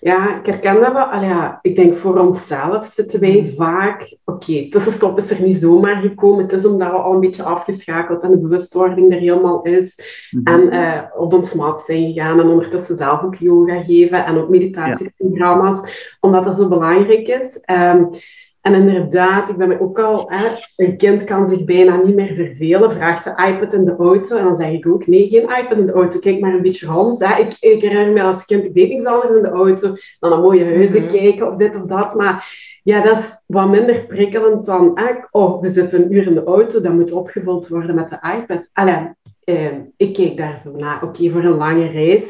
Ja, 0.01 0.39
ik 0.39 0.47
herken 0.47 0.81
dat 0.81 0.93
wel. 0.93 1.21
Ja, 1.21 1.59
ik 1.63 1.77
denk 1.77 1.99
voor 1.99 2.19
onszelf 2.19 2.87
zitten 2.87 3.21
wij 3.21 3.55
vaak... 3.57 4.17
Oké, 4.25 4.69
tussenstop 4.69 5.19
is 5.19 5.31
er 5.31 5.43
niet 5.43 5.61
zomaar 5.61 5.97
gekomen. 5.97 6.45
Het 6.45 6.53
is 6.53 6.67
omdat 6.67 6.91
we 6.91 6.97
al 6.97 7.15
een 7.15 7.21
beetje 7.21 7.43
afgeschakeld 7.43 8.23
en 8.23 8.31
de 8.31 8.39
bewustwording 8.39 9.13
er 9.13 9.19
helemaal 9.19 9.63
is. 9.63 9.99
Mhm. 10.31 10.55
En 10.55 10.71
eh, 10.71 11.03
op 11.17 11.33
ons 11.33 11.53
mat 11.53 11.85
zijn 11.85 12.13
gegaan 12.13 12.41
en 12.41 12.49
ondertussen 12.49 12.97
zelf 12.97 13.23
ook 13.23 13.35
yoga 13.35 13.83
geven 13.83 14.25
en 14.25 14.39
ook 14.39 14.49
meditatieprogramma's, 14.49 15.81
omdat 16.21 16.45
dat 16.45 16.57
zo 16.57 16.69
belangrijk 16.69 17.29
is. 17.29 17.61
Ehm, 17.61 18.05
en 18.75 18.89
inderdaad, 18.89 19.49
ik 19.49 19.57
ben 19.57 19.81
ook 19.81 19.99
al, 19.99 20.31
hè, 20.31 20.47
een 20.77 20.97
kind 20.97 21.25
kan 21.25 21.49
zich 21.49 21.65
bijna 21.65 22.03
niet 22.03 22.15
meer 22.15 22.35
vervelen, 22.35 22.93
vraagt 22.93 23.25
de 23.25 23.45
iPad 23.49 23.73
in 23.75 23.85
de 23.85 23.97
auto. 23.97 24.37
En 24.37 24.45
dan 24.45 24.57
zeg 24.57 24.71
ik 24.71 24.87
ook, 24.87 25.07
nee, 25.07 25.29
geen 25.29 25.43
iPad 25.43 25.79
in 25.79 25.87
de 25.87 25.93
auto, 25.93 26.19
kijk 26.19 26.41
maar 26.41 26.55
een 26.55 26.63
beetje 26.63 26.87
rond. 26.87 27.27
Hè. 27.27 27.41
Ik, 27.41 27.57
ik 27.61 27.83
herinner 27.83 28.13
me 28.13 28.23
als 28.23 28.45
kind, 28.45 28.65
ik 28.65 28.75
deed 28.75 28.89
niks 28.89 29.05
anders 29.07 29.35
in 29.37 29.43
de 29.43 29.49
auto 29.49 29.97
dan 30.21 30.31
naar 30.31 30.41
mooie 30.41 30.65
huizen 30.65 31.03
Mhm. 31.03 31.13
kijken 31.13 31.49
of 31.53 31.57
dit 31.57 31.77
of 31.77 31.83
dat. 31.83 32.15
Maar 32.15 32.67
ja, 32.83 33.03
dat 33.03 33.19
is 33.19 33.43
wat 33.47 33.69
minder 33.69 34.05
prikkelend 34.07 34.67
dan, 34.67 34.91
hè, 34.95 35.11
oh, 35.31 35.61
we 35.61 35.71
zitten 35.71 36.03
een 36.03 36.13
uur 36.15 36.27
in 36.27 36.35
de 36.35 36.45
auto, 36.45 36.81
dat 36.81 36.93
moet 36.93 37.13
opgevuld 37.13 37.69
worden 37.69 37.95
met 37.95 38.11
de 38.11 38.37
iPad. 38.39 38.69
Allee, 38.73 39.09
eh, 39.45 39.67
ik 39.97 40.15
keek 40.15 40.37
daar 40.37 40.59
zo 40.59 40.77
naar. 40.77 41.03
Oké, 41.03 41.31
voor 41.31 41.45
een 41.45 41.57
lange 41.57 41.87
reis 41.87 42.23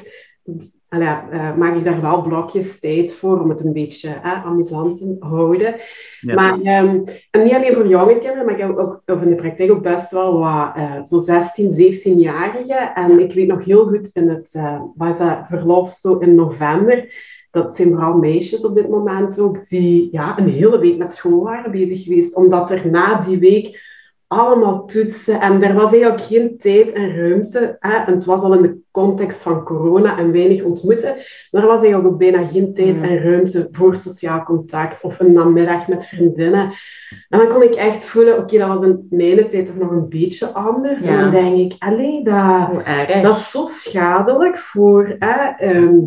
allee, 0.88 1.09
eh, 1.31 1.57
maak 1.57 1.77
ik 1.77 1.85
daar 1.85 2.01
wel 2.01 2.22
blokjes 2.22 2.81
tijd 2.81 3.14
voor 3.14 3.40
om 3.40 3.48
het 3.48 3.64
een 3.64 3.72
beetje 3.72 4.09
eh, 4.09 4.44
amusant 4.46 4.98
te 4.98 5.16
houden. 5.20 5.74
Ja. 6.20 6.35
Maar, 6.35 6.61
ehm, 6.61 7.01
en 7.31 7.44
niet 7.44 7.55
alleen 7.55 7.74
voor 7.74 7.87
jonge 7.87 8.18
kinderen, 8.18 8.44
maar 8.44 8.55
ik 8.55 8.61
heb 8.61 8.77
ook 8.77 9.03
of 9.07 9.22
in 9.22 9.29
de 9.29 9.35
praktijk 9.35 9.70
ook 9.70 9.83
best 9.83 10.11
wel 10.11 10.38
wat 10.38 10.72
eh, 10.77 10.92
zo 11.07 11.20
16, 11.20 11.70
17-jarigen. 11.70 12.94
En 12.94 13.20
ik 13.20 13.33
weet 13.33 13.46
nog 13.46 13.64
heel 13.64 13.87
goed 13.87 14.11
in 14.12 14.29
het 14.29 14.48
eh, 14.53 14.81
was 14.96 15.18
dat 15.18 15.38
verlof 15.48 15.92
zo 15.92 16.18
in 16.18 16.35
november. 16.35 17.27
Dat 17.51 17.77
zijn 17.77 17.88
vooral 17.88 18.18
meisjes 18.18 18.66
op 18.66 18.74
dit 18.74 18.88
moment 18.88 19.40
ook, 19.40 19.68
die 19.68 20.09
ja, 20.12 20.38
een 20.38 20.48
hele 20.48 20.79
week 20.79 20.98
met 20.98 21.14
school 21.14 21.42
waren 21.42 21.70
bezig 21.70 22.03
geweest. 22.03 22.35
Omdat 22.35 22.70
er 22.70 22.90
na 22.90 23.20
die 23.20 23.38
week 23.38 23.88
allemaal 24.28 24.84
toetsen. 24.84 25.40
En 25.40 25.62
er 25.62 25.74
was 25.74 25.92
eigenlijk 25.92 26.22
geen 26.22 26.58
tijd 26.58 26.92
en 26.92 27.16
ruimte. 27.16 27.76
Hè. 27.80 27.96
En 27.96 28.14
het 28.14 28.24
was 28.24 28.42
al 28.42 28.54
in 28.54 28.62
de 28.62 28.78
context 28.90 29.40
van 29.40 29.64
corona 29.64 30.18
en 30.18 30.32
weinig 30.32 30.62
ontmoeten. 30.62 31.16
Maar 31.50 31.62
er 31.62 31.68
was 31.68 31.80
eigenlijk 31.82 32.12
ook 32.12 32.18
bijna 32.18 32.46
geen 32.46 32.74
tijd 32.74 32.96
Mm. 32.96 33.02
en 33.02 33.22
ruimte 33.22 33.68
voor 33.72 33.96
sociaal 33.96 34.42
contact 34.42 35.02
of 35.02 35.20
een 35.20 35.32
namiddag 35.32 35.88
met 35.88 36.06
vriendinnen. 36.06 36.72
En 37.28 37.38
dan 37.38 37.48
kon 37.48 37.62
ik 37.62 37.74
echt 37.74 38.04
voelen, 38.06 38.38
oké, 38.38 38.58
dat 38.58 38.68
was 38.68 38.84
in 38.84 39.06
mijn 39.10 39.48
tijd 39.50 39.66
toch 39.66 39.76
nog 39.76 39.90
een 39.90 40.08
beetje 40.08 40.46
anders. 40.46 41.02
Ja. 41.04 41.10
En 41.10 41.20
dan 41.20 41.30
denk 41.30 41.72
ik, 41.72 41.74
allee, 41.78 42.24
dat, 42.24 42.68
erg. 42.84 43.22
dat 43.22 43.36
is 43.36 43.50
zo 43.50 43.64
schadelijk 43.64 44.58
voor 44.58 45.16
hè, 45.18 45.66
ehm, 45.68 45.98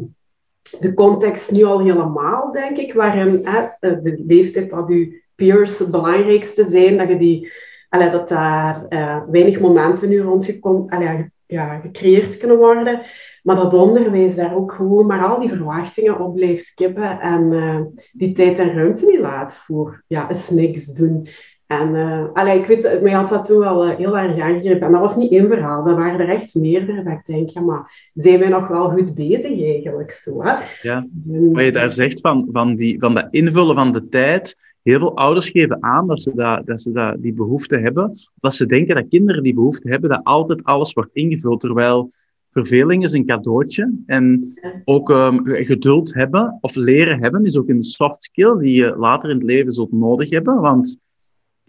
de 0.80 0.94
context 0.94 1.52
nu 1.52 1.64
al 1.64 1.80
helemaal, 1.80 2.52
denk 2.52 2.78
ik, 2.78 2.94
waarin 2.94 3.42
hè, 3.44 3.68
de 3.80 4.24
leeftijd 4.28 4.70
dat 4.70 4.88
je 4.88 5.22
peers 5.36 5.78
het 5.78 5.92
belangrijkste 5.92 6.66
zijn, 6.70 6.98
dat, 6.98 7.08
je 7.08 7.18
die, 7.18 7.52
allee, 7.92 8.10
dat 8.10 8.30
daar 8.30 8.86
eh, 8.88 9.22
weinig 9.32 9.60
momenten 9.60 10.10
nu 10.10 10.22
rondgekomen, 10.22 10.90
allee, 10.90 11.32
ja, 11.46 11.80
gecreëerd 11.80 12.38
kunnen 12.38 12.58
worden. 12.58 13.02
Maar 13.44 13.56
dat 13.56 13.74
onderwijs 13.74 14.36
daar 14.36 14.56
ook 14.56 14.72
gewoon 14.72 15.06
maar 15.06 15.26
al 15.26 15.40
die 15.40 15.50
verwachtingen 15.50 16.20
op 16.20 16.36
blijft 16.36 16.74
kippen 16.74 17.20
en 17.20 17.54
eh, 17.54 17.82
die 18.12 18.34
tijd 18.34 18.60
en 18.60 18.74
ruimte 18.74 19.06
niet 19.06 19.20
laat 19.20 19.56
voor 19.56 20.04
ja, 20.08 20.30
eens 20.30 20.50
niks 20.50 20.86
doen. 20.86 21.28
En 21.72 21.96
eh, 21.96 22.26
allee, 22.34 22.60
ik 22.60 22.66
weet, 22.66 23.02
mij 23.02 23.12
had 23.12 23.30
dat 23.30 23.46
toen 23.46 23.60
wel 23.60 23.84
eh, 23.86 23.98
heel 23.98 24.18
erg 24.18 24.40
aangegrepen. 24.40 24.86
En 24.88 24.92
dat 24.92 25.02
was 25.02 25.16
niet 25.16 25.32
één 25.32 25.48
verhaal, 25.48 25.84
dat 25.84 25.96
waren 25.98 26.20
er 26.20 26.30
echt 26.30 26.56
meerdere. 26.56 27.04
Dat 27.04 27.14
ik 27.14 27.26
denk, 27.26 27.50
ja, 27.50 27.62
maar 27.62 28.10
zijn 28.14 28.40
wij 28.40 28.50
nog 28.50 28.68
wel 28.68 28.90
goed 28.90 29.16
bezig 29.16 29.44
eigenlijk 29.64 30.12
zo? 30.12 30.44
Hè? 30.44 30.54
Ja, 30.82 31.08
En- 31.32 31.54
Wat 31.54 31.64
je 31.64 31.72
daar 31.72 31.92
zegt 31.92 32.20
van, 32.20 32.48
van, 32.52 32.76
die, 32.76 33.00
van 33.00 33.14
dat 33.14 33.28
invullen 33.30 33.76
van 33.76 33.92
de 33.92 34.08
tijd. 34.10 34.56
Heel 34.84 35.00
veel 35.00 35.16
ouders 35.16 35.50
geven 35.50 35.84
aan 35.84 36.08
dat 36.08 36.22
ze, 36.22 36.32
dat, 36.36 36.66
dat 36.66 36.82
ze 36.82 36.92
dat, 36.92 37.16
die 37.22 37.34
behoefte 37.34 37.78
hebben. 37.78 38.12
Dat 38.40 38.56
ze 38.56 38.66
denken 38.66 38.96
dat 38.96 39.08
kinderen 39.10 39.44
die 39.44 39.54
behoefte 39.54 39.90
hebben, 39.90 40.10
dat 40.10 40.24
altijd 40.24 40.64
alles 40.64 40.94
wordt 40.94 41.10
ingevuld. 41.14 41.60
Terwijl 41.60 42.12
verveling 42.52 43.04
is 43.04 43.12
een 43.12 43.26
cadeautje. 43.26 43.94
En 44.06 44.54
ook 44.86 45.10
ehm, 45.10 45.38
geduld 45.44 46.14
hebben 46.14 46.58
of 46.62 46.76
leren 46.76 47.22
hebben 47.22 47.46
is 47.46 47.58
ook 47.58 47.70
een 47.70 47.84
soft 47.84 48.24
skill 48.24 48.58
die 48.58 48.74
je 48.74 48.96
later 48.98 49.30
in 49.30 49.36
het 49.36 49.46
leven 49.46 49.74
zult 49.74 49.92
nodig 49.92 50.30
hebben. 50.30 50.62
Want 50.62 50.98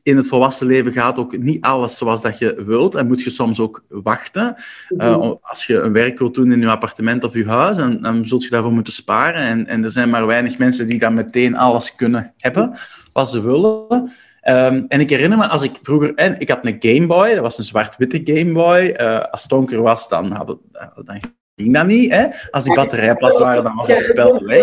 in 0.02 0.16
het 0.16 0.26
volwassen 0.26 0.66
leven 0.66 0.92
gaat 0.92 1.18
ook 1.18 1.38
niet 1.38 1.64
alles 1.64 1.96
zoals 1.96 2.22
dat 2.22 2.38
je 2.38 2.62
wilt. 2.66 2.94
En 2.94 3.06
moet 3.06 3.22
je 3.22 3.30
soms 3.30 3.60
ook 3.60 3.84
wachten. 3.88 4.54
Uh, 4.88 5.30
als 5.42 5.66
je 5.66 5.80
een 5.80 5.92
werk 5.92 6.18
wilt 6.18 6.34
doen 6.34 6.52
in 6.52 6.60
je 6.60 6.68
appartement 6.68 7.24
of 7.24 7.34
je 7.34 7.48
huis, 7.48 7.76
dan, 7.76 7.98
dan 8.02 8.26
zult 8.26 8.42
je 8.42 8.50
daarvoor 8.50 8.72
moeten 8.72 8.92
sparen. 8.92 9.42
En, 9.42 9.66
en 9.66 9.84
er 9.84 9.90
zijn 9.90 10.10
maar 10.10 10.26
weinig 10.26 10.58
mensen 10.58 10.86
die 10.86 10.98
dan 10.98 11.14
meteen 11.14 11.56
alles 11.56 11.94
kunnen 11.94 12.32
hebben 12.36 12.78
wat 13.12 13.30
ze 13.30 13.42
willen. 13.42 14.12
Um, 14.48 14.84
en 14.88 15.00
ik 15.00 15.10
herinner 15.10 15.38
me, 15.38 15.48
als 15.48 15.62
ik 15.62 15.78
vroeger... 15.82 16.14
En 16.14 16.40
ik 16.40 16.48
had 16.48 16.58
een 16.62 16.76
Game 16.78 17.06
Boy, 17.06 17.34
dat 17.34 17.42
was 17.42 17.58
een 17.58 17.64
zwart-witte 17.64 18.20
Game 18.24 18.52
Boy. 18.52 18.96
Uh, 19.00 19.20
als 19.30 19.40
het 19.40 19.50
donker 19.50 19.82
was, 19.82 20.08
dan, 20.08 20.32
had 20.32 20.48
het, 20.48 20.58
dan 21.06 21.20
ging 21.56 21.74
dat 21.74 21.86
niet. 21.86 22.12
Hè? 22.12 22.26
Als 22.50 22.64
die 22.64 22.74
batterijen 22.74 23.16
plat 23.16 23.36
waren, 23.36 23.62
dan 23.62 23.74
was 23.74 23.88
het 23.88 24.00
spel 24.00 24.44
weg. 24.44 24.58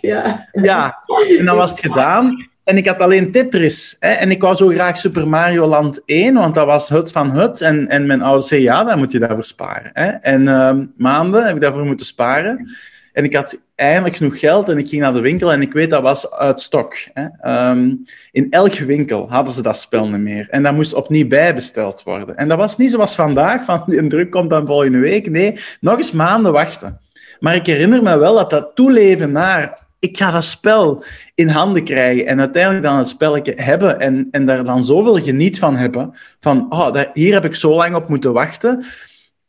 Ja, 0.00 0.48
ja, 0.52 0.98
en 1.38 1.44
dan 1.44 1.56
was 1.56 1.70
het 1.70 1.80
gedaan. 1.80 2.50
En 2.64 2.76
ik 2.76 2.86
had 2.86 2.98
alleen 2.98 3.30
Tetris. 3.30 3.96
Hè? 3.98 4.08
En 4.08 4.30
ik 4.30 4.42
wou 4.42 4.56
zo 4.56 4.68
graag 4.68 4.98
Super 4.98 5.28
Mario 5.28 5.66
Land 5.66 6.02
1, 6.04 6.34
want 6.34 6.54
dat 6.54 6.66
was 6.66 6.88
het 6.88 7.12
van 7.12 7.30
het. 7.30 7.60
En, 7.60 7.88
en 7.88 8.06
mijn 8.06 8.22
ouders 8.22 8.48
zei, 8.48 8.62
ja, 8.62 8.84
dan 8.84 8.98
moet 8.98 9.12
je 9.12 9.18
daarvoor 9.18 9.44
sparen. 9.44 9.90
Hè? 9.92 10.06
En 10.06 10.48
um, 10.48 10.92
maanden 10.96 11.46
heb 11.46 11.54
ik 11.54 11.60
daarvoor 11.60 11.84
moeten 11.84 12.06
sparen. 12.06 12.70
En 13.12 13.24
ik 13.24 13.34
had 13.34 13.58
eindelijk 13.74 14.16
genoeg 14.16 14.38
geld 14.38 14.68
en 14.68 14.78
ik 14.78 14.88
ging 14.88 15.02
naar 15.02 15.12
de 15.12 15.20
winkel 15.20 15.52
en 15.52 15.62
ik 15.62 15.72
weet, 15.72 15.90
dat 15.90 16.02
was 16.02 16.30
uit 16.30 16.60
stok. 16.60 16.94
Hè? 17.12 17.24
Um, 17.70 18.02
in 18.30 18.46
elke 18.50 18.84
winkel 18.84 19.30
hadden 19.30 19.54
ze 19.54 19.62
dat 19.62 19.78
spel 19.78 20.08
niet 20.08 20.20
meer. 20.20 20.46
En 20.50 20.62
dat 20.62 20.74
moest 20.74 20.94
opnieuw 20.94 21.28
bijbesteld 21.28 22.02
worden. 22.02 22.36
En 22.36 22.48
dat 22.48 22.58
was 22.58 22.76
niet 22.76 22.90
zoals 22.90 23.14
vandaag, 23.14 23.64
van 23.64 23.82
een 23.86 24.08
druk 24.08 24.30
komt 24.30 24.50
dan 24.50 24.66
volgende 24.66 24.98
week. 24.98 25.30
Nee, 25.30 25.54
nog 25.80 25.96
eens 25.96 26.12
maanden 26.12 26.52
wachten. 26.52 27.00
Maar 27.40 27.54
ik 27.54 27.66
herinner 27.66 28.02
me 28.02 28.18
wel 28.18 28.34
dat 28.34 28.50
dat 28.50 28.70
toeleven 28.74 29.32
naar 29.32 29.78
ik 30.02 30.16
ga 30.16 30.30
dat 30.30 30.44
spel 30.44 31.04
in 31.34 31.48
handen 31.48 31.84
krijgen 31.84 32.26
en 32.26 32.40
uiteindelijk 32.40 32.84
dan 32.84 32.98
het 32.98 33.08
spelletje 33.08 33.52
hebben 33.56 34.00
en, 34.00 34.28
en 34.30 34.46
daar 34.46 34.64
dan 34.64 34.84
zoveel 34.84 35.22
geniet 35.22 35.58
van 35.58 35.76
hebben, 35.76 36.14
van 36.40 36.66
oh, 36.72 36.92
daar, 36.92 37.10
hier 37.14 37.32
heb 37.32 37.44
ik 37.44 37.54
zo 37.54 37.74
lang 37.74 37.94
op 37.94 38.08
moeten 38.08 38.32
wachten. 38.32 38.84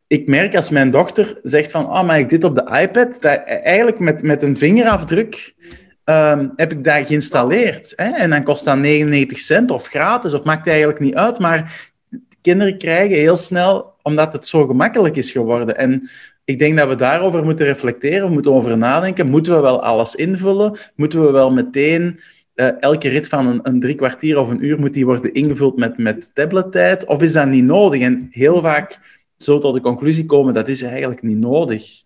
Ik 0.07 0.27
merk 0.27 0.55
als 0.55 0.69
mijn 0.69 0.91
dochter 0.91 1.39
zegt 1.43 1.71
van, 1.71 1.85
oh, 1.85 2.03
maar 2.03 2.19
ik 2.19 2.29
dit 2.29 2.43
op 2.43 2.55
de 2.55 2.79
iPad, 2.81 3.21
dat 3.21 3.43
eigenlijk 3.45 3.99
met, 3.99 4.21
met 4.21 4.43
een 4.43 4.57
vingerafdruk 4.57 5.53
um, 6.05 6.53
heb 6.55 6.71
ik 6.71 6.83
dat 6.83 7.07
geïnstalleerd. 7.07 7.93
Hè? 7.95 8.09
En 8.09 8.29
dan 8.29 8.43
kost 8.43 8.65
dat 8.65 8.77
99 8.77 9.39
cent 9.39 9.71
of 9.71 9.87
gratis, 9.87 10.33
of 10.33 10.43
maakt 10.43 10.67
eigenlijk 10.67 10.99
niet 10.99 11.15
uit, 11.15 11.39
maar 11.39 11.91
kinderen 12.41 12.77
krijgen 12.77 13.17
heel 13.17 13.35
snel, 13.35 13.93
omdat 14.01 14.33
het 14.33 14.47
zo 14.47 14.65
gemakkelijk 14.65 15.15
is 15.15 15.31
geworden. 15.31 15.77
En 15.77 16.09
ik 16.45 16.59
denk 16.59 16.77
dat 16.77 16.87
we 16.87 16.95
daarover 16.95 17.43
moeten 17.43 17.65
reflecteren, 17.65 18.27
we 18.27 18.33
moeten 18.33 18.53
over 18.53 18.77
nadenken. 18.77 19.29
Moeten 19.29 19.55
we 19.55 19.61
wel 19.61 19.83
alles 19.83 20.15
invullen? 20.15 20.77
Moeten 20.95 21.25
we 21.25 21.31
wel 21.31 21.51
meteen 21.51 22.19
uh, 22.55 22.81
elke 22.81 23.09
rit 23.09 23.27
van 23.27 23.47
een, 23.47 23.59
een, 23.63 23.79
drie 23.79 23.95
kwartier 23.95 24.37
of 24.37 24.49
een 24.49 24.65
uur 24.65 24.79
moet 24.79 24.93
die 24.93 25.05
worden 25.05 25.33
ingevuld 25.33 25.77
met, 25.77 25.97
met 25.97 26.31
tablettijd? 26.33 27.05
Of 27.05 27.21
is 27.21 27.31
dat 27.31 27.47
niet 27.47 27.63
nodig? 27.63 28.01
En 28.01 28.27
heel 28.29 28.61
vaak 28.61 28.99
zo 29.37 29.59
tot 29.59 29.73
de 29.73 29.81
conclusie 29.81 30.25
komen, 30.25 30.53
dat 30.53 30.67
is 30.67 30.81
eigenlijk 30.81 31.21
niet 31.21 31.37
nodig. 31.37 32.03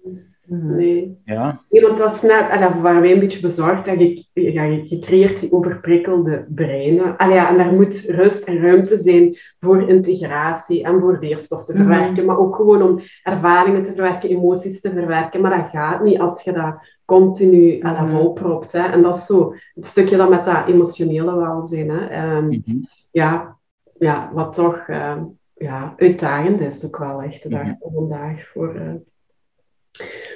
Nee. 0.49 1.17
Ja. 1.25 1.61
nee, 1.69 1.81
want 1.81 1.97
dat 1.97 2.13
is 2.13 2.21
net, 2.21 2.49
en 2.49 2.59
daar 2.59 2.81
waren 2.81 3.01
wij 3.01 3.11
een 3.11 3.19
beetje 3.19 3.47
bezorgd, 3.47 3.85
dat 3.85 3.99
je, 3.99 4.25
ja, 4.33 4.63
je 4.63 4.99
creëert 4.99 5.39
die 5.39 5.51
overprikkelde 5.51 6.45
breinen. 6.49 7.17
Allee, 7.17 7.35
ja, 7.35 7.49
en 7.49 7.57
daar 7.57 7.73
moet 7.73 7.99
rust 7.99 8.43
en 8.43 8.61
ruimte 8.61 8.99
zijn 8.99 9.37
voor 9.59 9.89
integratie 9.89 10.83
en 10.83 10.99
voor 10.99 11.17
leerstof 11.21 11.65
te 11.65 11.73
verwerken, 11.73 12.19
mm. 12.19 12.25
maar 12.25 12.37
ook 12.37 12.55
gewoon 12.55 12.81
om 12.81 13.01
ervaringen 13.23 13.83
te 13.83 13.93
verwerken, 13.93 14.29
emoties 14.29 14.81
te 14.81 14.91
verwerken. 14.91 15.41
Maar 15.41 15.57
dat 15.57 15.69
gaat 15.71 16.03
niet 16.03 16.19
als 16.19 16.41
je 16.41 16.51
dat 16.51 16.75
continu 17.05 17.81
à 17.83 17.91
la 17.91 18.07
volpropt. 18.07 18.71
Hè. 18.71 18.87
En 18.87 19.01
dat 19.01 19.17
is 19.17 19.25
zo 19.25 19.53
het 19.73 19.85
stukje 19.85 20.17
dat 20.17 20.29
met 20.29 20.45
dat 20.45 20.67
emotionele 20.67 21.35
welzijn. 21.35 21.89
Hè. 21.89 22.35
Um, 22.37 22.45
mm 22.45 22.61
-hmm. 22.65 22.87
ja, 23.11 23.57
ja, 23.99 24.31
wat 24.33 24.53
toch 24.53 24.87
uh, 24.87 25.17
ja, 25.53 25.93
uitdagend 25.97 26.61
is 26.61 26.85
ook 26.85 26.97
wel 26.97 27.21
echt 27.21 27.43
de 27.43 27.49
dag 27.49 27.63
mm 27.63 27.77
-hmm. 27.79 27.93
vandaag 27.93 28.47
voor... 28.47 28.75
Uh, 28.75 28.81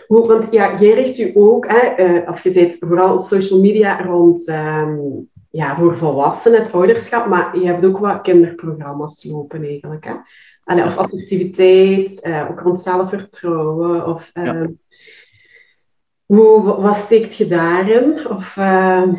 hoe, 0.08 0.28
want 0.28 0.48
ja, 0.52 0.80
jij 0.80 0.94
richt 0.94 1.20
u 1.20 1.32
ook, 1.34 1.68
hè, 1.68 2.06
uh, 2.06 2.30
of 2.30 2.44
je 2.44 2.52
zit 2.52 2.78
vooral 2.80 3.20
social 3.20 3.60
media 3.60 4.02
rond 4.02 4.48
um, 4.48 5.30
ja, 5.52 5.76
voor 5.76 5.98
volwassenen, 5.98 6.64
het 6.64 6.72
ouderschap, 6.72 7.28
maar 7.28 7.60
je 7.60 7.66
hebt 7.66 7.86
ook 7.86 7.98
wat 7.98 8.22
kinderprogramma's 8.22 9.24
lopen 9.24 9.64
eigenlijk. 9.64 10.06
Hè? 10.06 10.14
Allee, 10.64 10.86
of 10.86 10.98
assertiviteit, 10.98 12.26
uh, 12.26 12.48
ook 12.50 12.60
rond 12.60 12.80
zelfvertrouwen. 12.80 14.08
Of, 14.08 14.30
uh, 14.34 14.46
ja. 14.46 14.68
hoe, 16.26 16.62
wat 16.82 16.98
steekt 16.98 17.36
je 17.36 17.48
daarin? 17.48 18.28
Of, 18.28 18.58
ehm, 18.58 19.14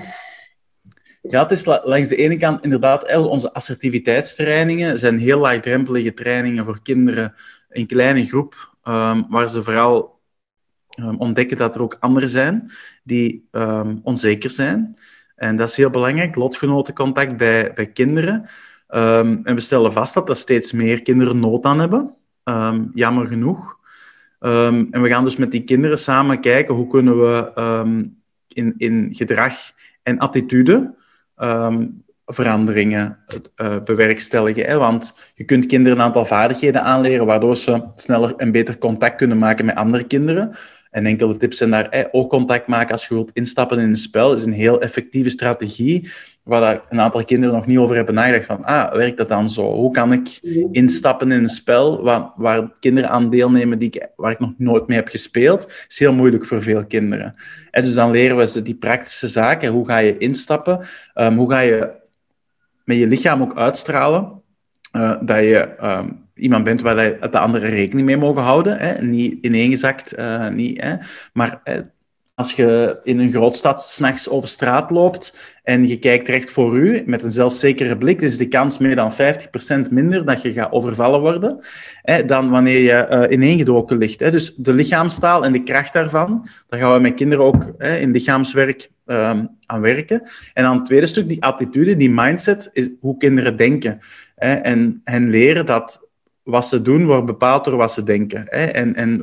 ja, 1.21 1.43
het 1.43 1.51
is 1.51 1.65
langs 1.65 2.09
de 2.09 2.17
ene 2.17 2.37
kant 2.37 2.63
inderdaad, 2.65 3.17
onze 3.17 3.53
assertiviteitstrainingen 3.53 4.99
zijn 4.99 5.19
heel 5.19 5.39
laagdrempelige 5.39 6.15
trainingen 6.15 6.65
voor 6.65 6.83
kinderen 6.83 7.35
in 7.69 7.87
kleine 7.87 8.27
groep, 8.27 8.75
um, 8.85 9.27
waar 9.29 9.49
ze 9.49 9.63
vooral 9.63 10.21
um, 11.01 11.17
ontdekken 11.19 11.57
dat 11.57 11.75
er 11.75 11.83
ook 11.83 11.97
anderen 12.01 12.29
zijn 12.29 12.71
die 13.03 13.49
um, 13.53 14.01
onzeker 14.03 14.51
zijn. 14.51 14.97
En 15.37 15.57
dat 15.57 15.69
is 15.69 15.77
heel 15.77 15.91
belangrijk, 15.91 16.37
lotgenotencontact 16.37 17.37
bij, 17.37 17.73
bij 17.75 17.87
kinderen. 17.87 18.47
Um, 18.89 19.41
en 19.45 19.55
we 19.55 19.61
stellen 19.61 19.93
vast 19.93 20.15
dat 20.15 20.29
er 20.29 20.37
steeds 20.37 20.73
meer 20.73 21.03
kinderen 21.03 21.41
nood 21.41 21.65
aan 21.65 21.81
hebben, 21.81 22.15
jammer 22.95 23.27
genoeg. 23.27 23.79
en 24.39 25.03
we 25.03 25.09
gaan 25.09 25.25
dus 25.25 25.37
met 25.37 25.51
die 25.51 25.65
kinderen 25.65 25.99
samen 25.99 26.41
kijken 26.41 26.75
hoe 26.75 26.87
kunnen 26.87 27.21
we 27.21 27.53
in, 28.49 28.75
in 28.77 29.09
gedrag 29.13 29.55
en 30.03 30.19
attitude 30.19 30.95
veranderingen 32.27 33.19
uh, 33.57 33.83
bewerkstelligen. 33.85 34.65
Hè? 34.65 34.77
Want 34.77 35.15
je 35.35 35.45
kunt 35.45 35.67
kinderen 35.67 35.99
een 35.99 36.05
aantal 36.05 36.25
vaardigheden 36.25 36.83
aanleren, 36.83 37.27
waardoor 37.27 37.57
ze 37.57 37.83
sneller 37.97 38.37
en 38.37 38.53
beter 38.53 38.79
contact 38.79 39.17
kunnen 39.17 39.39
maken 39.39 39.65
met 39.65 39.75
andere 39.75 40.05
kinderen. 40.05 40.57
En 40.93 41.07
enkele 41.07 41.37
tips 41.37 41.57
zijn 41.57 41.71
daar, 41.71 41.87
hey, 41.91 42.09
oogcontact 42.13 42.67
maken 42.67 42.93
als 42.93 43.07
je 43.07 43.15
wilt 43.15 43.31
instappen 43.33 43.79
in 43.79 43.89
een 43.89 43.97
spel, 43.97 44.35
is 44.35 44.45
een 44.45 44.53
heel 44.53 44.81
effectieve 44.81 45.31
strategie, 45.31 46.11
waar 46.43 46.81
een 46.89 47.01
aantal 47.01 47.25
kinderen 47.25 47.55
nog 47.55 47.67
niet 47.67 47.79
over 47.79 47.97
hebben 47.97 48.15
nagedacht 48.15 48.47
van, 48.47 48.65
ah, 48.65 48.93
werkt 48.93 49.17
dat 49.17 49.29
dan 49.29 49.51
zo? 49.51 49.73
Hoe 49.73 49.93
kan 49.93 50.13
ik 50.13 50.39
instappen 50.73 51.33
in 51.33 51.43
een 51.43 51.49
spel 51.49 52.03
waar, 52.03 52.33
waar 52.37 52.71
kinderen 52.81 53.11
aan 53.11 53.31
deelnemen 53.31 53.79
die 53.79 53.91
ik, 53.91 54.09
waar 54.17 54.31
ik 54.31 54.39
nog 54.39 54.53
nooit 54.57 54.87
mee 54.87 54.97
heb 54.97 55.09
gespeeld? 55.09 55.85
is 55.89 55.99
heel 55.99 56.13
moeilijk 56.13 56.45
voor 56.45 56.63
veel 56.63 56.85
kinderen. 56.87 57.35
En 57.71 57.85
dus 57.85 57.95
dan 57.95 58.11
leren 58.11 58.37
we 58.37 58.47
ze 58.47 58.63
die 58.63 58.75
praktische 58.75 59.29
zaken, 59.29 59.73
hoe 59.73 59.87
ga 59.87 59.99
je 59.99 60.19
instappen, 60.19 60.87
um, 61.15 61.37
hoe 61.37 61.51
ga 61.51 61.61
je 61.61 61.91
met 62.85 62.97
je 62.97 63.07
lichaam 63.07 63.43
ook 63.43 63.57
uitstralen, 63.57 64.43
uh, 64.93 65.17
dat 65.21 65.39
je 65.39 65.75
um, 65.83 66.22
iemand 66.35 66.65
bent 66.65 66.81
waar 66.81 66.97
de, 66.97 67.29
de 67.31 67.59
rekening 67.59 68.07
mee 68.07 68.17
mogen 68.17 68.43
houden. 68.43 68.79
Hè? 68.79 69.03
Niet 69.03 69.39
ineengezakt, 69.41 70.19
uh, 70.19 70.49
niet, 70.49 70.81
hè? 70.81 70.95
maar 71.33 71.61
hè? 71.65 71.81
als 72.35 72.53
je 72.53 73.01
in 73.03 73.19
een 73.19 73.31
grootstad 73.31 73.83
s'nachts 73.83 74.29
over 74.29 74.49
straat 74.49 74.91
loopt 74.91 75.37
en 75.63 75.89
je 75.89 75.99
kijkt 75.99 76.29
recht 76.29 76.51
voor 76.51 76.77
u 76.77 77.03
met 77.07 77.23
een 77.23 77.31
zelfzekere 77.31 77.97
blik, 77.97 78.21
is 78.21 78.39
de 78.39 78.49
kans 78.49 78.79
meer 78.79 78.97
dan 78.97 79.13
50% 79.13 79.91
minder 79.91 80.25
dat 80.25 80.43
je 80.43 80.53
gaat 80.53 80.73
overvallen 80.73 81.21
worden 81.21 81.61
hè, 82.03 82.25
dan 82.25 82.51
wanneer 82.51 82.79
je 82.79 83.09
uh, 83.11 83.33
ineengedoken 83.33 83.99
ligt. 83.99 84.21
Hè. 84.21 84.31
Dus 84.31 84.55
de 84.57 84.73
lichaamstaal 84.73 85.45
en 85.45 85.53
de 85.53 85.63
kracht 85.63 85.93
daarvan, 85.93 86.49
daar 86.67 86.81
gaan 86.81 86.93
we 86.93 86.99
met 86.99 87.15
kinderen 87.15 87.45
ook 87.45 87.73
hè, 87.79 87.97
in 87.97 88.11
lichaamswerk 88.11 88.91
um, 89.07 89.49
aan 89.67 89.81
werken. 89.81 90.23
En 90.55 90.63
dan 90.63 90.77
het 90.77 90.87
tweede 90.87 91.07
stuk, 91.07 91.29
die 91.29 91.43
attitude, 91.43 91.97
die 91.97 92.11
mindset, 92.11 92.71
is 92.73 92.89
hoe 93.01 93.17
kinderen 93.17 93.57
denken. 93.57 93.99
Hè, 94.37 94.53
en 94.53 95.01
hen 95.05 95.31
leren 95.31 95.67
dat 95.67 96.09
wat 96.43 96.67
ze 96.67 96.83
doen 96.83 97.07
wordt 97.07 97.27
bepaald 97.27 97.65
door 97.65 97.77
wat 97.77 97.93
ze 97.93 98.03
denken. 98.03 98.45
Hè? 98.47 98.65
En, 98.65 98.95
en 98.95 99.21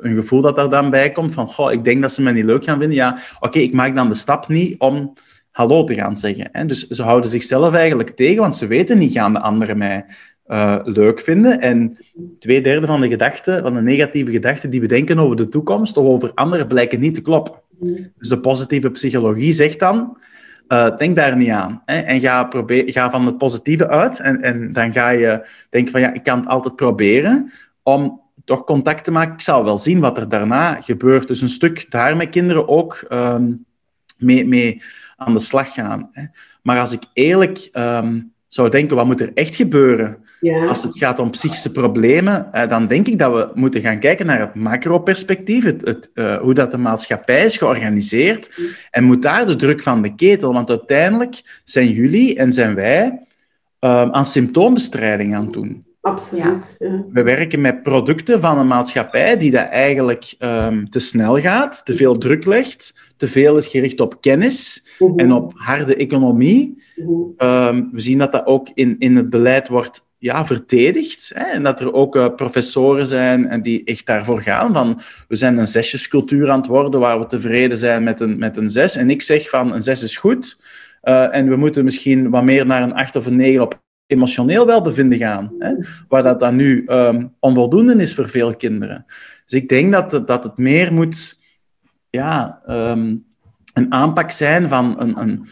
een 0.00 0.14
gevoel 0.14 0.40
dat 0.40 0.56
daar 0.56 0.70
dan 0.70 0.90
bij 0.90 1.12
komt 1.12 1.34
van, 1.34 1.46
goh, 1.46 1.72
ik 1.72 1.84
denk 1.84 2.02
dat 2.02 2.12
ze 2.12 2.22
mij 2.22 2.32
niet 2.32 2.44
leuk 2.44 2.64
gaan 2.64 2.78
vinden. 2.78 2.96
Ja, 2.96 3.18
oké, 3.40 3.58
ik 3.58 3.72
maak 3.72 3.94
dan 3.94 4.08
de 4.08 4.14
stap 4.14 4.48
niet 4.48 4.78
om 4.78 5.12
hallo 5.50 5.84
te 5.84 5.94
gaan 5.94 6.16
zeggen. 6.16 6.48
Hè? 6.52 6.66
Dus 6.66 6.86
ze 6.86 7.02
houden 7.02 7.30
zichzelf 7.30 7.74
eigenlijk 7.74 8.10
tegen, 8.10 8.40
want 8.40 8.56
ze 8.56 8.66
weten 8.66 8.98
niet, 8.98 9.12
gaan 9.12 9.32
de 9.32 9.40
anderen 9.40 9.78
mij 9.78 10.04
uh, 10.46 10.78
leuk 10.84 11.20
vinden. 11.20 11.60
En 11.60 11.98
twee 12.38 12.62
derde 12.62 12.86
van 12.86 13.00
de 13.00 13.08
gedachten, 13.08 13.62
van 13.62 13.74
de 13.74 13.82
negatieve 13.82 14.30
gedachten 14.30 14.70
die 14.70 14.80
we 14.80 14.86
denken 14.86 15.18
over 15.18 15.36
de 15.36 15.48
toekomst 15.48 15.96
of 15.96 16.06
over 16.06 16.30
anderen, 16.34 16.66
blijken 16.66 17.00
niet 17.00 17.14
te 17.14 17.20
kloppen. 17.20 17.54
Dus 18.18 18.28
de 18.28 18.40
positieve 18.40 18.90
psychologie 18.90 19.52
zegt 19.52 19.78
dan, 19.78 20.18
uh, 20.68 20.96
denk 20.96 21.16
daar 21.16 21.36
niet 21.36 21.50
aan. 21.50 21.82
Hè? 21.84 21.98
En 21.98 22.20
ga, 22.20 22.44
probeer, 22.44 22.92
ga 22.92 23.10
van 23.10 23.26
het 23.26 23.38
positieve 23.38 23.88
uit. 23.88 24.20
En, 24.20 24.40
en 24.40 24.72
dan 24.72 24.92
ga 24.92 25.10
je 25.10 25.48
denken 25.70 25.92
van 25.92 26.00
ja, 26.00 26.12
ik 26.12 26.22
kan 26.22 26.38
het 26.38 26.48
altijd 26.48 26.76
proberen 26.76 27.52
om 27.82 28.20
toch 28.44 28.64
contact 28.64 29.04
te 29.04 29.10
maken. 29.10 29.34
Ik 29.34 29.40
zal 29.40 29.64
wel 29.64 29.78
zien 29.78 30.00
wat 30.00 30.16
er 30.16 30.28
daarna 30.28 30.80
gebeurt. 30.80 31.28
Dus 31.28 31.40
een 31.40 31.48
stuk 31.48 31.86
daar 31.88 32.16
met 32.16 32.28
kinderen 32.28 32.68
ook 32.68 33.06
um, 33.08 33.64
mee, 34.16 34.46
mee 34.46 34.82
aan 35.16 35.32
de 35.32 35.40
slag 35.40 35.72
gaan. 35.72 36.08
Hè? 36.12 36.24
Maar 36.62 36.78
als 36.78 36.92
ik 36.92 37.02
eerlijk 37.12 37.68
um, 37.72 38.32
zou 38.56 38.70
denken, 38.70 38.96
wat 38.96 39.06
moet 39.06 39.20
er 39.20 39.30
echt 39.34 39.56
gebeuren 39.56 40.16
ja. 40.40 40.66
als 40.66 40.82
het 40.82 40.98
gaat 40.98 41.18
om 41.18 41.30
psychische 41.30 41.70
problemen, 41.70 42.52
eh, 42.52 42.68
dan 42.68 42.86
denk 42.86 43.06
ik 43.06 43.18
dat 43.18 43.32
we 43.32 43.50
moeten 43.54 43.80
gaan 43.80 43.98
kijken 43.98 44.26
naar 44.26 44.40
het 44.40 44.54
macro-perspectief, 44.54 45.64
het, 45.64 45.80
het 45.84 46.10
uh, 46.14 46.36
hoe 46.36 46.54
dat 46.54 46.70
de 46.70 46.76
maatschappij 46.76 47.44
is 47.44 47.56
georganiseerd, 47.56 48.60
en 48.90 49.04
moet 49.04 49.22
daar 49.22 49.46
de 49.46 49.56
druk 49.56 49.82
van 49.82 50.02
de 50.02 50.14
ketel, 50.14 50.52
want 50.52 50.70
uiteindelijk 50.70 51.60
zijn 51.64 51.88
jullie 51.88 52.36
en 52.36 52.52
zijn 52.52 52.74
wij 52.74 53.04
um, 53.80 54.12
aan 54.12 54.26
symptoombestrijding 54.26 55.34
aan 55.34 55.44
het 55.44 55.52
doen. 55.52 55.84
Absoluut. 56.00 56.76
Ja. 56.78 57.04
We 57.12 57.22
werken 57.22 57.60
met 57.60 57.82
producten 57.82 58.40
van 58.40 58.58
een 58.58 58.66
maatschappij 58.66 59.36
die 59.36 59.50
dat 59.50 59.68
eigenlijk 59.68 60.34
um, 60.38 60.90
te 60.90 60.98
snel 60.98 61.40
gaat, 61.40 61.84
te 61.84 61.94
veel 61.94 62.18
druk 62.18 62.44
legt, 62.44 63.05
te 63.16 63.26
veel 63.26 63.56
is 63.56 63.66
gericht 63.66 64.00
op 64.00 64.20
kennis 64.20 64.86
-huh. 64.98 65.12
en 65.16 65.32
op 65.32 65.52
harde 65.54 65.96
economie. 65.96 66.82
-huh. 66.94 67.68
um, 67.68 67.88
we 67.92 68.00
zien 68.00 68.18
dat 68.18 68.32
dat 68.32 68.46
ook 68.46 68.68
in, 68.74 68.96
in 68.98 69.16
het 69.16 69.30
beleid 69.30 69.68
wordt 69.68 70.04
ja, 70.18 70.46
verdedigd. 70.46 71.30
Hè? 71.34 71.44
En 71.44 71.62
dat 71.62 71.80
er 71.80 71.92
ook 71.92 72.16
uh, 72.16 72.34
professoren 72.36 73.06
zijn 73.06 73.48
en 73.48 73.62
die 73.62 73.84
echt 73.84 74.06
daarvoor 74.06 74.40
gaan. 74.40 74.72
Van, 74.72 75.00
we 75.28 75.36
zijn 75.36 75.58
een 75.58 75.66
zesjescultuur 75.66 76.50
aan 76.50 76.60
het 76.60 76.68
worden 76.68 77.00
waar 77.00 77.18
we 77.18 77.26
tevreden 77.26 77.78
zijn 77.78 78.02
met 78.02 78.20
een, 78.20 78.38
met 78.38 78.56
een 78.56 78.70
zes. 78.70 78.96
En 78.96 79.10
ik 79.10 79.22
zeg 79.22 79.48
van 79.48 79.72
een 79.72 79.82
zes 79.82 80.02
is 80.02 80.16
goed. 80.16 80.58
Uh, 81.02 81.34
en 81.34 81.48
we 81.48 81.56
moeten 81.56 81.84
misschien 81.84 82.30
wat 82.30 82.44
meer 82.44 82.66
naar 82.66 82.82
een 82.82 82.94
acht 82.94 83.16
of 83.16 83.26
een 83.26 83.36
negen 83.36 83.62
op 83.62 83.80
emotioneel 84.06 84.66
welbevinden 84.66 85.18
gaan. 85.18 85.52
Hè? 85.58 85.74
Waar 86.08 86.22
dat 86.22 86.40
dan 86.40 86.56
nu 86.56 86.84
um, 86.86 87.34
onvoldoende 87.40 87.94
is 87.96 88.14
voor 88.14 88.28
veel 88.28 88.56
kinderen. 88.56 89.04
Dus 89.44 89.60
ik 89.60 89.68
denk 89.68 89.92
dat, 89.92 90.26
dat 90.26 90.44
het 90.44 90.56
meer 90.56 90.92
moet 90.92 91.40
ja, 92.16 92.60
um, 92.68 93.24
een 93.74 93.92
aanpak 93.92 94.30
zijn 94.30 94.68
van 94.68 94.94
een, 94.98 95.20
een 95.20 95.48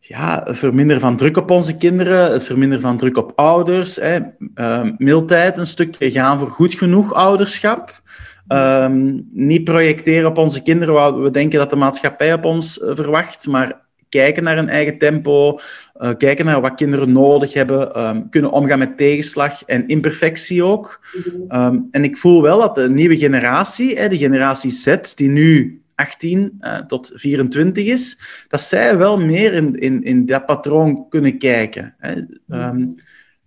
ja, 0.00 0.42
het 0.44 0.58
verminderen 0.58 1.00
van 1.00 1.16
druk 1.16 1.36
op 1.36 1.50
onze 1.50 1.76
kinderen, 1.76 2.32
het 2.32 2.42
verminderen 2.42 2.82
van 2.82 2.96
druk 2.96 3.16
op 3.16 3.32
ouders, 3.36 3.96
hè, 3.96 4.18
uh, 4.54 4.88
mildheid 4.98 5.56
een 5.56 5.66
stukje 5.66 6.10
gaan 6.10 6.38
voor 6.38 6.50
goed 6.50 6.74
genoeg 6.74 7.14
ouderschap. 7.14 8.02
Um, 8.48 9.28
niet 9.32 9.64
projecteren 9.64 10.28
op 10.28 10.38
onze 10.38 10.62
kinderen 10.62 10.94
wat 10.94 11.18
we 11.18 11.30
denken 11.30 11.58
dat 11.58 11.70
de 11.70 11.76
maatschappij 11.76 12.32
op 12.32 12.44
ons 12.44 12.78
uh, 12.78 12.90
verwacht, 12.94 13.46
maar 13.46 13.80
kijken 14.08 14.44
naar 14.44 14.58
een 14.58 14.68
eigen 14.68 14.98
tempo, 14.98 15.58
uh, 16.00 16.10
kijken 16.18 16.44
naar 16.44 16.60
wat 16.60 16.74
kinderen 16.74 17.12
nodig 17.12 17.52
hebben, 17.52 18.00
um, 18.00 18.28
kunnen 18.30 18.50
omgaan 18.52 18.78
met 18.78 18.96
tegenslag 18.96 19.64
en 19.64 19.88
imperfectie 19.88 20.64
ook. 20.64 21.00
Um, 21.48 21.88
en 21.90 22.04
ik 22.04 22.16
voel 22.16 22.42
wel 22.42 22.58
dat 22.58 22.74
de 22.74 22.90
nieuwe 22.90 23.16
generatie, 23.16 23.98
hè, 23.98 24.08
de 24.08 24.18
generatie 24.18 24.70
Z, 24.70 24.96
die 25.14 25.28
nu 25.28 25.82
18 25.94 26.58
uh, 26.60 26.78
tot 26.78 27.10
24 27.14 27.86
is, 27.86 28.18
dat 28.48 28.60
zij 28.60 28.98
wel 28.98 29.18
meer 29.18 29.52
in, 29.52 29.78
in, 29.78 30.02
in 30.02 30.26
dat 30.26 30.46
patroon 30.46 31.08
kunnen 31.08 31.38
kijken. 31.38 31.94
Hè. 31.98 32.14
Um, 32.48 32.94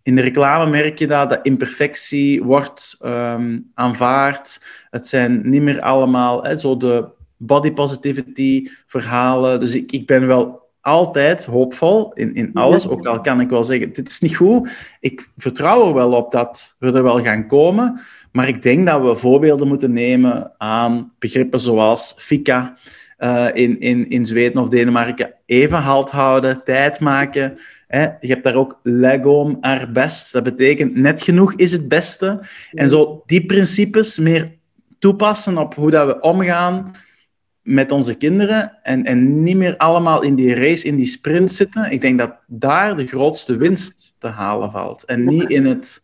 in 0.03 0.15
de 0.15 0.21
reclame 0.21 0.69
merk 0.69 0.99
je 0.99 1.07
dat, 1.07 1.29
dat 1.29 1.39
imperfectie 1.41 2.43
wordt 2.43 2.97
um, 3.05 3.71
aanvaard. 3.73 4.62
Het 4.89 5.07
zijn 5.07 5.49
niet 5.49 5.62
meer 5.62 5.81
allemaal 5.81 6.43
hè, 6.43 6.57
zo 6.57 6.77
de 6.77 7.07
body 7.38 7.71
positivity 7.71 8.67
verhalen. 8.86 9.60
Dus 9.60 9.73
ik, 9.73 9.91
ik 9.91 10.07
ben 10.07 10.27
wel 10.27 10.66
altijd 10.88 11.45
hoopvol 11.45 12.12
in, 12.13 12.36
in 12.36 12.50
alles, 12.54 12.88
ook 12.88 13.06
al 13.06 13.21
kan 13.21 13.41
ik 13.41 13.50
wel 13.50 13.63
zeggen, 13.63 13.93
dit 13.93 14.10
is 14.10 14.19
niet 14.19 14.36
goed. 14.36 14.69
Ik 15.00 15.30
vertrouw 15.38 15.88
er 15.88 15.93
wel 15.93 16.13
op 16.13 16.32
dat 16.32 16.76
we 16.80 16.91
er 16.91 17.04
wel 17.04 17.21
gaan 17.21 17.47
komen. 17.47 18.00
Maar 18.32 18.47
ik 18.47 18.62
denk 18.62 18.88
dat 18.88 19.02
we 19.02 19.15
voorbeelden 19.15 19.67
moeten 19.67 19.93
nemen 19.93 20.52
aan 20.58 21.12
begrippen 21.19 21.60
zoals 21.60 22.13
FICA 22.17 22.78
uh, 23.19 23.47
in, 23.54 23.80
in, 23.80 24.10
in 24.10 24.26
Zweden 24.26 24.62
of 24.62 24.69
Denemarken. 24.69 25.34
Even 25.45 25.78
halt 25.78 26.10
houden, 26.10 26.63
tijd 26.63 27.00
maken. 27.00 27.58
Hè. 27.88 28.02
Je 28.02 28.28
hebt 28.28 28.43
daar 28.43 28.56
ook 28.56 28.80
legom 28.84 29.58
er 29.62 29.91
best. 29.91 30.34
Dat 30.34 30.43
betekent 30.43 30.95
net 30.95 31.21
genoeg 31.21 31.54
is 31.54 31.71
het 31.71 31.88
beste. 31.88 32.39
En 32.71 32.89
zo 32.89 33.23
die 33.26 33.45
principes 33.45 34.19
meer 34.19 34.52
toepassen 35.00 35.58
op 35.58 35.76
hoe 35.76 35.91
dat 35.91 36.08
we 36.08 36.19
omgaan 36.19 36.91
met 37.67 37.91
onze 37.91 38.15
kinderen 38.15 38.77
en, 38.84 39.06
en 39.06 39.43
niet 39.43 39.58
meer 39.58 39.77
allemaal 39.77 40.21
in 40.21 40.36
die 40.36 40.56
race, 40.56 40.88
in 40.88 40.95
die 40.95 41.06
sprint 41.06 41.51
zitten. 41.51 41.91
Ik 41.91 42.01
denk 42.01 42.19
dat 42.19 42.36
daar 42.45 42.95
de 42.95 43.08
grootste 43.08 43.58
winst 43.58 44.15
te 44.17 44.27
halen 44.27 44.71
valt. 44.71 45.06
En 45.06 45.25
niet 45.25 45.49
in 45.49 45.65
het 45.65 46.01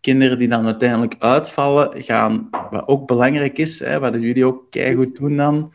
kinderen 0.00 0.38
die 0.38 0.48
dan 0.48 0.66
uiteindelijk 0.66 1.14
uitvallen, 1.18 2.02
gaan, 2.02 2.48
wat 2.70 2.88
ook 2.88 3.06
belangrijk 3.06 3.58
is, 3.58 3.78
hè, 3.78 3.98
wat 3.98 4.12
jullie 4.12 4.44
ook 4.44 4.64
goed 4.94 5.16
doen 5.16 5.36
dan, 5.36 5.72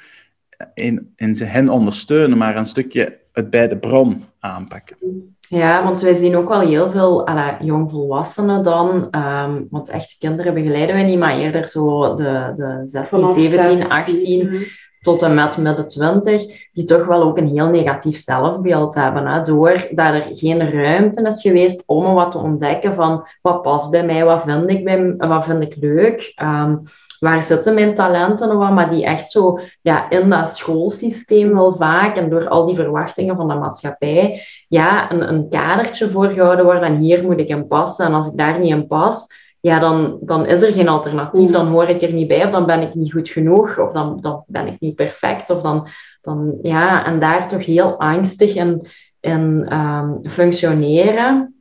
in, 0.73 1.13
in 1.15 1.35
ze 1.35 1.43
hen 1.43 1.69
ondersteunen, 1.69 2.37
maar 2.37 2.55
een 2.55 2.65
stukje 2.65 3.19
het 3.31 3.49
bij 3.49 3.67
de 3.67 3.77
bron 3.77 4.23
aanpakken. 4.39 4.97
Ja, 5.39 5.83
want 5.83 6.01
wij 6.01 6.13
zien 6.13 6.35
ook 6.35 6.49
wel 6.49 6.59
heel 6.59 6.91
veel 6.91 7.27
alla, 7.27 7.57
jongvolwassenen 7.61 8.63
dan, 8.63 9.07
um, 9.15 9.67
want 9.69 9.89
echt 9.89 10.15
kinderen 10.19 10.53
begeleiden 10.53 10.95
wij 10.95 11.05
niet, 11.05 11.19
maar 11.19 11.37
eerder 11.37 11.67
zo 11.67 12.15
de, 12.15 12.53
de 12.57 12.81
16, 12.83 13.29
17, 13.29 13.89
18 13.89 14.67
tot 15.05 15.23
en 15.23 15.33
met 15.33 15.57
midden 15.57 15.87
20, 15.87 16.69
die 16.73 16.83
toch 16.83 17.05
wel 17.05 17.23
ook 17.23 17.37
een 17.37 17.47
heel 17.47 17.67
negatief 17.67 18.23
zelfbeeld 18.23 18.95
hebben. 18.95 19.27
Hè, 19.27 19.41
doordat 19.41 20.07
er 20.07 20.25
geen 20.31 20.71
ruimte 20.71 21.21
is 21.21 21.41
geweest 21.41 21.83
om 21.85 22.13
wat 22.13 22.31
te 22.31 22.37
ontdekken 22.37 22.95
van 22.95 23.27
wat 23.41 23.61
past 23.61 23.91
bij 23.91 24.05
mij, 24.05 24.25
wat 24.25 24.43
vind 24.43 24.69
ik, 24.69 24.83
bij, 24.83 25.15
wat 25.17 25.45
vind 25.45 25.63
ik 25.63 25.75
leuk, 25.79 26.33
um, 26.43 26.81
waar 27.19 27.43
zitten 27.43 27.73
mijn 27.73 27.95
talenten 27.95 28.49
en 28.49 28.57
wat, 28.57 28.71
maar 28.71 28.89
die 28.89 29.05
echt 29.05 29.31
zo 29.31 29.59
ja, 29.81 30.09
in 30.09 30.29
dat 30.29 30.55
schoolsysteem 30.55 31.53
wel 31.53 31.75
vaak 31.75 32.15
en 32.15 32.29
door 32.29 32.47
al 32.47 32.65
die 32.65 32.75
verwachtingen 32.75 33.35
van 33.35 33.47
de 33.47 33.55
maatschappij, 33.55 34.41
ja, 34.67 35.11
een, 35.11 35.29
een 35.29 35.49
kadertje 35.49 36.09
voorgehouden 36.09 36.65
worden 36.65 36.83
en 36.83 36.97
hier 36.97 37.23
moet 37.23 37.39
ik 37.39 37.47
in 37.47 37.67
passen 37.67 38.05
en 38.05 38.13
als 38.13 38.27
ik 38.27 38.37
daar 38.37 38.59
niet 38.59 38.71
in 38.71 38.87
pas, 38.87 39.27
ja, 39.65 39.79
dan, 39.79 40.17
dan 40.21 40.45
is 40.45 40.61
er 40.61 40.73
geen 40.73 40.87
alternatief. 40.87 41.51
Dan 41.51 41.67
hoor 41.67 41.89
ik 41.89 42.01
er 42.01 42.13
niet 42.13 42.27
bij, 42.27 42.45
of 42.45 42.51
dan 42.51 42.65
ben 42.65 42.81
ik 42.81 42.95
niet 42.95 43.11
goed 43.11 43.29
genoeg, 43.29 43.79
of 43.79 43.91
dan, 43.91 44.17
dan 44.21 44.43
ben 44.47 44.67
ik 44.67 44.79
niet 44.79 44.95
perfect, 44.95 45.49
of 45.49 45.61
dan, 45.61 45.87
dan 46.21 46.57
ja, 46.61 47.05
en 47.05 47.19
daar 47.19 47.49
toch 47.49 47.65
heel 47.65 47.99
angstig 47.99 48.55
in, 48.55 48.87
in 49.19 49.73
um, 49.73 50.19
functioneren. 50.29 51.53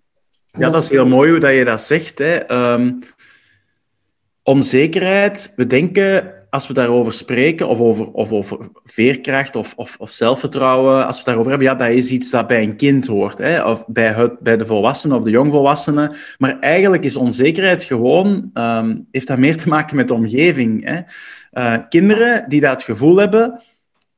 Ja, 0.47 0.71
dat 0.71 0.83
is 0.83 0.89
heel 0.89 1.09
mooi 1.09 1.31
hoe 1.31 1.41
dat 1.41 1.55
je 1.55 1.65
dat 1.65 1.81
zegt. 1.81 2.19
Hè. 2.19 2.53
Um, 2.73 2.99
onzekerheid, 4.43 5.53
we 5.57 5.67
denken 5.67 6.33
als 6.55 6.67
we 6.67 6.73
daarover 6.73 7.13
spreken, 7.13 7.69
of 7.69 7.79
over, 7.79 8.11
of 8.11 8.33
over 8.33 8.59
veerkracht 8.85 9.57
of, 9.57 9.73
of, 9.77 9.97
of 9.99 10.11
zelfvertrouwen, 10.11 11.07
als 11.07 11.19
we 11.19 11.25
daarover 11.25 11.51
hebben, 11.51 11.69
ja, 11.69 11.75
dat 11.75 11.89
is 11.89 12.11
iets 12.11 12.31
dat 12.31 12.47
bij 12.47 12.63
een 12.63 12.77
kind 12.77 13.07
hoort, 13.07 13.39
hè, 13.39 13.65
of 13.65 13.87
bij, 13.87 14.13
het, 14.13 14.39
bij 14.39 14.57
de 14.57 14.67
volwassenen 14.67 15.17
of 15.17 15.23
de 15.23 15.31
jongvolwassenen. 15.31 16.15
Maar 16.39 16.59
eigenlijk 16.61 17.05
is 17.05 17.17
onzekerheid 17.17 17.85
gewoon, 17.85 18.51
um, 18.55 19.07
heeft 19.11 19.27
dat 19.27 19.39
meer 19.39 19.57
te 19.57 19.69
maken 19.69 19.97
met 19.97 20.09
de 20.09 20.15
omgeving. 20.15 20.85
Hè. 20.85 21.01
Uh, 21.53 21.83
kinderen 21.89 22.49
die 22.49 22.61
dat 22.61 22.83
gevoel 22.83 23.17
hebben, 23.17 23.63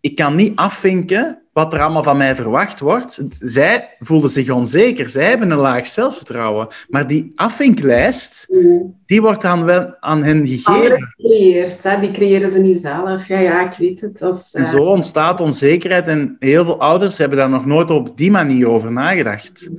ik 0.00 0.16
kan 0.16 0.34
niet 0.34 0.56
afvinken 0.56 1.42
wat 1.56 1.72
er 1.72 1.80
allemaal 1.80 2.02
van 2.02 2.16
mij 2.16 2.34
verwacht 2.34 2.80
wordt. 2.80 3.20
Zij 3.40 3.96
voelden 3.98 4.30
zich 4.30 4.50
onzeker, 4.50 5.10
zij 5.10 5.24
hebben 5.24 5.50
een 5.50 5.58
laag 5.58 5.86
zelfvertrouwen. 5.86 6.68
Maar 6.88 7.06
die 7.06 7.32
afvinklijst, 7.34 8.46
mm. 8.48 9.02
die 9.06 9.22
wordt 9.22 9.42
dan 9.42 9.64
wel 9.64 9.96
aan 10.00 10.24
hen 10.24 10.46
gegeven. 10.46 11.14
Gecreëerd, 11.16 11.82
hè? 11.82 12.00
die 12.00 12.10
creëren 12.10 12.52
ze 12.52 12.58
niet 12.58 12.82
zelf. 12.82 13.26
Ja, 13.26 13.38
ja, 13.38 13.70
ik 13.70 13.76
weet 13.78 14.00
het. 14.00 14.22
Als, 14.22 14.52
En 14.52 14.66
zo 14.66 14.84
ontstaat 14.84 15.40
onzekerheid 15.40 16.06
en 16.06 16.36
heel 16.38 16.64
veel 16.64 16.80
ouders 16.80 17.18
hebben 17.18 17.38
daar 17.38 17.50
nog 17.50 17.66
nooit 17.66 17.90
op 17.90 18.16
die 18.16 18.30
manier 18.30 18.68
over 18.68 18.92
nagedacht. 18.92 19.68
Mm. 19.70 19.78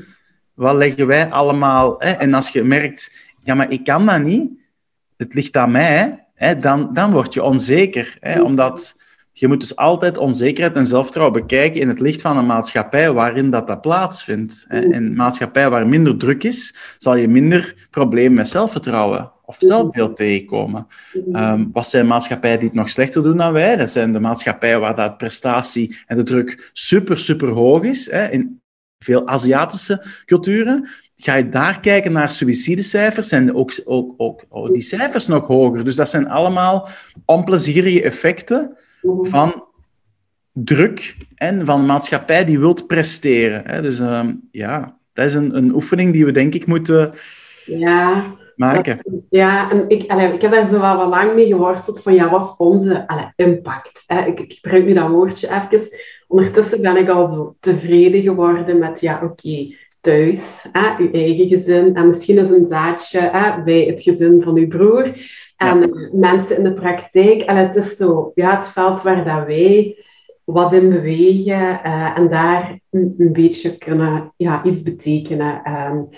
Wat 0.54 0.76
leggen 0.76 1.08
wij 1.08 1.30
allemaal? 1.30 1.96
Hè? 1.98 2.10
En 2.12 2.34
als 2.34 2.50
je 2.50 2.64
merkt, 2.64 3.12
ja, 3.44 3.54
maar 3.54 3.72
ik 3.72 3.84
kan 3.84 4.06
dat 4.06 4.24
niet, 4.24 4.52
het 5.18 5.34
ligt 5.34 5.58
aan 5.58 5.72
mij, 5.72 6.26
hè? 6.34 6.60
Dan, 6.60 6.94
dan 6.94 7.12
word 7.12 7.34
je 7.34 7.44
onzeker. 7.44 8.18
Hè? 8.20 8.42
Omdat 8.42 8.96
je 9.40 9.48
moet 9.48 9.60
dus 9.60 9.76
altijd 9.76 10.18
onzekerheid 10.18 10.76
en 10.76 10.86
zelfvertrouwen 10.86 11.42
bekijken 11.42 11.82
in 11.82 11.88
het 11.88 12.00
licht 12.00 12.22
van 12.22 12.38
een 12.38 12.46
maatschappij 12.46 13.12
waarin 13.12 13.50
dat, 13.50 13.68
dat 13.68 13.82
plaatsvindt. 13.82 14.66
In 14.70 14.94
een 14.94 15.16
maatschappij 15.16 15.70
waar 15.70 15.88
minder 15.88 16.18
druk 16.18 16.44
is, 16.44 16.76
zal 16.98 17.16
je 17.16 17.28
minder 17.28 17.88
problemen 17.90 18.34
met 18.34 18.50
zelfvertrouwen 18.50 19.32
of 19.46 19.58
zelfbeeld 19.60 20.16
tegenkomen. 20.16 20.88
Um, 21.32 21.70
wat 21.74 21.88
zijn 21.88 22.08
maatschappijen 22.08 22.60
die 22.60 22.68
het 22.68 22.78
nog 22.78 22.90
slechter 22.90 23.24
doen 23.24 23.38
dan 23.38 23.54
wij? 23.54 23.76
Dat 23.76 23.90
zijn 23.90 24.14
de 24.14 24.20
maatschappijen 24.20 24.80
waar 24.80 24.96
dat 24.96 25.18
prestatie 25.18 25.98
en 26.06 26.18
de 26.18 26.24
druk 26.24 26.70
super, 26.74 27.18
super 27.18 27.50
hoog 27.50 27.84
is. 27.84 28.12
Hè? 28.12 28.28
In 28.28 28.62
veel 29.00 29.28
Aziatische 29.28 30.06
culturen. 30.26 30.90
Ga 31.16 31.36
je 31.36 31.50
daar 31.50 31.80
kijken 31.80 32.12
naar 32.12 32.30
suïcidecijfers, 32.30 33.28
zijn 33.28 33.56
ook, 33.56 33.82
ook, 33.86 34.14
ook, 34.18 34.46
ook 34.50 34.74
die 34.74 34.82
cijfers 34.82 35.28
nog 35.28 35.48
hoger. 35.48 35.84
Dus 35.84 35.96
dat 35.96 36.10
zijn 36.10 36.30
allemaal 36.30 36.90
onplezierige 37.26 38.02
effecten. 38.02 38.78
Van 39.02 39.64
druk 40.52 41.16
en 41.36 41.66
van 41.66 41.86
maatschappij 41.86 42.46
die 42.46 42.60
wilt 42.60 42.88
presteren. 42.88 43.62
Hè. 43.66 43.82
Dus 43.82 44.00
uh, 44.00 44.28
ja, 44.52 44.98
dat 45.14 45.26
is 45.26 45.34
een, 45.34 45.58
een 45.58 45.74
oefening 45.74 46.14
die 46.14 46.26
we 46.26 46.32
denk 46.32 46.54
ik 46.54 46.66
moeten 46.66 47.14
ja, 47.66 48.24
maken. 48.56 49.26
ja, 49.30 49.72
en 49.72 49.86
ik, 49.88 50.10
allee, 50.12 50.34
ik 50.34 50.42
heb 50.42 50.52
daar 50.52 50.68
zo 50.68 50.80
wel 50.80 50.98
wat 50.98 51.10
lang 51.10 51.34
mee 51.34 51.48
geworsteld 51.48 52.02
van 52.02 52.14
ja, 52.14 52.30
wat 52.30 52.44
is 52.44 52.58
onze 52.58 53.08
allee, 53.08 53.32
impact? 53.36 54.04
Hè? 54.06 54.26
Ik, 54.26 54.40
ik 54.40 54.54
gebruik 54.54 54.86
nu 54.86 54.94
dat 54.94 55.10
woordje 55.10 55.48
even. 55.48 55.88
Ondertussen 56.28 56.82
ben 56.82 56.98
ik 56.98 57.10
al 57.10 57.28
zo 57.28 57.56
tevreden 57.60 58.22
geworden 58.22 58.80
met 58.80 59.02
ja, 59.02 59.22
oké, 59.24 59.76
thuis, 60.08 60.40
hè, 60.72 61.04
uw 61.04 61.12
eigen 61.12 61.48
gezin 61.48 61.96
en 61.96 62.08
misschien 62.08 62.38
is 62.38 62.50
een 62.50 62.68
zaadje 62.68 63.20
hè, 63.20 63.64
bij 63.64 63.82
het 63.82 64.02
gezin 64.02 64.42
van 64.42 64.56
uw 64.56 64.68
broer. 64.68 65.16
En 65.58 66.10
mensen 66.14 66.58
in 66.58 66.64
de 66.64 66.74
praktijk. 66.74 67.42
En 67.42 67.56
het 67.56 67.76
is 67.76 67.96
zo, 67.96 68.32
ja, 68.36 68.58
het 68.58 68.68
veld 68.68 69.02
waar 69.02 69.24
dat 69.24 69.46
wij 69.46 69.98
wat 70.44 70.74
in 70.74 70.90
bewegen 70.90 71.80
uh, 71.86 72.18
en 72.18 72.30
daar 72.30 72.80
een, 72.90 73.16
een, 73.18 73.34
beetje 73.34 73.78
kunnen 73.78 74.34
ja, 74.38 74.64
iets 74.64 74.82
betekenen. 74.82 75.62
Um, 75.90 76.10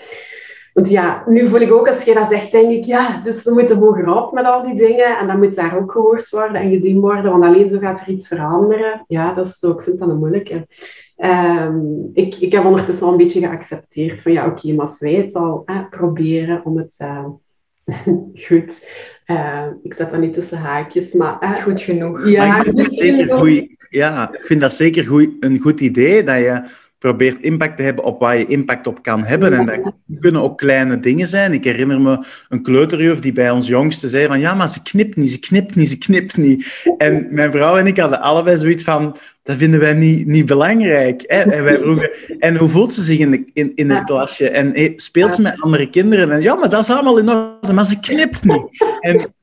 want 0.74 0.90
ja, 0.90 1.22
nu 1.26 1.48
voel 1.48 1.60
ik 1.60 1.72
ook, 1.72 1.88
als 1.88 2.02
je 2.02 2.14
dat 2.14 2.28
zegt, 2.28 2.52
denk 2.52 2.70
ik, 2.70 2.84
ja, 2.84 3.20
dus 3.22 3.42
we 3.42 3.52
moeten 3.52 3.78
hogerop 3.78 4.32
met 4.32 4.44
al 4.44 4.62
die 4.62 4.76
dingen. 4.76 5.18
En 5.18 5.26
dat 5.26 5.36
moet 5.36 5.56
daar 5.56 5.78
ook 5.78 5.92
gehoord 5.92 6.30
worden 6.30 6.60
en 6.60 6.70
gezien 6.70 7.00
worden, 7.00 7.30
want 7.30 7.44
alleen 7.44 7.68
zo 7.68 7.78
gaat 7.78 8.00
er 8.00 8.08
iets 8.08 8.28
veranderen. 8.28 9.04
Ja, 9.06 9.34
dat 9.34 9.46
is 9.46 9.58
zo, 9.58 9.70
ik 9.70 9.80
vind 9.80 9.98
dat 9.98 10.08
een 10.08 10.18
moeilijke. 10.18 10.66
Um, 11.22 12.10
ik, 12.14 12.34
ik 12.34 12.52
heb 12.52 12.64
ondertussen 12.64 13.06
al 13.06 13.12
een 13.12 13.18
beetje 13.18 13.40
geaccepteerd 13.40 14.22
van, 14.22 14.32
ja, 14.32 14.46
oké, 14.46 14.58
okay, 14.58 14.76
maar 14.76 14.86
als 14.86 14.98
wij 14.98 15.14
het 15.14 15.34
al 15.34 15.62
eh, 15.66 15.88
proberen 15.90 16.64
om 16.64 16.76
het 16.76 16.94
uh, 16.98 17.26
goed 18.46 18.72
uh, 19.30 19.66
ik 19.82 19.94
zet 19.94 20.10
dat 20.10 20.20
niet 20.20 20.34
tussen 20.34 20.58
haakjes, 20.58 21.12
maar 21.12 21.36
uh, 21.40 21.62
goed 21.62 21.80
genoeg. 21.80 22.28
Ja, 22.28 22.64
ik 22.64 22.72
vind 22.74 22.94
zeker 22.94 23.38
goed, 23.38 23.68
ja, 23.90 24.32
ik 24.32 24.46
vind 24.46 24.60
dat 24.60 24.74
zeker 24.74 25.04
goed, 25.04 25.28
een 25.40 25.58
goed 25.58 25.80
idee 25.80 26.22
dat 26.22 26.38
je 26.38 26.62
probeert 26.98 27.40
impact 27.40 27.76
te 27.76 27.82
hebben 27.82 28.04
op 28.04 28.20
waar 28.20 28.38
je 28.38 28.46
impact 28.46 28.86
op 28.86 29.02
kan 29.02 29.24
hebben. 29.24 29.52
En 29.52 29.66
dat 29.66 29.92
kunnen 30.20 30.42
ook 30.42 30.58
kleine 30.58 31.00
dingen 31.00 31.28
zijn. 31.28 31.52
Ik 31.52 31.64
herinner 31.64 32.00
me 32.00 32.24
een 32.48 32.62
kleuterjuf 32.62 33.18
die 33.18 33.32
bij 33.32 33.50
ons 33.50 33.66
jongste 33.66 34.08
zei 34.08 34.26
van 34.26 34.40
ja, 34.40 34.54
maar 34.54 34.68
ze 34.68 34.82
knipt 34.82 35.16
niet, 35.16 35.30
ze 35.30 35.38
knipt 35.38 35.74
niet, 35.74 35.88
ze 35.88 35.98
knipt 35.98 36.36
niet. 36.36 36.84
En 36.98 37.26
mijn 37.30 37.50
vrouw 37.50 37.76
en 37.76 37.86
ik 37.86 37.98
hadden 37.98 38.20
allebei 38.20 38.58
zoiets 38.58 38.84
van 38.84 39.16
dat 39.50 39.58
vinden 39.58 39.80
wij 39.80 39.94
niet, 39.94 40.26
niet 40.26 40.46
belangrijk. 40.46 41.24
Hè? 41.26 41.40
En, 41.40 41.62
wij 41.62 41.78
vroegen, 41.78 42.10
en 42.38 42.56
hoe 42.56 42.68
voelt 42.68 42.92
ze 42.92 43.02
zich 43.02 43.18
in, 43.18 43.30
de, 43.30 43.50
in, 43.52 43.72
in 43.74 43.90
het 43.90 44.04
klasje? 44.04 44.50
En 44.50 44.92
speelt 44.96 45.34
ze 45.34 45.42
met 45.42 45.60
andere 45.60 45.90
kinderen? 45.90 46.32
En 46.32 46.42
ja, 46.42 46.54
maar 46.54 46.68
dat 46.68 46.80
is 46.80 46.90
allemaal 46.90 47.18
in 47.18 47.28
orde, 47.28 47.72
maar 47.72 47.84
ze 47.84 48.00
knipt 48.00 48.44
niet. 48.44 48.84
En 49.00 49.34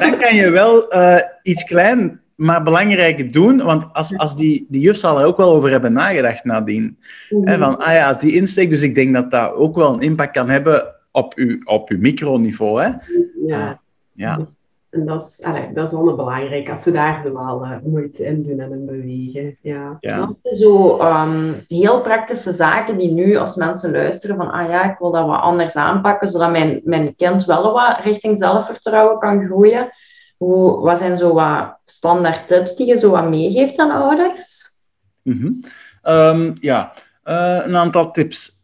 dan 0.00 0.18
kan 0.18 0.34
je 0.34 0.50
wel 0.50 0.94
uh, 0.94 1.16
iets 1.42 1.64
klein, 1.64 2.20
maar 2.34 2.62
belangrijk 2.62 3.32
doen, 3.32 3.62
want 3.62 3.86
als, 3.92 4.16
als 4.16 4.36
die, 4.36 4.66
die 4.68 4.80
juf 4.80 4.96
zal 4.96 5.20
er 5.20 5.26
ook 5.26 5.36
wel 5.36 5.52
over 5.52 5.70
hebben 5.70 5.92
nagedacht 5.92 6.44
nadien. 6.44 6.98
Hè? 7.28 7.58
Van, 7.58 7.78
ah 7.78 7.92
ja, 7.92 8.14
die 8.14 8.34
insteek, 8.34 8.70
dus 8.70 8.82
ik 8.82 8.94
denk 8.94 9.14
dat 9.14 9.30
dat 9.30 9.54
ook 9.54 9.76
wel 9.76 9.94
een 9.94 10.00
impact 10.00 10.32
kan 10.32 10.48
hebben 10.48 10.94
op 11.10 11.34
uw, 11.34 11.58
op 11.64 11.90
uw 11.90 11.98
microniveau. 11.98 12.82
Hè? 12.82 12.90
Ja. 13.46 13.80
Ja. 14.12 14.48
En 14.96 15.06
dat 15.06 15.28
is, 15.28 15.44
allee, 15.44 15.72
dat 15.72 15.92
is 15.92 15.98
belangrijk, 15.98 16.70
als 16.70 16.84
we 16.84 16.90
daar 16.90 17.22
zo 17.24 17.32
wel 17.32 17.64
uh, 17.64 17.76
moeite 17.84 18.24
in 18.24 18.42
doen 18.42 18.60
en 18.60 18.72
in 18.72 18.86
bewegen. 18.86 19.56
Ja. 19.60 19.96
ja. 20.00 20.32
Zo 20.42 21.00
um, 21.00 21.64
heel 21.68 22.00
praktische 22.00 22.52
zaken 22.52 22.98
die 22.98 23.12
nu 23.12 23.36
als 23.36 23.56
mensen 23.56 23.90
luisteren 23.90 24.36
van 24.36 24.50
ah 24.50 24.68
ja, 24.68 24.90
ik 24.90 24.98
wil 24.98 25.10
dat 25.10 25.26
wat 25.26 25.40
anders 25.40 25.74
aanpakken, 25.74 26.28
zodat 26.28 26.50
mijn, 26.50 26.80
mijn 26.84 27.14
kind 27.16 27.44
wel 27.44 27.72
wat 27.72 27.98
richting 28.02 28.36
zelfvertrouwen 28.36 29.18
kan 29.18 29.44
groeien. 29.44 29.88
Hoe, 30.36 30.80
wat 30.80 30.98
zijn 30.98 31.16
zo 31.16 31.34
wat 31.34 31.78
standaard 31.84 32.48
tips 32.48 32.76
die 32.76 32.86
je 32.86 32.96
zo 32.96 33.10
wat 33.10 33.28
meegeeft 33.28 33.78
aan 33.78 33.90
ouders? 33.90 34.72
Mm 35.22 35.38
-hmm. 35.40 35.60
um, 36.14 36.56
ja, 36.60 36.92
uh, 37.24 37.60
een 37.64 37.76
aantal 37.76 38.10
tips 38.10 38.55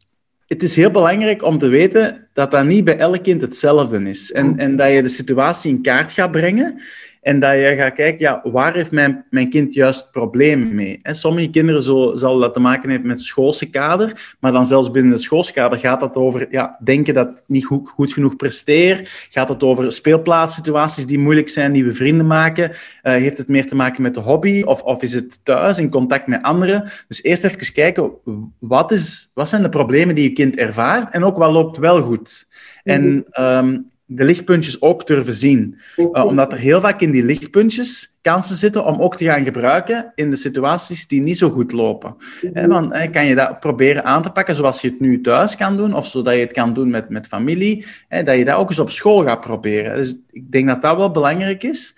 het 0.52 0.62
is 0.62 0.76
heel 0.76 0.90
belangrijk 0.90 1.42
om 1.42 1.58
te 1.58 1.68
weten 1.68 2.28
dat 2.32 2.50
dat 2.50 2.64
niet 2.64 2.84
bij 2.84 2.98
elk 2.98 3.22
kind 3.22 3.40
hetzelfde 3.40 4.08
is. 4.08 4.32
En, 4.32 4.58
en 4.58 4.76
dat 4.76 4.92
je 4.92 5.02
de 5.02 5.08
situatie 5.08 5.70
in 5.70 5.82
kaart 5.82 6.12
gaat 6.12 6.30
brengen 6.30 6.80
en 7.22 7.38
dat 7.38 7.52
je 7.52 7.74
gaat 7.76 7.92
kijken, 7.92 8.20
ja, 8.20 8.40
waar 8.44 8.74
heeft 8.74 8.90
mijn, 8.90 9.24
mijn 9.30 9.50
kind 9.50 9.74
juist 9.74 10.10
problemen 10.10 10.74
mee? 10.74 10.98
En 11.02 11.14
sommige 11.14 11.50
kinderen 11.50 11.82
zo, 11.82 12.12
zal 12.16 12.38
dat 12.38 12.54
te 12.54 12.60
maken 12.60 12.90
hebben 12.90 13.08
met 13.08 13.16
het 13.16 13.26
schoolse 13.26 13.70
kader, 13.70 14.34
maar 14.40 14.52
dan 14.52 14.66
zelfs 14.66 14.90
binnen 14.90 15.12
het 15.12 15.22
schoolse 15.22 15.52
kader 15.52 15.78
gaat 15.78 16.00
dat 16.00 16.14
over 16.14 16.46
ja, 16.50 16.78
denken 16.84 17.14
dat 17.14 17.28
ik 17.28 17.42
niet 17.46 17.64
goed, 17.64 17.88
goed 17.88 18.12
genoeg 18.12 18.36
presteer. 18.36 19.26
Gaat 19.30 19.48
het 19.48 19.62
over 19.62 19.92
speelplaatssituaties 19.92 21.06
die 21.06 21.18
moeilijk 21.18 21.48
zijn, 21.48 21.72
die 21.72 21.84
we 21.84 21.94
vrienden 21.94 22.26
maken? 22.26 22.70
Uh, 22.70 22.76
heeft 23.02 23.38
het 23.38 23.48
meer 23.48 23.66
te 23.66 23.74
maken 23.74 24.02
met 24.02 24.14
de 24.14 24.20
hobby 24.20 24.62
of, 24.62 24.82
of 24.82 25.02
is 25.02 25.14
het 25.14 25.44
thuis 25.44 25.78
in 25.78 25.90
contact 25.90 26.26
met 26.26 26.42
anderen? 26.42 26.90
Dus 27.08 27.22
eerst 27.22 27.44
even 27.44 27.72
kijken, 27.72 28.12
wat, 28.58 28.92
is, 28.92 29.30
wat 29.34 29.48
zijn 29.48 29.62
de 29.62 29.68
problemen 29.68 30.14
die 30.14 30.28
je 30.28 30.32
kind 30.32 30.56
ervaart 30.56 31.12
en 31.12 31.24
ook 31.24 31.36
wat 31.36 31.52
loopt 31.52 31.76
wel 31.76 32.02
goed? 32.02 32.46
En 32.84 33.24
um, 33.40 33.90
de 34.14 34.24
lichtpuntjes 34.24 34.80
ook 34.82 35.06
durven 35.06 35.32
zien. 35.32 35.78
Uh, 35.96 36.24
omdat 36.24 36.52
er 36.52 36.58
heel 36.58 36.80
vaak 36.80 37.00
in 37.00 37.10
die 37.10 37.24
lichtpuntjes 37.24 38.16
kansen 38.20 38.56
zitten 38.56 38.84
om 38.84 39.00
ook 39.00 39.16
te 39.16 39.24
gaan 39.24 39.44
gebruiken 39.44 40.12
in 40.14 40.30
de 40.30 40.36
situaties 40.36 41.06
die 41.06 41.20
niet 41.20 41.38
zo 41.38 41.50
goed 41.50 41.72
lopen. 41.72 42.16
Mm 42.52 42.68
want, 42.68 43.10
kan 43.10 43.26
je 43.26 43.34
dat 43.34 43.60
proberen 43.60 44.04
aan 44.04 44.22
te 44.22 44.30
pakken 44.30 44.56
zoals 44.56 44.80
je 44.80 44.88
het 44.88 45.00
nu 45.00 45.20
thuis 45.20 45.56
kan 45.56 45.76
doen, 45.76 45.94
of 45.94 46.06
zodat 46.06 46.34
je 46.34 46.40
het 46.40 46.52
kan 46.52 46.74
doen 46.74 46.90
met, 46.90 47.08
met 47.08 47.26
familie, 47.26 47.86
dat 48.08 48.36
je 48.36 48.44
dat 48.44 48.54
ook 48.54 48.68
eens 48.68 48.78
op 48.78 48.90
school 48.90 49.24
gaat 49.24 49.40
proberen. 49.40 49.96
Dus 49.96 50.14
ik 50.30 50.52
denk 50.52 50.68
dat 50.68 50.82
dat 50.82 50.96
wel 50.96 51.10
belangrijk 51.10 51.62
is. 51.62 51.96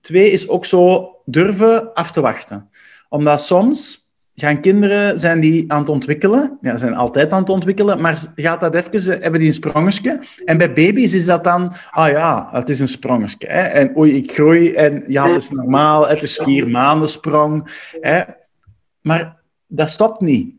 Twee 0.00 0.30
is 0.30 0.48
ook 0.48 0.64
zo 0.64 1.10
durven 1.24 1.92
af 1.92 2.10
te 2.10 2.20
wachten. 2.20 2.68
Omdat 3.08 3.40
soms 3.40 4.03
gaan 4.34 4.60
kinderen, 4.60 5.18
zijn 5.20 5.40
die 5.40 5.72
aan 5.72 5.78
het 5.78 5.88
ontwikkelen? 5.88 6.58
Ja, 6.60 6.76
zijn 6.76 6.94
altijd 6.94 7.32
aan 7.32 7.40
het 7.40 7.48
ontwikkelen, 7.48 8.00
maar 8.00 8.22
gaat 8.34 8.60
dat 8.60 8.74
even, 8.74 9.20
hebben 9.20 9.40
die 9.40 9.48
een 9.48 9.54
sprongetje? 9.54 10.20
En 10.44 10.58
bij 10.58 10.72
baby's 10.72 11.12
is 11.12 11.24
dat 11.24 11.44
dan, 11.44 11.72
ah 11.90 12.10
ja, 12.10 12.48
het 12.52 12.68
is 12.68 12.80
een 12.80 12.88
sprongetje. 12.88 13.46
Hè? 13.46 13.60
En 13.60 13.96
oei, 13.96 14.16
ik 14.16 14.32
groei 14.32 14.72
en 14.72 15.04
ja, 15.06 15.28
het 15.28 15.42
is 15.42 15.50
normaal, 15.50 16.08
het 16.08 16.22
is 16.22 16.40
vier 16.42 16.68
maanden 16.70 17.08
sprong. 17.08 17.68
Hè? 18.00 18.22
Maar 19.00 19.36
dat 19.66 19.90
stopt 19.90 20.20
niet. 20.20 20.54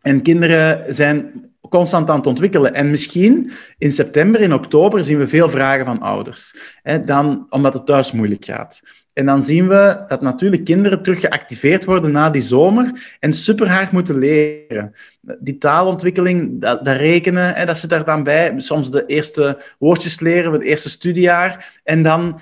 En 0.00 0.22
kinderen 0.22 0.94
zijn 0.94 1.50
constant 1.68 2.10
aan 2.10 2.16
het 2.16 2.26
ontwikkelen. 2.26 2.74
En 2.74 2.90
misschien 2.90 3.50
in 3.78 3.92
september, 3.92 4.40
in 4.40 4.54
oktober, 4.54 5.04
zien 5.04 5.18
we 5.18 5.28
veel 5.28 5.48
vragen 5.48 5.84
van 5.84 6.00
ouders. 6.00 6.56
Hè? 6.82 7.04
Dan, 7.04 7.46
omdat 7.48 7.74
het 7.74 7.86
thuis 7.86 8.12
moeilijk 8.12 8.44
gaat. 8.44 8.80
En 9.12 9.26
dan 9.26 9.42
zien 9.42 9.68
we 9.68 10.04
dat 10.08 10.20
natuurlijk 10.20 10.64
kinderen 10.64 11.02
terug 11.02 11.20
geactiveerd 11.20 11.84
worden 11.84 12.12
na 12.12 12.30
die 12.30 12.42
zomer 12.42 13.16
en 13.20 13.32
super 13.32 13.70
hard 13.70 13.90
moeten 13.90 14.18
leren. 14.18 14.94
Die 15.38 15.58
taalontwikkeling, 15.58 16.60
dat, 16.60 16.84
dat 16.84 16.96
rekenen, 16.96 17.54
hè, 17.54 17.66
dat 17.66 17.78
zit 17.78 17.90
daar 17.90 18.04
dan 18.04 18.22
bij. 18.22 18.54
Soms 18.56 18.90
de 18.90 19.06
eerste 19.06 19.58
woordjes 19.78 20.20
leren, 20.20 20.52
het 20.52 20.62
eerste 20.62 20.90
studiejaar. 20.90 21.80
En 21.84 22.02
dan 22.02 22.40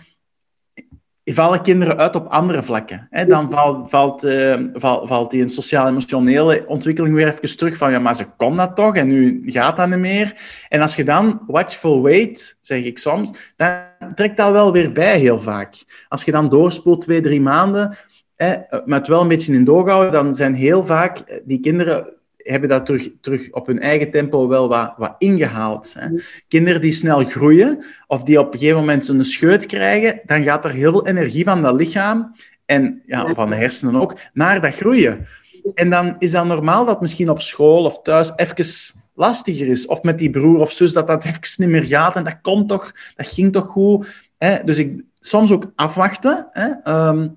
vallen 1.25 1.63
kinderen 1.63 1.97
uit 1.97 2.15
op 2.15 2.27
andere 2.27 2.63
vlakken. 2.63 3.07
Hè? 3.11 3.27
Dan 3.27 3.51
valt, 3.51 3.91
valt, 3.91 4.25
uh, 4.25 4.55
valt, 4.73 5.09
valt 5.09 5.31
die 5.31 5.43
een 5.43 5.51
sociaal-emotionele 5.51 6.65
ontwikkeling 6.67 7.15
weer 7.15 7.29
even 7.29 7.57
terug 7.57 7.77
van 7.77 7.91
ja, 7.91 7.99
maar 7.99 8.17
ze 8.17 8.27
kon 8.37 8.57
dat 8.57 8.77
toch 8.77 8.97
en 8.97 9.07
nu 9.07 9.43
gaat 9.47 9.77
dat 9.77 9.89
niet 9.89 9.99
meer. 9.99 10.35
En 10.69 10.81
als 10.81 10.97
je 10.97 11.05
dan 11.05 11.43
watchful 11.47 12.03
wait, 12.03 12.57
zeg 12.61 12.85
ik 12.85 12.99
soms, 12.99 13.31
dan 13.57 13.83
trekt 14.15 14.37
dat 14.37 14.53
wel 14.53 14.73
weer 14.73 14.93
bij 14.93 15.19
heel 15.19 15.39
vaak. 15.39 15.75
Als 16.09 16.25
je 16.25 16.33
dan 16.33 16.49
doorspoelt 16.49 17.03
twee, 17.03 17.21
drie 17.21 17.41
maanden 17.41 17.97
eh, 18.37 18.53
met 18.85 19.09
wel 19.09 19.21
een 19.21 19.29
beetje 19.29 19.53
in 19.53 19.65
doog 19.65 19.89
houden, 19.89 20.13
dan 20.13 20.35
zijn 20.35 20.55
heel 20.55 20.85
vaak 20.85 21.41
die 21.45 21.61
kinderen 21.61 22.20
hebben 22.43 22.69
dat 22.69 22.87
terug, 22.87 23.11
terug 23.21 23.51
op 23.51 23.67
hun 23.67 23.81
eigen 23.81 24.11
tempo 24.11 24.49
wel 24.49 24.69
wat, 24.69 24.95
wat 24.97 25.15
ingehaald. 25.19 25.95
Hè. 25.99 26.09
Kinderen 26.49 26.81
die 26.81 26.93
snel 26.93 27.25
groeien 27.25 27.85
of 28.07 28.23
die 28.23 28.41
op 28.41 28.53
een 28.53 28.59
gegeven 28.59 28.81
moment 28.81 29.09
een 29.09 29.25
scheut 29.25 29.67
krijgen, 29.67 30.21
dan 30.25 30.43
gaat 30.43 30.65
er 30.65 30.73
heel 30.73 30.93
veel 30.93 31.07
energie 31.07 31.45
van 31.45 31.63
dat 31.63 31.75
lichaam 31.75 32.35
en 32.65 33.03
ja, 33.07 33.35
van 33.35 33.51
de 33.51 33.57
hersenen 33.57 34.01
ook 34.01 34.17
naar 34.33 34.61
dat 34.61 34.75
groeien. 34.75 35.27
En 35.75 35.91
dan 35.91 36.17
is 36.19 36.31
dat 36.31 36.45
normaal 36.45 36.85
dat 36.85 37.01
misschien 37.01 37.31
op 37.31 37.41
school 37.41 37.85
of 37.85 38.03
thuis 38.03 38.33
even 38.37 38.95
lastiger 39.15 39.69
is. 39.69 39.87
Of 39.87 40.03
met 40.03 40.19
die 40.19 40.31
broer 40.31 40.61
of 40.61 40.73
zus 40.73 40.93
dat 40.93 41.07
dat 41.07 41.25
even 41.25 41.41
niet 41.57 41.69
meer 41.69 41.85
gaat 41.85 42.17
en 42.17 42.25
dat 42.25 42.41
komt 42.43 42.69
toch, 42.69 42.93
dat 43.17 43.27
ging 43.27 43.53
toch 43.53 43.67
goed. 43.67 44.07
Hè? 44.39 44.65
Dus 44.65 44.79
ik, 44.79 45.03
soms 45.21 45.51
ook 45.51 45.73
afwachten. 45.75 46.49
Hè? 46.53 46.69
Ehm, 46.83 47.29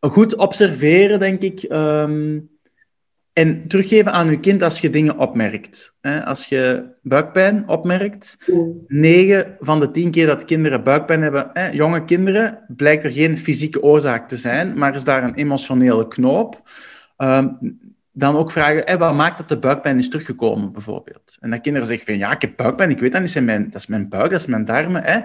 goed 0.00 0.36
observeren, 0.36 1.18
denk 1.18 1.42
ik. 1.42 1.62
Ehm, 1.62 2.38
en 3.32 3.68
teruggeven 3.68 4.12
aan 4.12 4.30
je 4.30 4.40
kind 4.40 4.62
als 4.62 4.80
je 4.80 4.90
dingen 4.90 5.18
opmerkt. 5.18 5.94
Als 6.24 6.46
je 6.46 6.84
buikpijn 7.02 7.68
opmerkt, 7.68 8.38
negen 8.86 9.56
van 9.60 9.80
de 9.80 9.90
tien 9.90 10.10
keer 10.10 10.26
dat 10.26 10.44
kinderen 10.44 10.84
buikpijn 10.84 11.22
hebben, 11.22 11.50
jonge 11.72 12.04
kinderen, 12.04 12.58
blijkt 12.68 13.04
er 13.04 13.12
geen 13.12 13.38
fysieke 13.38 13.82
oorzaak 13.82 14.28
te 14.28 14.36
zijn, 14.36 14.78
maar 14.78 14.94
is 14.94 15.04
daar 15.04 15.24
een 15.24 15.34
emotionele 15.34 16.08
knoop. 16.08 16.70
Ehm, 17.16 17.48
dan 18.12 18.36
ook 18.36 18.50
vragen, 18.50 18.98
wat 18.98 19.14
maakt 19.14 19.38
dat 19.38 19.48
de 19.48 19.58
buikpijn 19.58 19.98
is 19.98 20.08
teruggekomen, 20.08 20.72
bijvoorbeeld? 20.72 21.36
En 21.40 21.50
dat 21.50 21.60
kinderen 21.60 21.88
zeggen 21.88 22.06
van, 22.06 22.18
ja, 22.18 22.32
ik 22.32 22.40
heb 22.40 22.56
buikpijn, 22.56 22.90
ik 22.90 23.00
weet 23.00 23.12
dat 23.12 23.20
niet, 23.20 23.44
mijn, 23.44 23.70
dat 23.70 23.80
is 23.80 23.86
mijn 23.86 24.08
buik, 24.08 24.30
dat 24.30 24.40
is 24.40 24.46
mijn 24.46 24.64
darmen. 24.64 25.24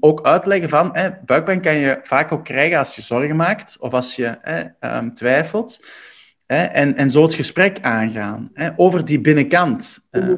Ook 0.00 0.26
uitleggen 0.26 0.68
van, 0.68 0.96
buikpijn 1.24 1.60
kan 1.60 1.74
je 1.74 1.98
vaak 2.02 2.32
ook 2.32 2.44
krijgen 2.44 2.78
als 2.78 2.94
je 2.94 3.02
zorgen 3.02 3.36
maakt 3.36 3.76
of 3.80 3.92
als 3.92 4.16
je 4.16 4.38
um, 4.80 5.14
twijfelt. 5.14 5.80
Hè, 6.50 6.62
en, 6.62 6.96
en 6.96 7.10
zo 7.10 7.22
het 7.22 7.34
gesprek 7.34 7.78
aangaan 7.80 8.50
hè, 8.54 8.68
over 8.76 9.04
die 9.04 9.20
binnenkant. 9.20 10.04
Uh, 10.12 10.28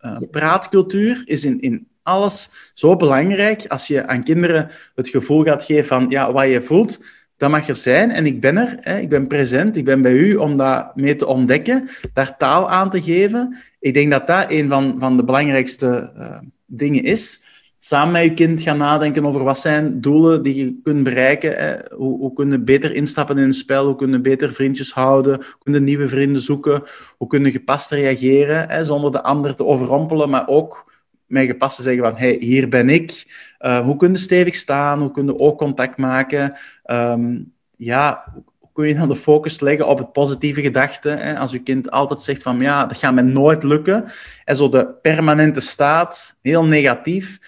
uh, 0.00 0.16
praatcultuur 0.30 1.22
is 1.24 1.44
in, 1.44 1.60
in 1.60 1.86
alles 2.02 2.50
zo 2.74 2.96
belangrijk. 2.96 3.66
Als 3.66 3.86
je 3.86 4.06
aan 4.06 4.24
kinderen 4.24 4.70
het 4.94 5.08
gevoel 5.08 5.42
gaat 5.42 5.64
geven 5.64 5.86
van 5.86 6.06
ja, 6.08 6.32
wat 6.32 6.48
je 6.48 6.62
voelt, 6.62 7.00
dat 7.36 7.50
mag 7.50 7.68
er 7.68 7.76
zijn 7.76 8.10
en 8.10 8.26
ik 8.26 8.40
ben 8.40 8.56
er, 8.56 8.78
hè, 8.80 8.98
ik 8.98 9.08
ben 9.08 9.26
present, 9.26 9.76
ik 9.76 9.84
ben 9.84 10.02
bij 10.02 10.12
u 10.12 10.34
om 10.34 10.56
dat 10.56 10.96
mee 10.96 11.16
te 11.16 11.26
ontdekken, 11.26 11.88
daar 12.12 12.36
taal 12.36 12.70
aan 12.70 12.90
te 12.90 13.02
geven. 13.02 13.56
Ik 13.80 13.94
denk 13.94 14.10
dat 14.10 14.26
dat 14.26 14.50
een 14.50 14.68
van, 14.68 14.96
van 14.98 15.16
de 15.16 15.24
belangrijkste 15.24 16.12
uh, 16.16 16.38
dingen 16.66 17.04
is. 17.04 17.42
Samen 17.78 18.12
met 18.12 18.22
je 18.22 18.34
kind 18.34 18.62
gaan 18.62 18.78
nadenken 18.78 19.26
over 19.26 19.44
wat 19.44 19.58
zijn 19.58 20.00
doelen 20.00 20.42
die 20.42 20.54
je 20.54 20.80
kunt 20.82 21.02
bereiken. 21.02 21.84
Hoe, 21.94 22.18
hoe 22.18 22.32
kun 22.32 22.50
je 22.50 22.58
beter 22.58 22.94
instappen 22.94 23.38
in 23.38 23.44
een 23.44 23.52
spel? 23.52 23.86
Hoe 23.86 23.96
kun 23.96 24.10
je 24.10 24.20
beter 24.20 24.52
vriendjes 24.52 24.92
houden? 24.92 25.34
Hoe 25.34 25.62
kun 25.62 25.72
je 25.72 25.80
nieuwe 25.80 26.08
vrienden 26.08 26.42
zoeken? 26.42 26.82
Hoe 27.16 27.28
kun 27.28 27.44
je 27.44 27.50
gepast 27.50 27.90
reageren 27.90 28.68
hè, 28.68 28.84
zonder 28.84 29.12
de 29.12 29.22
ander 29.22 29.54
te 29.54 29.64
overrompelen, 29.64 30.30
maar 30.30 30.48
ook 30.48 30.92
met 31.26 31.46
gepast 31.46 31.76
te 31.76 31.82
zeggen 31.82 32.02
van 32.02 32.16
hey, 32.16 32.36
hier 32.40 32.68
ben 32.68 32.88
ik. 32.88 33.24
Uh, 33.60 33.78
hoe 33.78 33.96
kun 33.96 34.12
je 34.12 34.18
stevig 34.18 34.54
staan? 34.54 35.00
Hoe 35.00 35.10
kun 35.10 35.26
je 35.26 35.38
oogcontact 35.38 35.96
maken? 35.96 36.56
Um, 36.84 37.52
ja, 37.76 38.24
kun 38.72 38.88
je 38.88 38.94
dan 38.94 39.08
de 39.08 39.16
focus 39.16 39.60
leggen 39.60 39.86
op 39.86 39.98
het 39.98 40.12
positieve 40.12 40.60
gedachte? 40.60 41.08
Hè? 41.08 41.38
Als 41.38 41.50
je 41.50 41.58
kind 41.58 41.90
altijd 41.90 42.20
zegt 42.20 42.42
van 42.42 42.60
ja, 42.60 42.86
dat 42.86 42.96
gaat 42.96 43.14
mij 43.14 43.22
nooit 43.22 43.62
lukken. 43.62 44.04
En 44.44 44.56
zo 44.56 44.68
de 44.68 44.86
permanente 45.02 45.60
staat, 45.60 46.38
heel 46.42 46.64
negatief. 46.64 47.38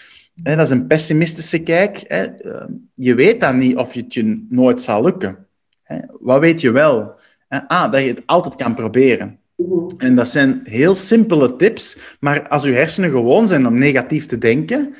Hè? 0.43 0.57
Dat 0.57 0.65
is 0.65 0.71
een 0.71 0.87
pessimistische 0.87 1.59
kijk. 1.59 2.05
Hè? 2.07 2.25
Ehm, 2.25 2.73
je 2.95 3.15
weet 3.15 3.41
dan 3.41 3.59
niet 3.59 3.77
of 3.77 3.93
het 3.93 4.15
je 4.15 4.47
nooit 4.49 4.81
zal 4.81 5.03
lukken. 5.03 5.47
Hè? 5.83 5.99
Wat 6.21 6.41
weet 6.41 6.61
je 6.61 6.71
wel? 6.71 7.17
Ah, 7.49 7.93
dat 7.93 8.01
je 8.01 8.09
het 8.09 8.23
altijd 8.27 8.57
kan 8.57 8.75
proberen. 8.75 9.39
Mhm. 9.57 9.89
En 9.99 10.15
dat 10.15 10.29
zijn 10.29 10.61
heel 10.65 10.95
simpele 10.95 11.57
tips, 11.57 11.99
maar 12.21 12.49
als 12.49 12.63
je 12.63 12.73
hersenen 12.73 13.11
gewoon 13.11 13.47
zijn 13.47 13.67
om 13.67 13.79
negatief 13.79 14.27
te 14.27 14.39
denken, 14.39 14.95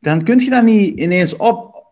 dan 0.00 0.22
kun 0.22 0.38
je 0.38 0.50
dat 0.50 0.62
niet 0.62 0.98
ineens 0.98 1.36
op, 1.36 1.84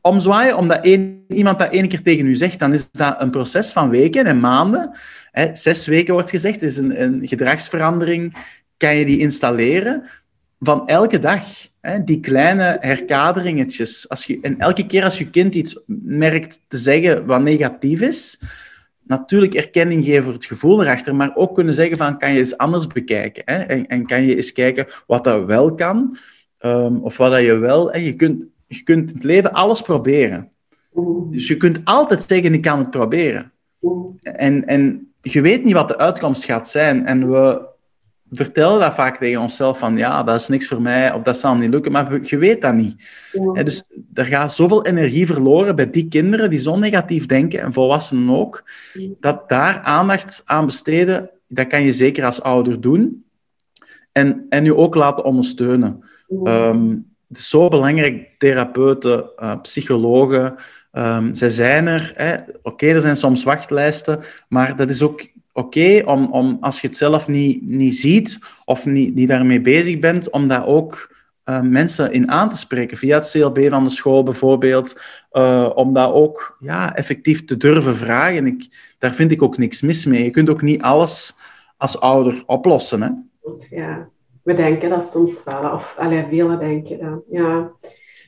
omzwaaien, 0.00 0.56
omdat 0.56 0.84
één, 0.84 1.24
iemand 1.28 1.58
dat 1.58 1.72
één 1.72 1.88
keer 1.88 2.02
tegen 2.02 2.26
u 2.26 2.36
zegt, 2.36 2.58
dan 2.58 2.74
is 2.74 2.90
dat 2.90 3.20
een 3.20 3.30
proces 3.30 3.72
van 3.72 3.90
weken 3.90 4.26
en 4.26 4.40
maanden. 4.40 4.98
Hè, 5.30 5.56
zes 5.56 5.86
weken 5.86 6.14
wordt 6.14 6.30
gezegd, 6.30 6.62
is 6.62 6.78
een, 6.78 7.02
een 7.02 7.28
gedragsverandering, 7.28 8.36
kan 8.76 8.96
je 8.96 9.04
die 9.04 9.18
installeren 9.18 10.02
van 10.60 10.86
elke 10.86 11.18
dag. 11.18 11.44
Hè, 11.80 12.04
die 12.04 12.20
kleine 12.20 12.76
herkaderingetjes. 12.80 14.08
Als 14.08 14.24
je, 14.24 14.38
en 14.42 14.58
elke 14.58 14.86
keer 14.86 15.04
als 15.04 15.18
je 15.18 15.30
kind 15.30 15.54
iets 15.54 15.80
merkt 16.02 16.60
te 16.68 16.76
zeggen 16.76 17.26
wat 17.26 17.40
negatief 17.40 18.00
is, 18.00 18.40
natuurlijk 19.02 19.54
erkenning 19.54 20.04
geven 20.04 20.24
voor 20.24 20.32
het 20.32 20.44
gevoel 20.44 20.82
erachter, 20.82 21.14
maar 21.14 21.30
ook 21.34 21.54
kunnen 21.54 21.74
zeggen 21.74 21.96
van, 21.96 22.18
kan 22.18 22.32
je 22.32 22.38
eens 22.38 22.56
anders 22.56 22.86
bekijken? 22.86 23.42
Hè? 23.44 23.56
En, 23.56 23.86
en 23.86 24.06
kan 24.06 24.22
je 24.22 24.36
eens 24.36 24.52
kijken 24.52 24.86
wat 25.06 25.24
dat 25.24 25.44
wel 25.44 25.74
kan, 25.74 26.16
um, 26.60 26.98
of 27.02 27.16
wat 27.16 27.30
dat 27.30 27.42
je 27.42 27.56
wel... 27.56 27.92
En 27.92 28.02
je, 28.02 28.14
kunt, 28.14 28.44
je 28.66 28.82
kunt 28.82 29.08
in 29.08 29.14
het 29.14 29.24
leven 29.24 29.52
alles 29.52 29.80
proberen. 29.80 30.50
Dus 31.30 31.48
je 31.48 31.56
kunt 31.56 31.80
altijd 31.84 32.24
zeggen, 32.28 32.54
ik 32.54 32.62
kan 32.62 32.78
het 32.78 32.90
proberen. 32.90 33.52
En, 34.22 34.66
en 34.66 35.12
je 35.22 35.40
weet 35.40 35.64
niet 35.64 35.74
wat 35.74 35.88
de 35.88 35.98
uitkomst 35.98 36.44
gaat 36.44 36.68
zijn. 36.68 37.06
En 37.06 37.30
we 37.30 37.66
vertellen 38.30 38.80
dat 38.80 38.94
vaak 38.94 39.16
tegen 39.16 39.40
onszelf 39.40 39.78
van 39.78 39.96
ja, 39.96 40.22
dat 40.22 40.40
is 40.40 40.48
niks 40.48 40.68
voor 40.68 40.82
mij 40.82 41.12
of 41.12 41.22
dat 41.22 41.38
zal 41.38 41.54
niet 41.54 41.70
lukken, 41.70 41.92
maar 41.92 42.18
je 42.22 42.38
weet 42.38 42.62
dat 42.62 42.74
niet. 42.74 43.08
dus 43.54 43.82
er 44.14 44.24
gaat 44.24 44.54
zoveel 44.54 44.84
energie 44.84 45.26
verloren 45.26 45.76
bij 45.76 45.90
die 45.90 46.08
kinderen 46.08 46.50
die 46.50 46.58
zo 46.58 46.76
negatief 46.76 47.26
denken 47.26 47.60
en 47.60 47.72
volwassenen 47.72 48.34
ook, 48.34 48.70
dat 49.20 49.48
daar 49.48 49.80
aandacht 49.80 50.42
aan 50.44 50.66
besteden, 50.66 51.30
dat 51.48 51.66
kan 51.66 51.82
je 51.82 51.92
zeker 51.92 52.24
als 52.24 52.42
ouder 52.42 52.80
doen 52.80 53.24
en, 54.12 54.46
en 54.48 54.64
je 54.64 54.76
ook 54.76 54.94
laten 54.94 55.24
ondersteunen. 55.24 56.04
Um, 56.44 57.06
het 57.28 57.38
is 57.38 57.48
zo 57.48 57.68
belangrijk, 57.68 58.28
therapeuten, 58.38 59.30
uh, 59.38 59.60
psychologen, 59.60 60.54
um, 60.92 61.34
zij 61.34 61.48
zijn 61.48 61.86
er. 61.86 62.14
Oké, 62.62 62.86
er 62.86 63.00
zijn 63.00 63.16
soms 63.16 63.44
wachtlijsten, 63.44 64.20
maar 64.48 64.76
dat 64.76 64.88
is 64.88 65.02
ook 65.02 65.26
oké 65.58 66.02
om, 66.04 66.32
om, 66.32 66.56
als 66.60 66.80
je 66.80 66.86
het 66.86 66.96
zelf 66.96 67.28
niet, 67.28 67.62
niet 67.62 67.96
ziet 67.96 68.38
of 68.64 68.86
niet, 68.86 69.14
niet 69.14 69.28
daarmee 69.28 69.60
bezig 69.60 69.98
bent, 69.98 70.30
om 70.30 70.48
daar 70.48 70.66
ook 70.66 71.16
uh, 71.44 71.60
mensen 71.60 72.12
in 72.12 72.30
aan 72.30 72.48
te 72.48 72.56
spreken. 72.56 72.96
Via 72.96 73.18
het 73.18 73.30
CLB 73.30 73.68
van 73.68 73.84
de 73.84 73.90
school 73.90 74.22
bijvoorbeeld. 74.22 75.00
Uh, 75.32 75.70
om 75.74 75.92
dat 75.92 76.12
ook 76.12 76.56
ja, 76.60 76.94
effectief 76.94 77.44
te 77.44 77.56
durven 77.56 77.96
vragen. 77.96 78.46
Ik, 78.46 78.94
daar 78.98 79.14
vind 79.14 79.30
ik 79.30 79.42
ook 79.42 79.58
niks 79.58 79.80
mis 79.80 80.04
mee. 80.04 80.24
Je 80.24 80.30
kunt 80.30 80.50
ook 80.50 80.62
niet 80.62 80.82
alles 80.82 81.36
als 81.76 82.00
ouder 82.00 82.42
oplossen. 82.46 83.02
Hè? 83.02 83.10
Ja, 83.76 84.08
we 84.42 84.54
denken 84.54 84.90
dat 84.90 85.10
soms 85.10 85.44
wel. 85.44 85.72
Of 85.72 85.94
allee, 85.98 86.24
velen 86.28 86.58
denken 86.58 86.98
dat. 86.98 87.22
Ja. 87.30 87.70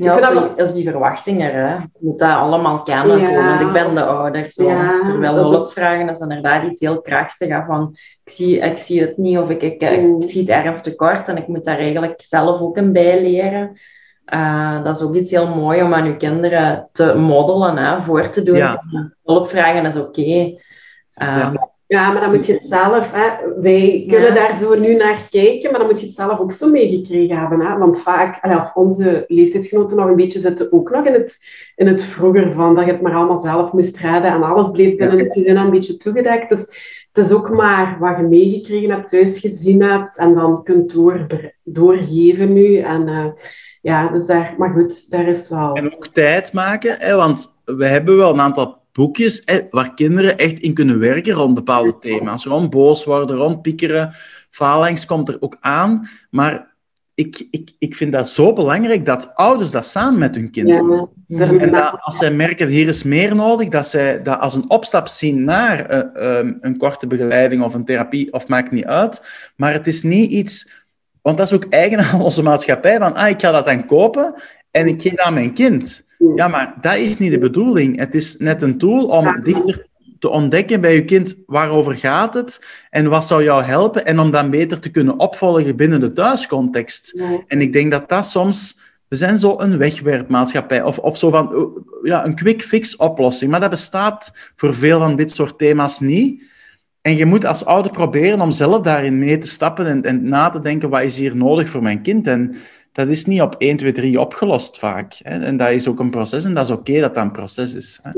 Ja, 0.05 0.17
dat 0.57 0.69
is 0.69 0.73
die 0.73 0.91
verwachting 0.91 1.43
er. 1.43 1.53
Hè. 1.53 1.75
Je 1.75 1.89
moet 1.99 2.19
dat 2.19 2.35
allemaal 2.35 2.83
kennen, 2.83 3.23
zo, 3.23 3.35
want 3.35 3.61
ik 3.61 3.73
ben 3.73 3.95
de 3.95 4.05
ouder. 4.05 4.51
Zo. 4.51 4.69
Ja, 4.69 5.03
Terwijl 5.03 5.35
hulpvragen 5.35 6.09
is 6.09 6.19
inderdaad 6.19 6.65
iets 6.65 6.81
heel 6.81 7.01
krachtigs. 7.01 7.57
Van, 7.67 7.97
ik, 8.25 8.33
zie, 8.33 8.59
ik 8.59 8.79
zie 8.79 9.01
het 9.01 9.17
niet 9.17 9.39
of 9.39 9.51
ik, 9.51 9.63
ik, 9.63 9.83
ik 9.83 10.01
mm. 10.01 10.23
schiet 10.23 10.49
ergens 10.49 10.83
tekort 10.83 11.29
en 11.29 11.37
ik 11.37 11.47
moet 11.47 11.65
daar 11.65 11.79
eigenlijk 11.79 12.23
zelf 12.27 12.61
ook 12.61 12.77
een 12.77 12.93
bij 12.93 13.23
leren. 13.23 13.79
Uh, 14.35 14.85
dat 14.85 14.97
is 14.97 15.03
ook 15.03 15.15
iets 15.15 15.31
heel 15.31 15.55
mooi 15.55 15.83
om 15.83 15.95
aan 15.95 16.07
je 16.07 16.17
kinderen 16.17 16.89
te 16.93 17.15
modellen, 17.15 17.77
hè, 17.77 18.03
voor 18.03 18.31
te 18.31 18.43
doen. 18.43 18.57
Ja. 18.57 18.83
Hulpvragen 19.25 19.87
is 19.87 19.97
oké. 19.97 20.21
Okay. 20.21 20.59
Uh, 21.23 21.55
ja. 21.91 22.12
Maar 22.12 22.20
dan 22.20 22.34
moet 22.34 22.47
je 22.47 22.53
het 22.53 22.66
zelf, 22.68 23.11
hè, 23.12 23.61
wij 23.61 24.05
kunnen 24.09 24.34
daar 24.34 24.59
zo 24.61 24.78
nu 24.78 24.97
naar 24.97 25.26
kijken, 25.30 25.70
maar 25.70 25.80
dan 25.80 25.88
moet 25.88 26.01
je 26.01 26.07
het 26.07 26.16
zelf 26.16 26.38
ook 26.38 26.53
zo 26.53 26.70
meegekregen 26.70 27.38
hebben. 27.38 27.61
Hè? 27.61 27.78
Want 27.78 28.01
vaak, 28.01 28.70
onze 28.74 29.24
leeftijdsgenoten 29.28 29.97
nog 29.97 30.07
een 30.07 30.16
beetje 30.16 30.41
zitten 30.41 30.72
ook 30.72 30.91
nog 30.91 31.05
in 31.05 31.12
het, 31.12 31.38
in 31.76 31.86
het 31.86 32.03
vroeger 32.03 32.53
van 32.53 32.74
dat 32.74 32.84
je 32.84 32.93
het 32.93 33.01
maar 33.01 33.14
allemaal 33.14 33.38
zelf 33.38 33.72
moest 33.72 33.97
redden 33.97 34.30
en 34.30 34.43
alles 34.43 34.70
bleef 34.70 34.97
binnen 34.97 35.18
het 35.18 35.32
gezin 35.32 35.57
een 35.57 35.70
beetje 35.70 35.97
toegedekt. 35.97 36.49
Dus 36.49 36.61
het 37.12 37.26
is 37.26 37.32
ook 37.32 37.51
maar 37.51 37.97
wat 38.01 38.16
je 38.16 38.22
meegekregen 38.22 38.91
hebt, 38.91 39.09
thuis 39.09 39.38
gezien 39.38 39.82
hebt 39.82 40.18
en 40.18 40.34
dan 40.34 40.62
kunt 40.62 40.93
door, 40.93 41.26
doorgeven 41.64 42.53
nu. 42.53 42.76
En 42.76 43.09
uh, 43.09 43.26
ja, 43.80 44.09
dus 44.09 44.26
daar, 44.26 44.55
maar 44.59 44.70
goed, 44.70 45.11
daar 45.11 45.28
is 45.28 45.49
wel... 45.49 45.74
En 45.74 45.95
ook 45.95 46.07
tijd 46.07 46.53
maken, 46.53 46.97
hè, 46.99 47.14
want 47.14 47.55
we 47.64 47.86
hebben 47.86 48.16
wel 48.16 48.32
een 48.32 48.41
aantal 48.41 48.78
boekjes 48.93 49.45
waar 49.70 49.95
kinderen 49.95 50.38
echt 50.38 50.59
in 50.59 50.74
kunnen 50.74 50.99
werken 50.99 51.32
rond 51.32 51.55
bepaalde 51.55 51.99
thema's. 51.99 52.45
Rond 52.45 52.70
boos 52.70 53.05
worden, 53.05 53.36
rond 53.36 53.62
piekeren. 53.62 54.14
Phalanx 54.51 55.07
komt 55.07 55.28
er 55.28 55.36
ook 55.41 55.57
aan. 55.61 56.09
Maar 56.30 56.70
ik, 57.14 57.47
ik, 57.51 57.72
ik 57.78 57.95
vind 57.95 58.12
dat 58.12 58.28
zo 58.28 58.53
belangrijk 58.53 59.07
dat 59.07 59.34
ouders 59.34 59.70
dat 59.70 59.86
samen 59.86 60.18
met 60.18 60.34
hun 60.34 60.51
kinderen 60.51 60.86
doen. 61.28 61.61
en 61.61 61.70
dat 61.70 61.99
als 62.01 62.16
zij 62.16 62.30
merken, 62.30 62.68
hier 62.68 62.88
is 62.88 63.03
meer 63.03 63.34
nodig, 63.34 63.68
dat 63.68 63.86
zij 63.86 64.22
dat 64.22 64.38
als 64.38 64.55
een 64.55 64.70
opstap 64.70 65.09
zien 65.09 65.45
naar 65.45 65.95
uh, 66.16 66.53
een 66.61 66.76
korte 66.76 67.07
begeleiding 67.07 67.62
of 67.62 67.74
een 67.74 67.84
therapie, 67.84 68.32
of 68.32 68.49
maakt 68.49 68.70
niet 68.70 68.84
uit. 68.84 69.22
Maar 69.57 69.72
het 69.72 69.86
is 69.86 70.03
niet 70.03 70.30
iets... 70.30 70.68
Want 71.22 71.38
dat 71.38 71.47
is 71.47 71.55
ook 71.55 71.66
eigen 71.70 71.99
aan 71.99 72.20
onze 72.20 72.43
maatschappij, 72.43 72.99
van 72.99 73.14
ah, 73.14 73.28
ik 73.28 73.41
ga 73.41 73.51
dat 73.51 73.64
dan 73.64 73.86
kopen 73.86 74.34
en 74.70 74.86
ik 74.86 75.03
geef 75.03 75.14
dat 75.14 75.24
aan 75.24 75.34
mijn 75.34 75.55
kind. 75.55 76.05
Ja, 76.35 76.49
maar 76.49 76.75
dat 76.81 76.97
is 76.97 77.18
niet 77.18 77.31
de 77.31 77.39
bedoeling. 77.39 77.99
Het 77.99 78.14
is 78.14 78.37
net 78.37 78.62
een 78.62 78.79
tool 78.79 79.07
om 79.07 79.43
dichter 79.43 79.89
te 80.18 80.29
ontdekken 80.29 80.81
bij 80.81 80.95
je 80.95 81.05
kind 81.05 81.35
waarover 81.47 81.95
gaat 81.95 82.35
het 82.35 82.66
en 82.91 83.09
wat 83.09 83.27
zou 83.27 83.43
jou 83.43 83.62
helpen 83.62 84.07
en 84.07 84.18
om 84.18 84.31
dat 84.31 84.51
beter 84.51 84.81
te 84.81 84.91
kunnen 84.91 85.18
opvolgen 85.18 85.77
binnen 85.77 86.01
de 86.01 86.12
thuiscontext. 86.12 87.21
En 87.47 87.61
ik 87.61 87.73
denk 87.73 87.91
dat 87.91 88.09
dat 88.09 88.27
soms... 88.27 88.79
We 89.09 89.16
zijn 89.16 89.39
zo 89.39 89.59
een 89.59 89.79
wegwerpmaatschappij 89.79 90.83
of, 90.83 90.99
of 90.99 91.18
zo 91.18 91.31
van 91.31 91.73
ja, 92.03 92.25
een 92.25 92.35
quick 92.35 92.62
fix 92.62 92.97
oplossing. 92.97 93.51
Maar 93.51 93.61
dat 93.61 93.71
bestaat 93.71 94.53
voor 94.57 94.75
veel 94.75 94.99
van 94.99 95.16
dit 95.16 95.31
soort 95.31 95.59
thema's 95.59 96.01
niet. 96.01 96.43
En 97.01 97.16
je 97.16 97.27
moet 97.27 97.45
als 97.45 97.64
ouder 97.64 97.93
proberen 97.93 98.41
om 98.41 98.51
zelf 98.51 98.83
daarin 98.83 99.18
mee 99.18 99.39
te 99.39 99.47
stappen 99.47 99.87
en, 99.87 100.03
en 100.03 100.29
na 100.29 100.51
te 100.51 100.61
denken, 100.61 100.89
wat 100.89 101.03
is 101.03 101.18
hier 101.18 101.37
nodig 101.37 101.68
voor 101.68 101.83
mijn 101.83 102.03
kind? 102.03 102.27
En 102.27 102.55
dat 102.93 103.09
is 103.09 103.24
niet 103.24 103.41
op 103.41 103.55
1, 103.59 103.76
2, 103.76 103.93
3 103.93 104.20
opgelost 104.20 104.78
vaak. 104.78 105.14
Hè? 105.22 105.45
En 105.45 105.57
dat 105.57 105.70
is 105.70 105.88
ook 105.88 105.99
een 105.99 106.11
proces 106.11 106.45
en 106.45 106.55
dat 106.55 106.64
is 106.64 106.70
oké 106.70 107.01
dat 107.01 107.14
dat 107.14 107.24
een 107.24 107.32
proces 107.32 107.74
is. 107.74 108.01
Hè? 108.03 108.11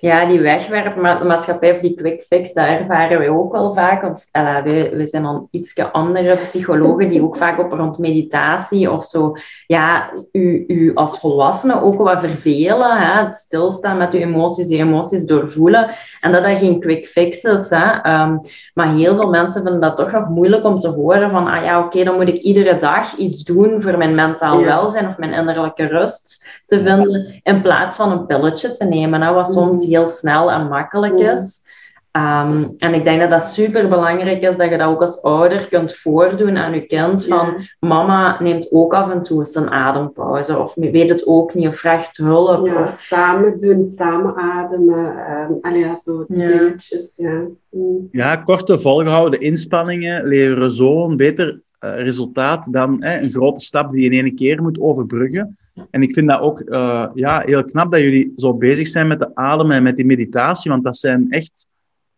Ja, 0.00 0.26
die 0.26 0.40
wegwerpmaatschappij 0.40 1.74
of 1.74 1.80
die 1.80 1.94
quick 1.94 2.24
fix, 2.28 2.52
dat 2.52 2.66
ervaren 2.66 3.18
wij 3.18 3.28
ook 3.28 3.52
wel 3.52 3.74
vaak. 3.74 4.02
Want 4.02 4.26
uh, 4.36 4.62
wij, 4.62 4.96
wij 4.96 5.06
zijn 5.06 5.22
dan 5.22 5.48
iets 5.50 5.74
andere 5.92 6.36
psychologen 6.36 7.10
die 7.10 7.22
ook 7.22 7.36
vaak 7.36 7.58
op 7.58 7.72
rond 7.72 7.98
meditatie 7.98 8.90
of 8.90 9.04
zo, 9.04 9.32
ja, 9.66 10.12
u, 10.32 10.64
u 10.66 10.94
als 10.94 11.18
volwassene 11.18 11.82
ook 11.82 11.98
wat 11.98 12.20
vervelen. 12.20 12.96
Hè? 12.96 13.26
Het 13.26 13.36
stilstaan 13.36 13.98
met 13.98 14.14
uw 14.14 14.20
emoties, 14.20 14.68
je 14.68 14.76
emoties 14.76 15.24
doorvoelen. 15.24 15.90
En 16.20 16.32
dat 16.32 16.42
dat 16.42 16.58
geen 16.58 16.80
quick 16.80 17.06
fix 17.06 17.42
is. 17.42 17.68
Hè? 17.70 18.22
Um, 18.22 18.40
maar 18.74 18.94
heel 18.94 19.16
veel 19.16 19.30
mensen 19.30 19.62
vinden 19.62 19.80
dat 19.80 19.96
toch 19.96 20.12
nog 20.12 20.28
moeilijk 20.28 20.64
om 20.64 20.78
te 20.78 20.88
horen 20.88 21.30
van, 21.30 21.46
ah 21.46 21.64
ja, 21.64 21.84
oké, 21.84 22.04
dan 22.04 22.16
moet 22.16 22.28
ik 22.28 22.42
iedere 22.42 22.78
dag 22.78 23.16
iets 23.16 23.44
doen 23.44 23.59
voor 23.78 23.98
mijn 23.98 24.14
mentaal 24.14 24.62
welzijn 24.62 25.06
of 25.06 25.18
mijn 25.18 25.32
innerlijke 25.32 25.86
rust 25.86 26.46
te 26.66 26.76
vinden, 26.76 27.40
in 27.42 27.62
plaats 27.62 27.96
van 27.96 28.12
een 28.12 28.26
pilletje 28.26 28.76
te 28.76 28.84
nemen, 28.84 29.22
hè, 29.22 29.32
wat 29.32 29.52
soms 29.52 29.84
heel 29.84 30.08
snel 30.08 30.50
en 30.50 30.68
makkelijk 30.68 31.18
is. 31.18 31.60
Ehm, 32.10 32.64
en 32.78 32.94
ik 32.94 33.04
denk 33.04 33.20
dat 33.20 33.30
dat 33.30 33.42
super 33.42 33.88
belangrijk 33.88 34.42
is 34.42 34.56
dat 34.56 34.70
je 34.70 34.78
dat 34.78 34.88
ook 34.88 35.00
als 35.00 35.22
ouder 35.22 35.68
kunt 35.68 35.94
voordoen 35.96 36.56
aan 36.56 36.74
je 36.74 36.86
kind. 36.86 37.26
Van 37.26 37.54
mama 37.80 38.42
neemt 38.42 38.72
ook 38.72 38.94
af 38.94 39.10
en 39.10 39.22
toe 39.22 39.38
eens 39.38 39.54
een 39.54 39.70
adempauze, 39.70 40.58
of 40.58 40.74
weet 40.74 41.08
het 41.08 41.26
ook 41.26 41.54
niet, 41.54 41.68
of 41.68 41.78
vraagt 41.78 42.16
hulp. 42.16 42.66
Ja, 42.66 42.82
of... 42.82 43.00
samen 43.00 43.60
doen, 43.60 43.86
samen 43.86 44.36
ademen. 44.36 45.16
Um, 45.62 45.76
ja, 45.76 45.98
zo 46.04 46.24
dingetjes. 46.28 47.12
Ja. 47.16 47.44
Mm. 47.70 48.08
ja, 48.10 48.36
korte 48.36 48.78
volgehouden 48.78 49.40
inspanningen 49.40 50.26
leveren 50.26 50.72
zo 50.72 51.04
een 51.04 51.16
beter 51.16 51.60
resultaat 51.80 52.72
dan 52.72 53.02
hè, 53.02 53.20
een 53.20 53.30
grote 53.30 53.64
stap 53.64 53.92
die 53.92 54.00
je 54.00 54.10
in 54.10 54.24
één 54.24 54.34
keer 54.34 54.62
moet 54.62 54.80
overbruggen. 54.80 55.56
En 55.90 56.02
ik 56.02 56.12
vind 56.12 56.28
dat 56.28 56.40
ook 56.40 56.60
uh, 56.60 57.06
ja, 57.14 57.42
heel 57.44 57.64
knap 57.64 57.92
dat 57.92 58.00
jullie 58.00 58.32
zo 58.36 58.54
bezig 58.54 58.88
zijn 58.88 59.06
met 59.06 59.18
de 59.18 59.34
adem 59.34 59.70
en 59.70 59.82
met 59.82 59.96
die 59.96 60.06
meditatie, 60.06 60.70
want 60.70 60.84
dat 60.84 60.96
zijn 60.96 61.30
echt 61.30 61.66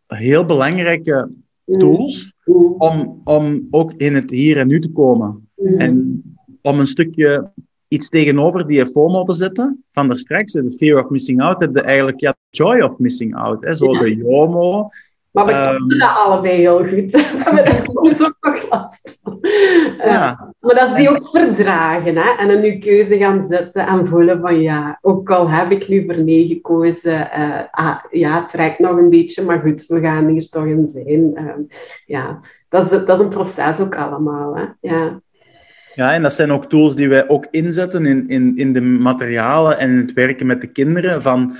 heel 0.07 0.45
belangrijke 0.45 1.31
tools 1.65 2.33
om, 2.79 3.21
om 3.25 3.67
ook 3.71 3.93
in 3.97 4.15
het 4.15 4.31
hier 4.31 4.59
en 4.59 4.67
nu 4.67 4.81
te 4.81 4.91
komen. 4.91 5.49
En 5.77 6.23
om 6.63 6.81
een 6.81 6.87
stukje 6.87 7.51
iets 7.89 8.09
tegenover 8.09 8.67
die 8.67 8.87
FOMO 8.87 9.23
te 9.23 9.35
zetten, 9.35 9.85
van 9.93 10.09
daar 10.09 10.19
straks, 10.19 10.53
de 10.53 10.75
fear 10.77 11.05
of 11.05 11.11
missing 11.11 11.43
out, 11.43 11.61
heb 11.61 11.75
je 11.75 11.83
eigenlijk 11.83 12.21
ja, 12.21 12.35
joy 12.51 12.81
of 12.81 12.99
missing 12.99 13.35
out. 13.37 13.65
Hè? 13.65 13.75
Zo 13.75 13.99
de 13.99 14.17
JOMO, 14.17 14.89
maar 15.33 15.47
we 15.47 15.53
um, 15.53 15.99
dat 15.99 16.09
allebei 16.09 16.55
heel 16.55 16.79
goed. 16.79 17.11
we 17.11 17.21
hebben 17.21 17.65
daar 17.65 17.83
ook 17.93 18.19
nog 18.19 18.71
last 18.71 19.19
van. 19.23 19.39
Ja. 20.05 20.55
maar 20.61 20.75
dat 20.75 20.89
is 20.91 20.97
die 20.97 21.09
ook 21.09 21.29
verdragen. 21.29 22.17
Hè? 22.17 22.31
En 22.39 22.51
een 22.51 22.61
nu 22.61 22.79
keuze 22.79 23.17
gaan 23.17 23.47
zetten 23.49 23.87
en 23.87 24.07
voelen 24.07 24.41
van 24.41 24.61
ja, 24.61 24.99
ook 25.01 25.31
al 25.31 25.51
heb 25.51 25.71
ik 25.71 25.89
nu 25.89 26.05
voor 26.05 26.19
nee 26.19 26.47
gekozen, 26.47 27.31
uh, 27.39 27.61
ah, 27.71 27.97
ja, 28.11 28.41
het 28.41 28.51
trekt 28.51 28.79
nog 28.79 28.97
een 28.97 29.11
beetje, 29.11 29.43
maar 29.43 29.61
goed, 29.61 29.87
we 29.87 30.01
gaan 30.01 30.27
hier 30.27 30.49
toch 30.49 30.67
in 30.67 30.89
zijn. 30.93 31.33
Uh, 31.35 31.75
ja, 32.07 32.41
dat 32.69 32.93
is, 32.93 33.05
dat 33.07 33.19
is 33.19 33.25
een 33.25 33.29
proces 33.29 33.81
ook 33.81 33.97
allemaal. 33.97 34.57
Hè? 34.57 34.65
Ja. 34.81 35.21
Ja, 35.95 36.13
en 36.13 36.23
dat 36.23 36.33
zijn 36.33 36.53
ook 36.53 36.69
tools 36.69 36.95
die 36.95 37.09
wij 37.09 37.29
ook 37.29 37.47
inzetten 37.51 38.07
in, 38.07 38.29
in, 38.29 38.57
in 38.57 38.73
de 38.73 38.81
materialen 38.81 39.79
en 39.79 39.91
in 39.91 39.99
het 39.99 40.13
werken 40.13 40.47
met 40.47 40.61
de 40.61 40.67
kinderen. 40.67 41.23
Van 41.23 41.57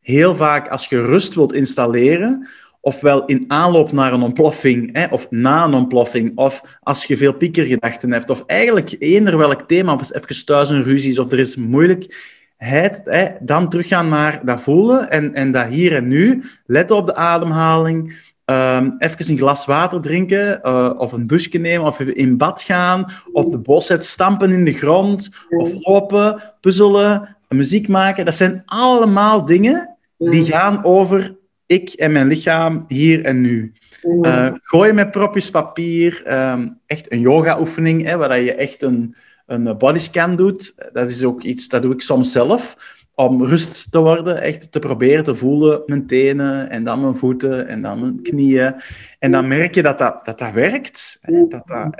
heel 0.00 0.36
vaak 0.36 0.68
als 0.68 0.86
je 0.86 1.04
rust 1.04 1.34
wilt 1.34 1.52
installeren, 1.52 2.48
ofwel 2.84 3.24
in 3.24 3.44
aanloop 3.48 3.92
naar 3.92 4.12
een 4.12 4.22
ontploffing, 4.22 4.90
hè, 4.92 5.06
of 5.10 5.26
na 5.30 5.64
een 5.64 5.74
ontploffing, 5.74 6.32
of 6.34 6.78
als 6.80 7.04
je 7.04 7.16
veel 7.16 7.32
piekergedachten 7.32 8.12
hebt, 8.12 8.30
of 8.30 8.44
eigenlijk 8.46 8.96
eender 8.98 9.36
welk 9.36 9.62
thema, 9.62 9.92
of 9.92 10.14
even 10.14 10.44
thuis 10.44 10.70
een 10.70 10.84
ruzie 10.84 11.10
is, 11.10 11.18
of 11.18 11.32
er 11.32 11.38
is 11.38 11.56
moeilijkheid, 11.56 13.00
hè, 13.04 13.28
dan 13.40 13.68
teruggaan 13.68 14.08
naar 14.08 14.40
dat 14.44 14.60
voelen 14.60 15.10
en, 15.10 15.34
en 15.34 15.52
dat 15.52 15.66
hier 15.66 15.94
en 15.94 16.08
nu, 16.08 16.42
letten 16.66 16.96
op 16.96 17.06
de 17.06 17.14
ademhaling, 17.14 18.30
um, 18.44 18.94
even 18.98 19.30
een 19.30 19.38
glas 19.38 19.66
water 19.66 20.00
drinken, 20.00 20.60
uh, 20.62 20.94
of 20.96 21.12
een 21.12 21.26
douche 21.26 21.58
nemen, 21.58 21.86
of 21.86 21.98
even 21.98 22.16
in 22.16 22.36
bad 22.36 22.62
gaan, 22.62 23.12
of 23.32 23.48
de 23.48 23.58
bosheid 23.58 24.04
stampen 24.04 24.52
in 24.52 24.64
de 24.64 24.72
grond, 24.72 25.30
of 25.48 25.70
lopen, 25.78 26.42
puzzelen, 26.60 27.36
muziek 27.48 27.88
maken. 27.88 28.24
Dat 28.24 28.34
zijn 28.34 28.62
allemaal 28.66 29.44
dingen 29.46 29.96
die 30.18 30.44
gaan 30.44 30.84
over 30.84 31.40
ik 31.72 31.88
en 31.90 32.12
mijn 32.12 32.26
lichaam 32.26 32.84
hier 32.88 33.24
en 33.24 33.40
nu. 33.40 33.72
Uh, 34.02 34.48
gooi 34.62 34.92
met 34.92 35.10
propjes 35.10 35.50
papier, 35.50 36.22
ehm, 36.24 36.68
echt 36.86 37.12
een 37.12 37.20
yoga-oefening, 37.20 38.14
waar 38.14 38.40
je 38.40 38.54
echt 38.54 38.82
een, 38.82 39.14
een 39.46 39.78
bodyscan 39.78 40.36
doet. 40.36 40.74
Dat 40.92 41.10
is 41.10 41.24
ook 41.24 41.42
iets, 41.42 41.68
dat 41.68 41.82
doe 41.82 41.92
ik 41.92 42.02
soms 42.02 42.32
zelf, 42.32 42.76
om 43.14 43.44
rust 43.44 43.90
te 43.90 43.98
worden, 43.98 44.40
echt 44.40 44.72
te 44.72 44.78
proberen 44.78 45.24
te 45.24 45.34
voelen, 45.34 45.82
mijn 45.86 46.06
tenen, 46.06 46.70
en 46.70 46.84
dan 46.84 47.00
mijn 47.00 47.14
voeten, 47.14 47.68
en 47.68 47.82
dan 47.82 48.00
mijn 48.00 48.22
knieën. 48.22 48.74
En 49.18 49.32
dan 49.32 49.48
merk 49.48 49.74
je 49.74 49.82
dat 49.82 49.98
dat, 49.98 50.24
dat, 50.24 50.38
dat 50.38 50.52
werkt. 50.52 51.18
Dat 51.22 51.50
dat, 51.66 51.96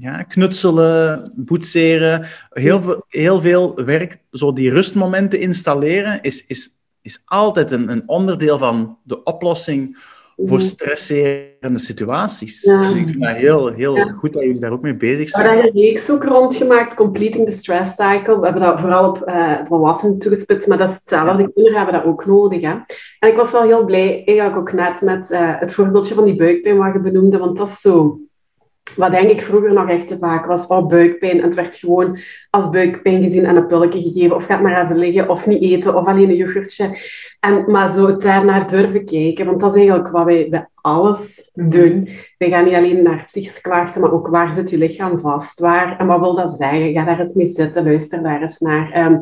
ja, 0.00 0.22
knutselen, 0.22 1.32
boetseren, 1.36 2.26
heel 2.50 2.80
veel, 2.80 3.04
heel 3.08 3.40
veel 3.40 3.84
werk, 3.84 4.18
zo 4.30 4.52
die 4.52 4.70
rustmomenten 4.70 5.40
installeren, 5.40 6.22
is, 6.22 6.46
is 6.46 6.77
is 7.02 7.22
altijd 7.24 7.70
een, 7.70 7.90
een 7.90 8.02
onderdeel 8.06 8.58
van 8.58 8.98
de 9.02 9.22
oplossing 9.22 9.98
voor 10.46 10.60
stresserende 10.60 11.78
situaties. 11.78 12.62
Dus 12.62 12.90
ik 12.90 13.08
vind 13.08 13.24
het 13.24 13.36
heel, 13.36 13.66
heel 13.66 13.96
goed 13.96 14.32
dat 14.32 14.42
jullie 14.42 14.60
daar 14.60 14.72
ook 14.72 14.82
mee 14.82 14.96
bezig 14.96 15.28
zijn. 15.28 15.46
We 15.46 15.52
hebben 15.52 15.70
een 15.70 15.82
reeks 15.82 16.10
ook 16.10 16.24
rondgemaakt, 16.24 16.94
Completing 16.94 17.50
the 17.50 17.56
Stress 17.56 17.94
Cycle. 17.94 18.38
We 18.38 18.44
hebben 18.44 18.62
dat 18.62 18.80
vooral 18.80 19.08
op 19.08 19.28
uh, 19.28 19.58
volwassenen 19.68 20.18
toegespitst, 20.18 20.68
maar 20.68 20.78
dat 20.78 20.88
is 20.88 20.94
hetzelfde. 20.94 21.52
Kinderen 21.52 21.78
hebben 21.78 21.94
dat 21.94 22.04
ook 22.04 22.26
nodig. 22.26 22.60
Hè? 22.60 22.74
En 23.18 23.28
ik 23.28 23.36
was 23.36 23.50
wel 23.50 23.62
heel 23.62 23.84
blij, 23.84 24.22
eigenlijk 24.24 24.58
ook 24.58 24.72
net 24.72 25.00
met 25.00 25.30
uh, 25.30 25.60
het 25.60 25.74
voorbeeldje 25.74 26.14
van 26.14 26.24
die 26.24 26.36
buikpijn 26.36 26.76
wat 26.76 26.92
je 26.92 27.00
benoemde, 27.00 27.38
want 27.38 27.56
dat 27.56 27.68
is 27.68 27.80
zo 27.80 28.20
wat 28.98 29.10
denk 29.10 29.30
ik 29.30 29.42
vroeger 29.42 29.72
nog 29.72 29.88
echt 29.88 30.08
te 30.08 30.18
vaak 30.18 30.46
was, 30.46 30.66
oh, 30.66 30.88
buikpijn. 30.88 31.38
En 31.38 31.44
het 31.44 31.54
werd 31.54 31.76
gewoon 31.76 32.18
als 32.50 32.70
buikpijn 32.70 33.22
gezien 33.22 33.44
en 33.44 33.56
een 33.56 33.66
pilletje 33.66 34.02
gegeven. 34.02 34.36
Of 34.36 34.44
gaat 34.44 34.62
maar 34.62 34.84
even 34.84 34.98
liggen, 34.98 35.28
of 35.28 35.46
niet 35.46 35.62
eten, 35.62 35.96
of 35.96 36.06
alleen 36.06 36.28
een 36.28 36.36
yoghurtje. 36.36 36.98
En, 37.40 37.64
maar 37.66 37.92
zo 37.92 38.16
daarnaar 38.16 38.68
durven 38.68 39.04
kijken, 39.04 39.46
want 39.46 39.60
dat 39.60 39.70
is 39.70 39.76
eigenlijk 39.76 40.08
wat 40.08 40.24
wij 40.24 40.46
bij 40.50 40.68
alles 40.74 41.50
doen. 41.54 42.08
We 42.38 42.48
gaan 42.48 42.64
niet 42.64 42.74
alleen 42.74 43.02
naar 43.02 43.24
psychische 43.26 43.60
klachten, 43.60 44.00
maar 44.00 44.12
ook 44.12 44.28
waar 44.28 44.54
zit 44.54 44.70
je 44.70 44.78
lichaam 44.78 45.20
vast? 45.20 45.58
Waar, 45.58 45.98
en 45.98 46.06
wat 46.06 46.20
wil 46.20 46.34
dat 46.34 46.56
zeggen? 46.58 46.92
Ga 46.92 47.04
daar 47.04 47.20
eens 47.20 47.34
mee 47.34 47.52
zitten, 47.54 47.84
luister 47.84 48.22
daar 48.22 48.42
eens 48.42 48.58
naar. 48.58 49.06
Um, 49.06 49.20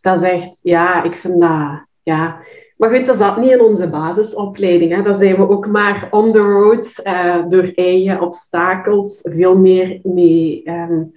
dat 0.00 0.22
is 0.22 0.30
echt, 0.30 0.50
ja, 0.62 1.02
ik 1.02 1.14
vind 1.14 1.40
dat, 1.40 1.86
ja... 2.02 2.40
Maar 2.78 2.90
goed, 2.90 3.06
dat 3.06 3.18
zat 3.18 3.36
niet 3.36 3.50
in 3.50 3.60
onze 3.60 3.88
basisopleiding. 3.88 4.94
Hè. 4.94 5.02
Daar 5.02 5.18
zijn 5.18 5.36
we 5.36 5.48
ook 5.48 5.66
maar 5.66 6.08
on 6.10 6.32
the 6.32 6.38
road, 6.38 6.92
uh, 7.04 7.48
door 7.48 7.72
eigen 7.74 8.20
obstakels, 8.20 9.18
veel 9.22 9.58
meer 9.58 10.00
mee 10.02 10.62
um, 10.64 11.12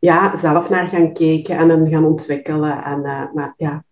ja, 0.00 0.38
zelf 0.38 0.68
naar 0.68 0.88
gaan 0.88 1.12
kijken 1.12 1.56
en 1.56 1.68
hem 1.68 1.88
gaan 1.88 2.04
ontwikkelen. 2.04 2.84
En, 2.84 2.98
uh, 2.98 3.22
maar, 3.34 3.54
ja. 3.56 3.84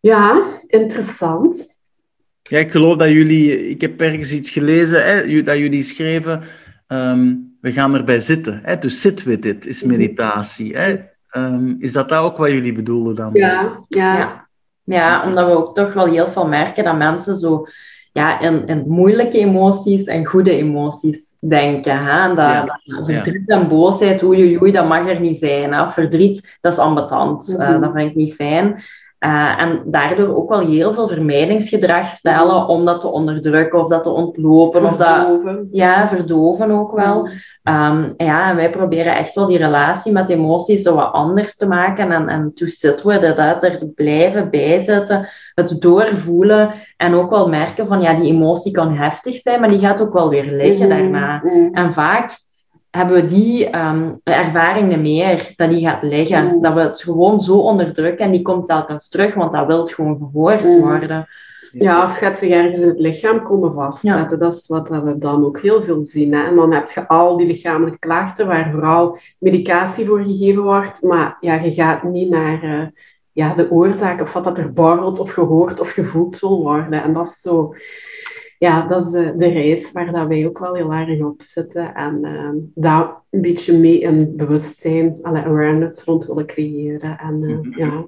ja, 0.00 0.42
interessant. 0.66 1.74
Ja, 2.42 2.58
ik 2.58 2.70
geloof 2.70 2.96
dat 2.96 3.08
jullie, 3.08 3.68
ik 3.68 3.80
heb 3.80 4.00
ergens 4.00 4.32
iets 4.32 4.50
gelezen, 4.50 5.04
hè, 5.04 5.42
dat 5.42 5.58
jullie 5.58 5.82
schreven, 5.82 6.42
um, 6.88 7.56
we 7.60 7.72
gaan 7.72 7.94
erbij 7.94 8.20
zitten. 8.20 8.60
Hè, 8.62 8.78
to 8.78 8.88
sit 8.88 9.22
with 9.22 9.44
it 9.44 9.66
is 9.66 9.82
meditatie. 9.82 10.76
Hè. 10.76 10.94
Um, 11.32 11.76
is 11.78 11.92
dat, 11.92 12.08
dat 12.08 12.20
ook 12.20 12.36
wat 12.36 12.50
jullie 12.50 12.72
bedoelen 12.72 13.14
dan? 13.14 13.30
Ja, 13.32 13.84
ja. 13.88 14.18
ja. 14.18 14.45
Ja, 14.86 15.24
omdat 15.26 15.46
we 15.46 15.56
ook 15.56 15.74
toch 15.74 15.92
wel 15.92 16.06
heel 16.06 16.28
veel 16.28 16.46
merken 16.46 16.84
dat 16.84 16.96
mensen 16.96 17.36
zo 17.36 17.66
ja, 18.12 18.40
in, 18.40 18.66
in 18.66 18.84
moeilijke 18.86 19.38
emoties 19.38 20.04
en 20.04 20.24
goede 20.24 20.50
emoties 20.50 21.36
denken. 21.40 22.04
Hè? 22.04 22.28
En 22.28 22.34
dat, 22.34 22.80
ja. 22.82 23.04
verdriet 23.04 23.48
en 23.48 23.68
boosheid, 23.68 24.22
oei, 24.22 24.58
oei, 24.58 24.72
dat 24.72 24.88
mag 24.88 25.08
er 25.08 25.20
niet 25.20 25.38
zijn. 25.38 25.72
Hè? 25.72 25.90
Verdriet, 25.90 26.58
dat 26.60 26.72
is 26.72 26.78
ambetant. 26.78 27.48
Mm 27.48 27.60
-hmm. 27.60 27.74
uh, 27.74 27.80
dat 27.80 27.92
vind 27.92 28.10
ik 28.10 28.16
niet 28.16 28.34
fijn. 28.34 28.82
Uh, 29.20 29.62
en 29.62 29.82
daardoor 29.84 30.36
ook 30.36 30.48
wel 30.48 30.60
heel 30.60 30.94
veel 30.94 31.08
vermijdingsgedrag 31.08 32.08
stellen 32.08 32.66
om 32.68 32.84
dat 32.84 33.00
te 33.00 33.08
onderdrukken 33.08 33.80
of 33.80 33.88
dat 33.88 34.02
te 34.02 34.10
ontlopen. 34.10 34.80
Verdoven. 34.80 35.34
Of 35.34 35.42
dat, 35.42 35.66
ja, 35.70 36.08
verdoven 36.08 36.70
ook 36.70 36.92
wel. 36.92 37.28
Um, 37.62 38.14
ja, 38.16 38.50
en 38.50 38.56
wij 38.56 38.70
proberen 38.70 39.16
echt 39.16 39.34
wel 39.34 39.46
die 39.46 39.58
relatie 39.58 40.12
met 40.12 40.28
emoties 40.28 40.82
zo 40.82 40.94
wat 40.94 41.12
anders 41.12 41.56
te 41.56 41.66
maken 41.66 42.12
en, 42.12 42.28
en 42.28 42.52
to 42.54 42.66
sit 42.66 43.02
with 43.02 43.22
it, 43.22 43.38
er 43.38 43.90
blijven 43.94 44.50
bijzetten, 44.50 45.28
het 45.54 45.80
doorvoelen 45.80 46.70
en 46.96 47.14
ook 47.14 47.30
wel 47.30 47.48
merken 47.48 47.86
van 47.86 48.00
ja, 48.00 48.14
die 48.14 48.32
emotie 48.32 48.72
kan 48.72 48.94
heftig 48.94 49.36
zijn, 49.36 49.60
maar 49.60 49.68
die 49.68 49.78
gaat 49.78 50.00
ook 50.00 50.12
wel 50.12 50.28
weer 50.28 50.52
liggen 50.52 50.88
daarna. 50.88 51.42
En 51.72 51.92
vaak 51.92 52.44
hebben 52.96 53.14
we 53.14 53.26
die 53.26 53.76
um, 53.78 54.20
ervaringen 54.24 55.02
meer, 55.02 55.52
dat 55.56 55.70
die 55.70 55.86
gaat 55.86 56.02
liggen. 56.02 56.62
Dat 56.62 56.74
we 56.74 56.80
het 56.80 57.02
gewoon 57.02 57.40
zo 57.40 57.56
onderdrukken 57.58 58.24
en 58.24 58.30
die 58.30 58.42
komt 58.42 58.66
telkens 58.66 59.08
terug, 59.08 59.34
want 59.34 59.52
dat 59.52 59.66
wil 59.66 59.86
gewoon 59.86 60.16
gehoord 60.18 60.78
worden. 60.80 61.28
Ja, 61.72 62.04
of 62.04 62.16
gaat 62.16 62.38
zich 62.38 62.50
ergens 62.50 62.80
in 62.80 62.88
het 62.88 62.98
lichaam 62.98 63.42
komen 63.42 63.74
vastzetten. 63.74 64.38
Dat 64.38 64.54
is 64.54 64.66
wat 64.66 64.88
we 64.88 65.18
dan 65.18 65.44
ook 65.44 65.60
heel 65.60 65.82
veel 65.82 66.04
zien. 66.04 66.34
Hè. 66.34 66.46
En 66.46 66.54
dan 66.54 66.72
heb 66.72 66.90
je 66.90 67.08
al 67.08 67.36
die 67.36 67.46
lichamelijke 67.46 67.98
klachten 67.98 68.46
waar 68.46 68.70
vooral 68.70 69.18
medicatie 69.38 70.06
voor 70.06 70.22
gegeven 70.22 70.62
wordt. 70.62 71.02
Maar 71.02 71.36
ja, 71.40 71.54
je 71.54 71.72
gaat 71.72 72.02
niet 72.02 72.30
naar 72.30 72.64
uh, 72.64 72.86
ja, 73.32 73.54
de 73.54 73.70
oorzaak 73.70 74.20
of 74.20 74.32
wat 74.32 74.44
dat 74.44 74.58
er 74.58 74.72
borrelt 74.72 75.18
of 75.18 75.30
gehoord 75.30 75.80
of 75.80 75.90
gevoeld 75.90 76.40
wil 76.40 76.62
worden. 76.62 77.02
En 77.02 77.12
dat 77.12 77.28
is 77.28 77.40
zo 77.40 77.74
ja, 78.58 78.86
dat 78.86 79.06
is 79.06 79.12
de, 79.12 79.34
de 79.36 79.48
reis 79.48 79.92
waar 79.92 80.12
dat 80.12 80.28
wij 80.28 80.46
ook 80.46 80.58
wel 80.58 80.74
heel 80.74 80.92
erg 80.92 81.20
op 81.20 81.42
zitten. 81.42 81.94
En 81.94 82.20
uh, 82.22 82.50
daar 82.74 83.22
een 83.30 83.40
beetje 83.40 83.78
mee 83.78 84.04
een 84.04 84.36
bewustzijn, 84.36 85.16
alle 85.22 85.44
awareness 85.44 86.02
rond 86.02 86.26
willen 86.26 86.46
creëren. 86.46 87.18
En, 87.18 87.42
uh, 87.42 87.76
ja. 87.78 88.06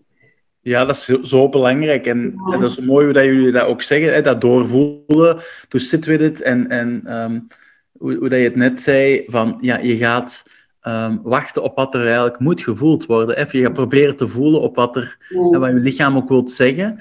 Ja, 0.61 0.85
dat 0.85 0.97
is 0.97 1.05
zo 1.05 1.49
belangrijk. 1.49 2.07
En, 2.07 2.35
ja. 2.47 2.53
en, 2.53 2.61
dat 2.61 2.71
is 2.71 2.81
mooi 2.81 3.05
hoe 3.05 3.15
dat 3.15 3.25
jullie 3.25 3.53
dat 3.53 3.67
ook 3.67 3.83
zeggen, 3.83 4.13
hè, 4.13 4.23
dat 4.23 4.41
doorvoelen. 4.41 5.41
To 5.69 5.79
sit 5.79 6.05
with 6.05 6.21
it. 6.21 6.43
En, 6.43 6.69
en 6.69 7.15
um, 7.23 7.47
hoe, 7.93 8.15
hoe 8.15 8.29
dat 8.29 8.39
je 8.39 8.45
het 8.45 8.57
net 8.57 8.81
zei, 8.81 9.23
van 9.27 9.59
ja, 9.61 9.79
je 9.79 9.97
gaat 9.97 10.45
um, 10.89 11.21
wachten 11.23 11.63
op 11.63 11.77
wat 11.77 11.95
er 11.95 12.05
eigenlijk 12.05 12.39
moet 12.39 12.63
gevoeld 12.63 13.07
worden. 13.07 13.37
Even, 13.37 13.59
je 13.59 13.65
gaat 13.65 13.75
proberen 13.75 14.17
te 14.17 14.29
voelen 14.29 14.61
op 14.61 14.77
wat, 14.77 14.97
er, 14.97 15.17
ja. 15.29 15.59
wat 15.59 15.71
je 15.71 15.75
lichaam 15.75 16.17
ook 16.17 16.29
wilt 16.29 16.51
zeggen. 16.51 17.01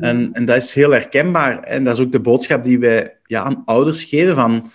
En, 0.00 0.32
en 0.32 0.44
dat 0.44 0.56
is 0.56 0.72
heel 0.72 0.90
herkenbaar. 0.90 1.62
En 1.62 1.84
dat 1.84 1.98
is 1.98 2.04
ook 2.04 2.12
de 2.12 2.20
boodschap 2.20 2.62
die 2.62 2.78
wij 2.78 3.16
ja, 3.26 3.42
aan 3.42 3.62
ouders 3.64 4.04
geven 4.04 4.34
van 4.34 4.70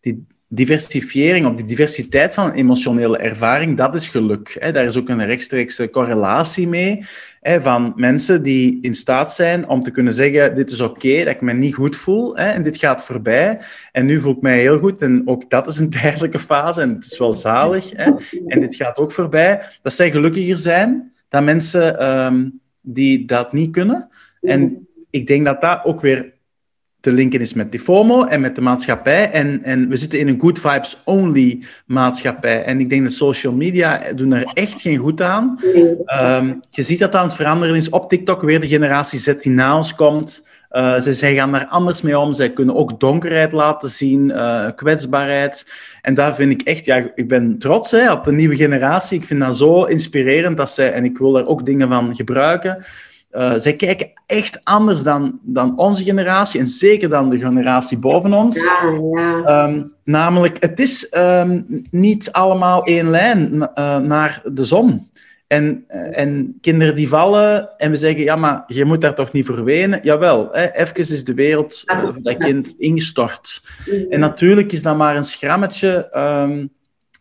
die 0.00 0.26
diversifiering 0.54 1.46
of 1.46 1.54
die 1.54 1.64
diversiteit 1.64 2.34
van 2.34 2.52
emotionele 2.52 3.18
ervaring, 3.18 3.76
dat 3.76 3.94
is 3.94 4.08
geluk. 4.08 4.56
Hè. 4.58 4.72
Daar 4.72 4.84
is 4.84 4.96
ook 4.96 5.08
een 5.08 5.26
rechtstreekse 5.26 5.90
correlatie 5.90 6.68
mee 6.68 7.04
hè, 7.40 7.62
van 7.62 7.92
mensen 7.96 8.42
die 8.42 8.78
in 8.80 8.94
staat 8.94 9.34
zijn 9.34 9.68
om 9.68 9.82
te 9.82 9.90
kunnen 9.90 10.12
zeggen, 10.12 10.54
dit 10.54 10.70
is 10.70 10.80
oké, 10.80 11.24
dat 11.24 11.34
ik 11.34 11.40
me 11.40 11.52
niet 11.52 11.74
goed 11.74 11.96
voel 11.96 12.36
hè, 12.36 12.48
en 12.50 12.62
dit 12.62 12.76
gaat 12.76 13.04
voorbij 13.04 13.60
en 13.92 14.06
nu 14.06 14.20
voel 14.20 14.34
ik 14.34 14.42
mij 14.42 14.58
heel 14.58 14.78
goed 14.78 15.02
en 15.02 15.22
ook 15.24 15.50
dat 15.50 15.66
is 15.66 15.78
een 15.78 15.90
tijdelijke 16.00 16.38
fase 16.38 16.80
en 16.80 16.94
het 16.94 17.04
is 17.04 17.18
wel 17.18 17.32
zalig 17.32 17.90
hè, 17.96 18.12
en 18.46 18.60
dit 18.60 18.76
gaat 18.76 18.96
ook 18.96 19.12
voorbij. 19.12 19.60
Dat 19.82 19.92
zij 19.92 20.10
gelukkiger 20.10 20.58
zijn 20.58 21.12
dan 21.28 21.44
mensen 21.44 22.10
um, 22.10 22.60
die 22.80 23.24
dat 23.24 23.52
niet 23.52 23.72
kunnen. 23.72 24.08
En 24.40 24.88
ik 25.10 25.26
denk 25.26 25.44
dat 25.44 25.60
dat 25.60 25.84
ook 25.84 26.00
weer 26.00 26.33
te 27.04 27.12
linken 27.12 27.40
is 27.40 27.54
met 27.54 27.70
die 27.70 27.80
FOMO 27.80 28.24
en 28.24 28.40
met 28.40 28.54
de 28.54 28.60
maatschappij. 28.60 29.30
En, 29.30 29.60
en 29.62 29.88
we 29.88 29.96
zitten 29.96 30.18
in 30.18 30.28
een 30.28 30.40
good 30.40 30.60
vibes 30.60 31.00
only 31.04 31.62
maatschappij. 31.86 32.64
En 32.64 32.80
ik 32.80 32.88
denk 32.88 33.02
dat 33.02 33.12
social 33.12 33.52
media 33.52 34.12
doen 34.12 34.32
er 34.32 34.50
echt 34.54 34.80
geen 34.80 34.96
goed 34.96 35.20
aan. 35.20 35.58
Um, 36.22 36.60
je 36.70 36.82
ziet 36.82 36.98
dat 36.98 37.14
aan 37.14 37.26
het 37.26 37.34
veranderen 37.34 37.76
is 37.76 37.88
op 37.88 38.08
TikTok 38.08 38.42
weer 38.42 38.60
de 38.60 38.68
generatie 38.68 39.18
Z 39.18 39.34
die 39.40 39.52
na 39.52 39.76
ons 39.76 39.94
komt. 39.94 40.44
Uh, 40.70 41.00
ze, 41.00 41.14
zij 41.14 41.34
gaan 41.34 41.52
daar 41.52 41.66
anders 41.66 42.02
mee 42.02 42.18
om. 42.18 42.32
Zij 42.32 42.50
kunnen 42.50 42.74
ook 42.74 43.00
donkerheid 43.00 43.52
laten 43.52 43.88
zien, 43.88 44.30
uh, 44.30 44.68
kwetsbaarheid. 44.76 45.66
En 46.02 46.14
daar 46.14 46.34
vind 46.34 46.52
ik 46.52 46.62
echt, 46.62 46.84
ja, 46.84 47.10
ik 47.14 47.28
ben 47.28 47.58
trots 47.58 47.90
hè, 47.90 48.12
op 48.12 48.26
een 48.26 48.36
nieuwe 48.36 48.56
generatie. 48.56 49.18
Ik 49.18 49.26
vind 49.26 49.40
dat 49.40 49.56
zo 49.56 49.84
inspirerend 49.84 50.56
dat 50.56 50.70
zij, 50.70 50.92
en 50.92 51.04
ik 51.04 51.18
wil 51.18 51.32
daar 51.32 51.46
ook 51.46 51.66
dingen 51.66 51.88
van 51.88 52.14
gebruiken. 52.14 52.84
Uh, 53.36 53.54
zij 53.56 53.76
kijken 53.76 54.10
echt 54.26 54.64
anders 54.64 55.02
dan, 55.02 55.38
dan 55.42 55.78
onze 55.78 56.04
generatie 56.04 56.60
en 56.60 56.66
zeker 56.66 57.08
dan 57.08 57.30
de 57.30 57.38
generatie 57.38 57.98
boven 57.98 58.32
ons. 58.32 58.56
Ja, 58.56 58.80
ja. 59.14 59.64
Um, 59.64 59.92
namelijk, 60.04 60.56
het 60.60 60.80
is 60.80 61.12
um, 61.16 61.66
niet 61.90 62.32
allemaal 62.32 62.84
één 62.84 63.10
lijn 63.10 63.52
uh, 63.54 63.98
naar 63.98 64.42
de 64.44 64.64
zon. 64.64 65.08
En, 65.46 65.84
uh, 65.88 66.18
en 66.18 66.58
kinderen 66.60 66.94
die 66.94 67.08
vallen 67.08 67.78
en 67.78 67.90
we 67.90 67.96
zeggen, 67.96 68.22
ja, 68.22 68.36
maar 68.36 68.64
je 68.66 68.84
moet 68.84 69.00
daar 69.00 69.14
toch 69.14 69.32
niet 69.32 69.46
voor 69.46 69.64
wenen? 69.64 70.00
Jawel, 70.02 70.48
hè, 70.52 70.72
even 70.72 70.96
is 70.96 71.24
de 71.24 71.34
wereld 71.34 71.82
voor 71.86 72.18
dat 72.22 72.36
kind 72.36 72.74
ingestort. 72.78 73.62
En 74.10 74.20
natuurlijk 74.20 74.72
is 74.72 74.82
dat 74.82 74.96
maar 74.96 75.16
een 75.16 75.24
schrammetje... 75.24 76.08
Um, 76.16 76.70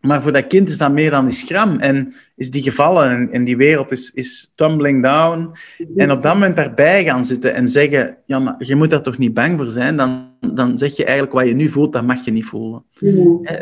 maar 0.06 0.22
voor 0.22 0.32
dat 0.32 0.48
kind 0.48 0.70
is 0.70 0.78
dat 0.78 0.92
meer 0.92 1.10
dan 1.10 1.26
die 1.26 1.36
schram. 1.36 1.80
En 1.80 2.14
is 2.36 2.52
die 2.52 2.64
gevallen 2.64 3.10
en, 3.10 3.32
en 3.32 3.44
die 3.44 3.58
wereld 3.58 3.92
is, 3.92 4.12
is 4.14 4.52
tumbling 4.56 5.04
down. 5.04 5.52
En 5.96 6.12
op 6.12 6.24
dat 6.24 6.34
moment 6.34 6.56
daarbij 6.56 7.04
gaan 7.04 7.26
zitten 7.26 7.54
en 7.54 7.68
zeggen: 7.68 8.18
Ja, 8.26 8.40
maar 8.40 8.56
je 8.58 8.76
moet 8.76 8.90
daar 8.90 9.02
toch 9.02 9.18
niet 9.18 9.34
bang 9.34 9.58
voor 9.60 9.70
zijn? 9.70 9.98
Dan, 9.98 10.30
dan 10.54 10.78
zeg 10.78 10.96
je 10.96 11.04
eigenlijk 11.04 11.34
wat 11.34 11.48
je 11.48 11.54
nu 11.54 11.70
voelt, 11.70 11.94
dat 11.94 12.04
mag 12.04 12.26
je 12.26 12.32
niet 12.32 12.46
voelen. 12.46 12.84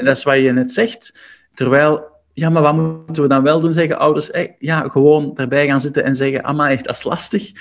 Dat 0.04 0.18
is 0.18 0.24
wat 0.24 0.38
je 0.38 0.52
net 0.52 0.72
zegt. 0.72 1.20
Terwijl, 1.54 2.04
ja, 2.34 2.50
maar 2.50 2.62
wat 2.62 2.76
moeten 2.76 3.24
we 3.24 3.30
dan 3.30 3.44
wel 3.44 3.60
doen? 3.60 3.74
Zeggen 3.74 4.00
ouders: 4.00 4.28
hey, 4.32 4.56
Ja, 4.60 4.88
gewoon 4.90 5.32
daarbij 5.34 5.68
gaan 5.68 5.82
zitten 5.82 6.04
en 6.04 6.16
zeggen: 6.16 6.42
Amma, 6.42 6.70
echt, 6.70 6.86
dat 6.86 6.96
is 6.96 7.04
lastig. 7.04 7.52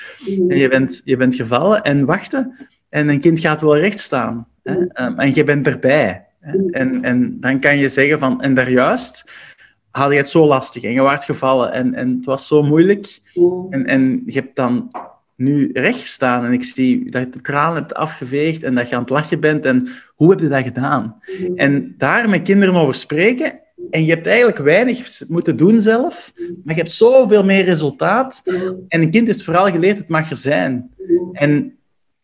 En 0.48 0.58
je 0.58 0.68
bent, 0.68 1.00
je 1.04 1.16
bent 1.16 1.34
gevallen 1.34 1.82
en 1.82 2.04
wachten. 2.04 2.68
En 2.88 3.08
een 3.08 3.20
kind 3.20 3.40
gaat 3.40 3.60
wel 3.60 3.78
recht 3.78 3.98
staan. 3.98 4.46
Hè? 4.62 4.72
Um, 4.74 5.18
en 5.18 5.34
je 5.34 5.44
bent 5.44 5.66
erbij. 5.66 6.24
En, 6.70 7.02
en 7.02 7.40
dan 7.40 7.60
kan 7.60 7.78
je 7.78 7.88
zeggen 7.88 8.18
van, 8.18 8.42
en 8.42 8.54
daarjuist 8.54 9.32
had 9.90 10.10
je 10.10 10.16
het 10.16 10.28
zo 10.28 10.46
lastig 10.46 10.82
en 10.82 10.92
je 10.92 11.02
werd 11.02 11.24
gevallen 11.24 11.72
en, 11.72 11.94
en 11.94 12.08
het 12.16 12.24
was 12.24 12.46
zo 12.46 12.62
moeilijk. 12.62 13.20
En, 13.70 13.86
en 13.86 14.22
je 14.26 14.32
hebt 14.32 14.56
dan 14.56 14.90
nu 15.36 15.70
recht 15.72 16.06
staan 16.06 16.44
en 16.44 16.52
ik 16.52 16.64
zie 16.64 17.10
dat 17.10 17.22
je 17.22 17.30
de 17.30 17.40
tranen 17.40 17.76
hebt 17.76 17.94
afgeveegd 17.94 18.62
en 18.62 18.74
dat 18.74 18.88
je 18.88 18.94
aan 18.94 19.00
het 19.00 19.10
lachen 19.10 19.40
bent 19.40 19.64
en 19.64 19.88
hoe 20.14 20.30
heb 20.30 20.40
je 20.40 20.48
dat 20.48 20.62
gedaan? 20.62 21.20
En 21.54 21.94
daar 21.98 22.28
met 22.28 22.42
kinderen 22.42 22.74
over 22.74 22.94
spreken 22.94 23.60
en 23.90 24.04
je 24.04 24.12
hebt 24.12 24.26
eigenlijk 24.26 24.58
weinig 24.58 25.22
moeten 25.28 25.56
doen 25.56 25.80
zelf, 25.80 26.32
maar 26.64 26.74
je 26.74 26.80
hebt 26.80 26.94
zoveel 26.94 27.44
meer 27.44 27.64
resultaat. 27.64 28.42
En 28.88 29.02
een 29.02 29.10
kind 29.10 29.26
heeft 29.26 29.42
vooral 29.42 29.70
geleerd, 29.70 29.98
het 29.98 30.08
mag 30.08 30.30
er 30.30 30.36
zijn. 30.36 30.90
En 31.32 31.76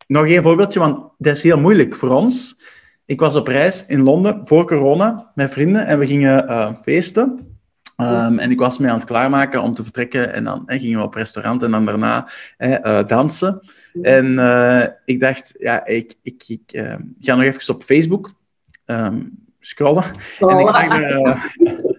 nog 0.06 0.26
één 0.26 0.42
voorbeeldje, 0.42 0.78
want 0.78 0.98
dat 1.18 1.36
is 1.36 1.42
heel 1.42 1.58
moeilijk 1.58 1.94
voor 1.94 2.10
ons. 2.10 2.60
Ik 3.07 3.20
was 3.20 3.34
op 3.34 3.46
reis 3.46 3.86
in 3.86 4.02
Londen 4.02 4.46
voor 4.46 4.66
corona 4.66 5.30
met 5.34 5.50
vrienden 5.50 5.86
en 5.86 5.98
we 5.98 6.07
gingen 6.07 6.50
uh, 6.50 6.72
feesten. 6.82 7.57
Um, 8.00 8.38
en 8.38 8.50
ik 8.50 8.59
was 8.59 8.78
me 8.78 8.88
aan 8.88 8.98
het 8.98 9.07
klaarmaken 9.07 9.62
om 9.62 9.74
te 9.74 9.82
vertrekken 9.82 10.32
en 10.32 10.44
dan 10.44 10.62
eh, 10.66 10.80
gingen 10.80 10.98
we 10.98 11.04
op 11.04 11.14
restaurant 11.14 11.62
en 11.62 11.70
dan 11.70 11.84
daarna 11.84 12.28
eh, 12.57 12.70
uh, 12.82 13.07
dansen. 13.07 13.61
En 14.02 14.26
uh, 14.26 14.86
ik 15.04 15.20
dacht, 15.20 15.54
ja, 15.59 15.86
ik, 15.86 16.14
ik, 16.22 16.44
ik 16.46 16.84
ga 17.20 17.34
nog 17.34 17.44
even 17.44 17.74
op 17.74 17.82
Facebook 17.82 18.34
um, 18.86 19.46
scrollen. 19.61 20.04
Oh. 20.40 20.52
En 20.52 20.59
ik 20.59 20.68
zag 20.68 20.98
er 20.98 21.54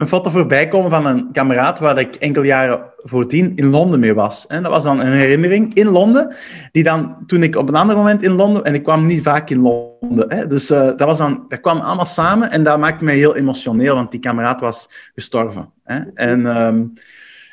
een 0.00 0.08
foto 0.08 0.30
voorbij 0.30 0.68
komen 0.68 0.90
van 0.90 1.06
een 1.06 1.28
kameraad 1.32 1.78
waar 1.78 1.98
ik 1.98 2.14
enkele 2.14 2.46
jaren 2.46 2.80
voordien 2.96 3.56
in 3.56 3.70
Londen 3.70 4.00
mee 4.00 4.14
was. 4.14 4.46
En 4.46 4.62
dat 4.62 4.72
was 4.72 4.82
dan 4.82 5.00
een 5.00 5.12
herinnering 5.12 5.74
in 5.74 5.86
Londen, 5.86 6.34
die 6.72 6.82
dan, 6.82 7.16
toen 7.26 7.42
ik 7.42 7.56
op 7.56 7.68
een 7.68 7.74
ander 7.74 7.96
moment 7.96 8.22
in 8.22 8.32
Londen, 8.32 8.64
en 8.64 8.74
ik 8.74 8.82
kwam 8.82 9.06
niet 9.06 9.22
vaak 9.22 9.50
in 9.50 9.60
Londen, 9.60 10.32
hè, 10.32 10.46
dus 10.46 10.70
uh, 10.70 10.78
dat, 10.78 11.00
was 11.00 11.18
dan, 11.18 11.44
dat 11.48 11.60
kwam 11.60 11.78
allemaal 11.78 12.06
samen 12.06 12.50
en 12.50 12.62
dat 12.62 12.78
maakte 12.78 13.04
mij 13.04 13.16
heel 13.16 13.36
emotioneel, 13.36 13.94
want 13.94 14.10
die 14.10 14.20
kameraad 14.20 14.60
was 14.60 14.88
gestorven. 15.14 15.70
Hè. 15.84 16.00
En 16.14 16.46
um, 16.46 16.92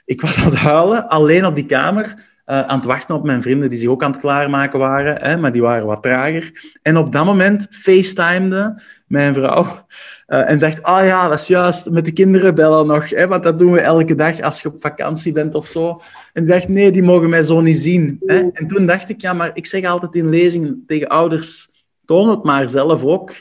ik 0.06 0.22
was 0.22 0.38
aan 0.38 0.46
het 0.46 0.56
huilen, 0.56 1.08
alleen 1.08 1.46
op 1.46 1.56
die 1.56 1.66
kamer, 1.66 2.06
uh, 2.06 2.62
aan 2.62 2.78
het 2.78 2.86
wachten 2.86 3.16
op 3.16 3.26
mijn 3.26 3.42
vrienden 3.42 3.70
die 3.70 3.80
zich 3.80 3.90
ook 3.90 4.04
aan 4.04 4.12
het 4.12 4.20
klaarmaken 4.20 4.80
waren, 4.80 5.22
hè, 5.22 5.38
maar 5.38 5.52
die 5.52 5.62
waren 5.62 5.86
wat 5.86 6.04
trager. 6.04 6.76
En 6.82 6.98
op 6.98 7.12
dat 7.12 7.26
moment 7.26 7.68
facetimede 7.70 8.82
mijn 9.08 9.34
vrouw 9.34 9.86
uh, 10.28 10.50
en 10.50 10.60
dacht, 10.60 10.84
ah 10.84 11.06
ja, 11.06 11.28
dat 11.28 11.40
is 11.40 11.48
juist, 11.48 11.90
met 11.90 12.06
de 12.06 12.12
kinderen 12.12 12.56
bellen 12.56 12.88
nog, 12.88 13.10
hè, 13.10 13.28
want 13.28 13.44
dat 13.44 13.60
doen 13.60 13.72
we 13.72 13.80
elke 13.80 14.16
dag 14.16 14.42
als 14.42 14.62
je 14.62 14.68
op 14.68 14.76
vakantie 14.80 15.32
bent 15.32 15.56
of 15.56 15.66
zo. 15.66 16.02
En 16.34 16.44
ik 16.44 16.50
dacht, 16.50 16.68
nee, 16.68 16.92
die 16.92 17.04
mogen 17.04 17.30
mij 17.30 17.44
zo 17.44 17.62
niet 17.62 17.78
zien. 17.78 18.20
Hè. 18.26 18.50
En 18.54 18.68
toen 18.68 18.86
dacht 18.86 19.10
ik, 19.10 19.22
ja, 19.22 19.34
maar 19.34 19.52
ik 19.54 19.66
zeg 19.66 19.86
altijd 19.86 20.16
in 20.16 20.30
lezingen 20.30 20.84
tegen 20.88 21.08
ouders, 21.08 21.70
toon 22.06 22.30
het 22.30 22.44
maar 22.44 22.70
zelf 22.70 23.04
ook. 23.04 23.32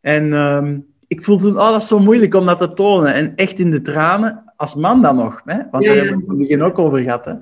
En 0.00 0.32
um, 0.32 0.86
ik 1.06 1.22
voelde 1.22 1.42
toen, 1.42 1.58
oh, 1.58 1.70
dat 1.70 1.82
is 1.82 1.88
zo 1.88 1.98
moeilijk 1.98 2.34
om 2.34 2.46
dat 2.46 2.58
te 2.58 2.72
tonen. 2.72 3.14
En 3.14 3.32
echt 3.36 3.58
in 3.58 3.70
de 3.70 3.82
tranen, 3.82 4.44
als 4.56 4.74
man 4.74 5.02
dan 5.02 5.16
nog, 5.16 5.42
hè? 5.44 5.56
want 5.70 5.84
ja, 5.84 5.94
daar 5.94 6.04
hebben 6.04 6.24
we 6.24 6.28
het 6.28 6.38
begin 6.38 6.62
ook 6.62 6.78
over 6.78 6.98
gehad. 6.98 7.24
Hè? 7.24 7.34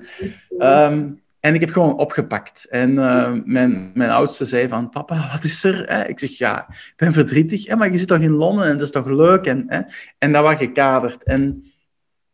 Um, 0.85 1.21
en 1.39 1.53
ik 1.53 1.59
heb 1.59 1.69
gewoon 1.69 1.97
opgepakt. 1.97 2.65
En 2.69 2.91
uh, 2.91 3.33
mijn, 3.43 3.91
mijn 3.93 4.09
oudste 4.09 4.45
zei 4.45 4.67
van, 4.67 4.89
papa, 4.89 5.29
wat 5.31 5.43
is 5.43 5.63
er? 5.63 6.09
Ik 6.09 6.19
zeg, 6.19 6.37
ja, 6.37 6.67
ik 6.69 6.93
ben 6.95 7.13
verdrietig. 7.13 7.67
Hè, 7.67 7.75
maar 7.75 7.91
je 7.91 7.97
zit 7.97 8.07
toch 8.07 8.19
in 8.19 8.31
Londen 8.31 8.65
en 8.65 8.73
dat 8.73 8.81
is 8.81 8.91
toch 8.91 9.05
leuk? 9.05 9.45
En, 9.45 9.87
en 10.17 10.31
dat 10.31 10.43
was 10.43 10.55
gekaderd. 10.55 11.23
En 11.23 11.63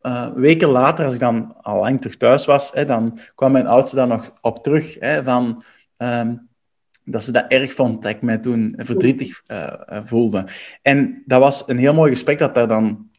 uh, 0.01 0.33
weken 0.33 0.67
later, 0.67 1.05
als 1.05 1.13
ik 1.13 1.19
dan 1.19 1.55
al 1.61 1.79
lang 1.79 2.01
terug 2.01 2.17
thuis 2.17 2.45
was, 2.45 2.71
dan 2.71 3.19
kwam 3.35 3.51
mijn 3.51 3.67
oudste 3.67 3.95
daar 3.95 4.07
nog 4.07 4.33
op 4.41 4.63
terug. 4.63 4.97
Van, 5.23 5.63
um, 5.97 6.47
dat 7.03 7.23
ze 7.23 7.31
dat 7.31 7.45
erg 7.47 7.73
vond, 7.73 8.03
dat 8.03 8.11
ik 8.11 8.21
mij 8.21 8.37
toen 8.37 8.73
verdrietig 8.77 9.41
uh, 9.47 9.73
voelde. 10.03 10.45
En 10.81 11.23
dat 11.25 11.39
was 11.39 11.63
een 11.67 11.77
heel 11.77 11.93
mooi 11.93 12.11
gesprek 12.11 12.37
dat 12.37 12.55
daar 12.55 12.67
dan... 12.67 13.09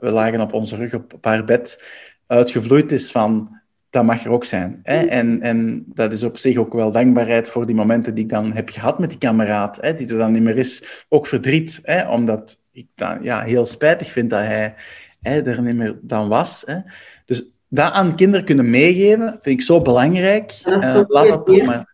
We 0.00 0.10
lagen 0.10 0.40
op 0.40 0.52
onze 0.52 0.76
rug 0.76 0.94
op 0.94 1.24
haar 1.24 1.44
bed, 1.44 1.82
uitgevloeid 2.26 2.92
is 2.92 3.10
van... 3.10 3.62
Dat 3.94 4.04
mag 4.04 4.24
er 4.24 4.30
ook 4.30 4.44
zijn. 4.44 4.80
Hè? 4.82 4.96
En, 4.96 5.42
en 5.42 5.84
dat 5.86 6.12
is 6.12 6.22
op 6.22 6.38
zich 6.38 6.56
ook 6.56 6.72
wel 6.72 6.90
dankbaarheid 6.90 7.50
voor 7.50 7.66
die 7.66 7.74
momenten 7.74 8.14
die 8.14 8.24
ik 8.24 8.30
dan 8.30 8.52
heb 8.52 8.68
gehad 8.68 8.98
met 8.98 9.10
die 9.10 9.18
kameraad, 9.18 9.78
hè? 9.80 9.94
die 9.94 10.08
er 10.08 10.18
dan 10.18 10.32
niet 10.32 10.42
meer 10.42 10.56
is. 10.56 11.04
Ook 11.08 11.26
verdriet, 11.26 11.80
hè? 11.82 12.08
omdat 12.08 12.58
ik 12.72 12.86
dan 12.94 13.18
ja, 13.22 13.42
heel 13.42 13.66
spijtig 13.66 14.10
vind 14.10 14.30
dat 14.30 14.40
hij 14.40 14.74
hè, 15.20 15.42
er 15.42 15.62
niet 15.62 15.74
meer 15.74 15.98
dan 16.00 16.28
was. 16.28 16.62
Hè? 16.66 16.78
Dus 17.26 17.50
dat 17.68 17.92
aan 17.92 18.16
kinderen 18.16 18.46
kunnen 18.46 18.70
meegeven, 18.70 19.38
vind 19.42 19.60
ik 19.60 19.62
zo 19.62 19.82
belangrijk. 19.82 20.50
Ja, 20.50 20.96
uh, 20.96 21.02
laat 21.08 21.28
dat 21.28 21.62
maar. 21.62 21.86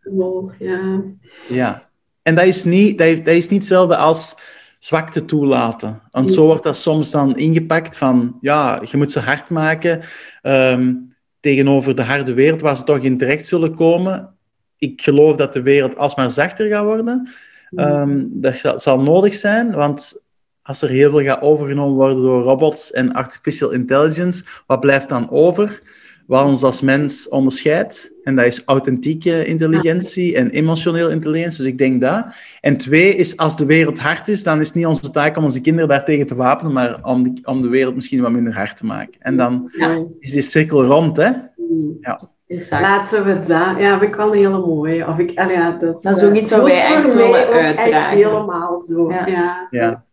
Ja. 0.59 1.03
ja. 1.49 1.89
En 2.23 2.35
dat 2.35 2.45
is, 2.45 2.65
niet, 2.65 2.99
dat, 2.99 3.17
dat 3.17 3.35
is 3.35 3.49
niet 3.49 3.61
hetzelfde 3.61 3.97
als 3.97 4.37
zwakte 4.79 5.25
toelaten. 5.25 6.03
Want 6.11 6.33
zo 6.33 6.47
wordt 6.47 6.65
dat 6.65 6.77
soms 6.77 7.11
dan 7.11 7.37
ingepakt 7.37 7.97
van, 7.97 8.39
ja, 8.41 8.83
je 8.85 8.97
moet 8.97 9.13
ze 9.13 9.21
hard 9.21 9.51
maken 9.51 10.01
um, 10.43 11.10
tegenover 11.41 11.97
de 11.97 12.03
harde 12.03 12.33
wereld 12.33 12.61
waar 12.61 12.77
ze 12.77 12.85
toch 12.85 12.99
in 12.99 13.19
terecht 13.19 13.47
zullen 13.47 13.75
komen. 13.75 14.35
Ik 14.79 15.03
geloof 15.03 15.37
dat 15.37 15.53
de 15.53 15.63
wereld 15.63 15.97
alsmaar 15.97 16.31
zachter 16.31 16.69
gaat 16.69 16.85
worden. 16.85 17.29
Um, 17.71 18.29
dat 18.33 18.83
zal 18.83 19.01
nodig 19.01 19.35
zijn, 19.35 19.73
want 19.73 20.21
als 20.63 20.83
er 20.83 20.89
heel 20.89 21.11
veel 21.11 21.23
gaat 21.23 21.41
overgenomen 21.41 21.95
worden 21.95 22.23
door 22.23 22.43
robots 22.43 22.93
en 22.93 23.13
artificial 23.13 23.71
intelligence, 23.71 24.45
wat 24.67 24.81
blijft 24.81 25.09
dan 25.09 25.31
over? 25.31 25.83
Wat 26.31 26.45
ons 26.45 26.63
als 26.63 26.81
mens 26.81 27.29
onderscheidt. 27.29 28.13
En 28.25 28.37
dat 28.37 28.47
is 28.47 28.63
authentieke 28.65 29.45
intelligentie 29.45 30.37
en 30.37 30.51
emotioneel 30.51 31.11
intelligentie. 31.11 31.59
Dus 31.59 31.73
ik 31.73 31.79
denk 31.79 32.01
dat. 32.01 32.27
En 32.61 32.77
twee 32.77 33.15
is, 33.15 33.37
als 33.37 33.57
de 33.57 33.65
wereld 33.65 33.99
hard 33.99 34.29
is, 34.29 34.43
dan 34.43 34.61
is 34.61 34.67
het 34.67 34.77
niet 34.77 34.87
onze 34.87 35.11
taak 35.11 35.37
om 35.37 35.45
onze 35.45 35.61
kinderen 35.61 35.89
daartegen 35.89 36.27
te 36.27 36.35
wapenen, 36.35 36.73
maar 36.73 37.05
om, 37.05 37.23
die, 37.23 37.47
om 37.47 37.63
de 37.63 37.69
wereld 37.69 37.95
misschien 37.95 38.21
wat 38.21 38.31
minder 38.31 38.55
hard 38.55 38.77
te 38.77 38.87
maken. 38.87 39.21
En 39.21 39.37
dan 39.37 39.71
is 40.19 40.33
die 40.33 40.43
cirkel 40.43 40.85
rond, 40.85 41.17
hè? 41.17 41.31
Mm. 41.57 41.97
Ja. 42.01 42.31
Exact. 42.51 42.87
Laten 42.87 43.25
we 43.25 43.43
dat. 43.43 43.79
Ja, 43.79 43.99
vind 43.99 44.11
ik 44.11 44.15
wel 44.15 44.27
een 44.27 44.39
hele 44.39 44.67
mooie. 44.67 45.07
Of 45.07 45.19
ik, 45.19 45.31
ja, 45.31 45.71
dat, 45.71 46.03
dat 46.03 46.17
is 46.17 46.23
ook 46.23 46.35
iets 46.35 46.51
wat 46.51 46.63
wij 46.63 46.85
echt 46.85 47.15
willen 47.15 47.47
uitdragen. 47.47 47.93
Echt 47.93 48.11
helemaal 48.11 48.81
zo. 48.81 49.11
Ja. 49.11 49.27
ja. 49.27 49.69
ja. 49.71 50.05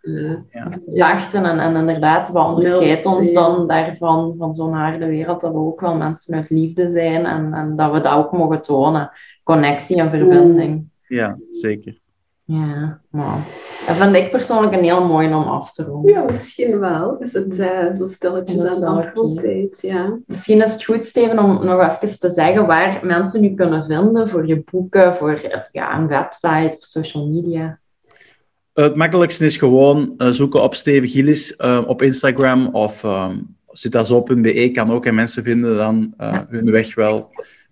ja. 0.52 0.70
Zachten 0.88 1.46
en, 1.46 1.60
en 1.60 1.76
inderdaad, 1.76 2.30
wat 2.30 2.46
onderscheidt 2.46 3.06
ons 3.06 3.34
dan 3.34 3.68
daarvan, 3.68 4.36
van 4.38 4.54
zo'n 4.54 4.74
harde 4.74 5.08
wereld, 5.08 5.42
dat 5.42 5.52
we 5.52 5.58
ook 5.58 5.82
wel 5.82 5.96
mensen 5.96 6.36
met 6.36 6.50
liefde 6.50 6.92
zijn 6.92 7.26
en, 7.26 7.54
en 7.54 7.76
dat 7.76 7.92
we 7.92 8.02
dat 8.02 8.14
ook 8.14 8.32
mogen 8.32 8.62
tonen. 8.62 9.12
Connectie 9.44 9.98
en 9.98 10.10
verbinding. 10.10 10.90
Ja, 11.08 11.38
zeker. 11.52 11.98
Ja, 12.50 13.00
maar 13.10 13.45
dat 13.88 13.95
vind 13.95 14.16
ik 14.16 14.32
persoonlijk 14.32 14.74
een 14.74 14.84
heel 14.84 15.06
mooi 15.06 15.28
om 15.28 15.43
af 15.43 15.72
te 15.72 15.84
ronden. 15.84 16.14
Ja, 16.14 16.24
misschien 16.24 16.80
wel. 16.80 17.18
Is 17.20 17.34
het 17.34 17.60
uh, 17.60 17.95
zo 17.98 18.08
stilletjes 18.08 18.64
aan 18.64 18.80
de 18.80 18.86
afrondtijd, 18.86 19.78
ja. 19.82 20.18
Misschien 20.26 20.62
is 20.62 20.74
het 20.74 20.84
goed, 20.84 21.06
Steven, 21.06 21.39
om 21.39 21.66
nog 21.66 21.98
even 22.02 22.20
te 22.20 22.30
zeggen 22.30 22.66
waar 22.66 23.00
mensen 23.04 23.41
nu 23.41 23.54
kunnen 23.54 23.86
vinden 23.86 24.30
voor 24.30 24.48
je 24.48 24.64
boeken, 24.72 25.16
voor 25.16 25.41
ja, 25.72 25.98
een 25.98 26.08
website 26.08 26.76
of 26.80 26.86
social 26.86 27.28
media. 27.28 27.80
Het 28.74 28.95
makkelijkste 28.95 29.45
is 29.45 29.58
gewoon 29.58 30.14
uh, 30.18 30.30
zoeken 30.30 30.64
op 30.64 30.76
Steven 30.76 31.10
Gillis 31.10 31.56
uh, 31.58 31.84
op 31.88 32.02
Instagram 32.02 32.68
of 32.68 33.04
um, 33.04 33.56
zitazo.be 33.72 34.72
kan 34.72 34.91
ook 34.91 35.06
en 35.06 35.16
mensen 35.16 35.43
vinden 35.43 35.78
dan 35.78 36.14
ja. 36.18 36.48
hun 36.50 36.72
weg 36.72 36.95
wel. 36.95 37.30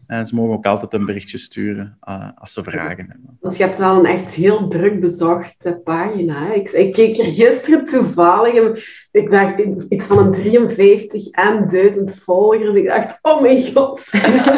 En 0.08 0.26
ze 0.26 0.36
mogen 0.36 0.54
ook 0.54 0.66
altijd 0.66 0.94
een 0.94 1.06
berichtje 1.06 1.38
sturen 1.38 1.98
uh, 2.10 2.30
als 2.36 2.54
ze 2.54 2.64
vragen 2.64 3.06
hebben. 3.10 3.38
Want 3.42 3.58
je 3.58 3.64
hebt 3.64 3.78
wel 3.78 3.98
een 3.98 4.06
echt 4.06 4.34
heel 4.34 4.68
druk 4.68 5.00
bezochte 5.00 5.82
pagina. 5.84 6.54
Ik, 6.54 6.72
ik, 6.72 6.94
keek 6.94 7.18
er 7.18 7.26
gisteren 7.26 7.86
toevallig 7.86 8.54
ik 9.16 9.32
dacht 9.32 9.60
iets 9.90 10.06
van 10.06 10.18
een 10.18 10.32
53 10.32 11.30
en 11.30 11.68
1000 11.70 12.16
volgers. 12.24 12.76
Ik 12.76 12.86
dacht, 12.86 13.18
oh 13.22 13.42
mijn 13.42 13.74
god. 13.74 14.02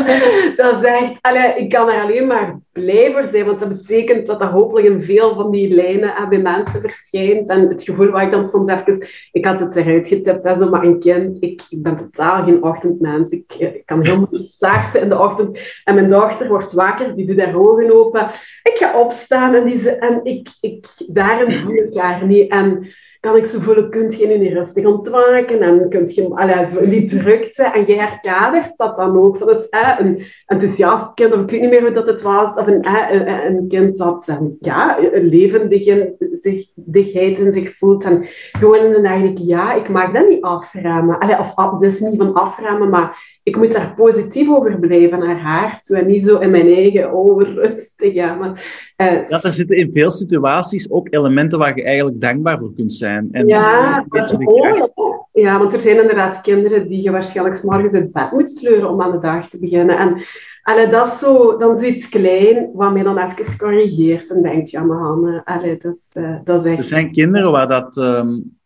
dat 0.57 0.83
is 0.83 0.89
echt... 0.89 1.57
Ik 1.57 1.69
kan 1.69 1.89
er 1.89 2.01
alleen 2.01 2.27
maar 2.27 2.59
blij 2.71 3.11
voor 3.11 3.27
zijn, 3.31 3.45
want 3.45 3.59
dat 3.59 3.69
betekent 3.69 4.27
dat 4.27 4.41
er 4.41 4.47
hopelijk 4.47 4.87
in 4.87 5.03
veel 5.03 5.35
van 5.35 5.51
die 5.51 5.73
lijnen 5.73 6.29
bij 6.29 6.39
mensen 6.39 6.81
verschijnt. 6.81 7.49
En 7.49 7.69
het 7.69 7.83
gevoel 7.83 8.09
waar 8.09 8.25
ik 8.25 8.31
dan 8.31 8.45
soms 8.45 8.71
even... 8.71 9.07
Ik 9.31 9.45
had 9.45 9.59
het 9.59 9.75
eruit 9.75 10.07
getipt, 10.07 10.43
hè, 10.43 10.57
zo, 10.57 10.69
maar 10.69 10.83
een 10.83 10.99
kind... 10.99 11.37
Ik, 11.39 11.63
ik 11.69 11.83
ben 11.83 11.97
totaal 11.97 12.43
geen 12.43 12.63
ochtendmens. 12.63 13.29
Ik, 13.29 13.53
ik 13.53 13.85
kan 13.85 14.05
helemaal 14.05 14.29
starten 14.31 15.01
in 15.01 15.09
de 15.09 15.19
ochtend. 15.19 15.36
En 15.83 15.95
mijn 15.95 16.09
dochter 16.09 16.47
wordt 16.47 16.73
wakker, 16.73 17.15
die 17.15 17.25
doet 17.25 17.39
haar 17.39 17.55
ogen 17.55 17.93
open. 17.93 18.29
Ik 18.63 18.75
ga 18.75 18.99
opstaan 18.99 19.53
en, 19.53 19.65
die, 19.65 19.89
en 19.89 20.19
ik, 20.23 20.49
ik, 20.59 20.87
daarin 21.07 21.57
voel 21.57 21.75
ik 21.75 21.97
haar 21.97 22.25
niet. 22.25 22.51
En 22.51 22.87
kan 23.19 23.35
ik 23.35 23.45
zo 23.45 23.59
voelen, 23.59 23.89
kunt 23.89 24.15
je 24.15 24.27
nu 24.27 24.37
niet 24.37 24.53
rustig 24.53 24.85
ontwaken 24.85 25.61
en 25.61 25.89
kunt 25.89 26.15
je 26.15 26.29
allee, 26.29 26.89
die 26.89 27.05
drukte 27.05 27.63
en 27.63 27.87
je 27.87 27.95
herkadert 27.95 28.77
dat 28.77 28.95
dan 28.95 29.17
ook. 29.17 29.39
Dat 29.39 29.59
is 29.59 29.69
eh, 29.69 29.95
een 29.99 30.25
enthousiast 30.45 31.13
kind, 31.13 31.33
of 31.33 31.41
ik 31.41 31.49
weet 31.49 31.61
niet 31.61 31.69
meer 31.69 31.81
hoe 31.81 31.91
dat 31.91 32.07
het 32.07 32.21
was, 32.21 32.55
of 32.55 32.67
een, 32.67 32.81
eh, 32.81 33.11
een, 33.11 33.27
een 33.27 33.67
kind 33.67 33.97
dat 33.97 34.27
um, 34.27 34.57
ja, 34.59 34.99
een 34.99 35.25
levendigheid 35.25 37.39
in 37.39 37.51
zich 37.51 37.77
voelt 37.77 38.03
en 38.03 38.25
gewoon 38.51 38.85
in 38.85 38.91
de 38.91 39.01
dag 39.01 39.15
ja, 39.35 39.73
ik 39.73 39.89
mag 39.89 40.11
dat 40.11 40.29
niet 40.29 40.43
aframen. 40.43 41.19
Allee, 41.19 41.39
of 41.39 41.51
af, 41.55 41.79
dus 41.79 41.99
niet 41.99 42.17
van 42.17 42.33
aframen, 42.33 42.89
maar 42.89 43.36
ik 43.47 43.57
moet 43.57 43.73
daar 43.73 43.93
positief 43.95 44.49
over 44.49 44.79
blijven 44.79 45.19
naar 45.19 45.39
haar 45.39 45.79
toe 45.81 45.97
en 45.97 46.07
niet 46.07 46.23
zo 46.23 46.37
in 46.37 46.51
mijn 46.51 46.67
eigen 46.67 47.11
overrust 47.11 47.93
te 47.95 48.11
gaan. 48.11 48.37
Maar, 48.39 48.51
uh, 48.97 49.29
ja, 49.29 49.43
er 49.43 49.53
zitten 49.53 49.77
in 49.77 49.91
veel 49.93 50.11
situaties 50.11 50.91
ook 50.91 51.07
elementen 51.13 51.59
waar 51.59 51.75
je 51.75 51.83
eigenlijk 51.83 52.21
dankbaar 52.21 52.59
voor 52.59 52.73
kunt 52.75 52.93
zijn. 52.93 53.27
En 53.31 53.47
ja, 53.47 54.05
dat 54.09 54.31
is 54.31 54.37
mooi. 54.37 54.87
Ja, 55.31 55.59
want 55.59 55.73
er 55.73 55.79
zijn 55.79 56.01
inderdaad 56.01 56.41
kinderen 56.41 56.87
die 56.87 57.01
je 57.01 57.11
waarschijnlijk 57.11 57.63
morgens 57.63 57.93
uit 57.93 58.11
bed 58.11 58.31
moet 58.31 58.51
sleuren 58.51 58.89
om 58.89 59.01
aan 59.01 59.11
de 59.11 59.19
dag 59.19 59.49
te 59.49 59.59
beginnen. 59.59 59.97
En 59.97 60.91
dat 60.91 61.07
is 61.07 61.19
zo, 61.19 61.57
dan 61.57 61.77
zoiets 61.77 62.09
klein, 62.09 62.69
wat 62.73 62.93
mij 62.93 63.03
dan 63.03 63.17
even 63.17 63.57
corrigeert 63.57 64.31
en 64.31 64.41
denkt, 64.41 64.69
ja, 64.69 64.83
maar 64.83 64.97
Hanne, 64.97 65.41
allee, 65.45 65.77
dat, 65.81 65.95
is, 65.95 66.11
uh, 66.13 66.35
dat 66.43 66.65
is 66.65 66.71
echt... 66.71 66.77
Er 66.77 66.83
zijn 66.83 67.11
kinderen 67.11 67.51
waar 67.51 67.67
dat... 67.67 67.97
Um 67.97 68.56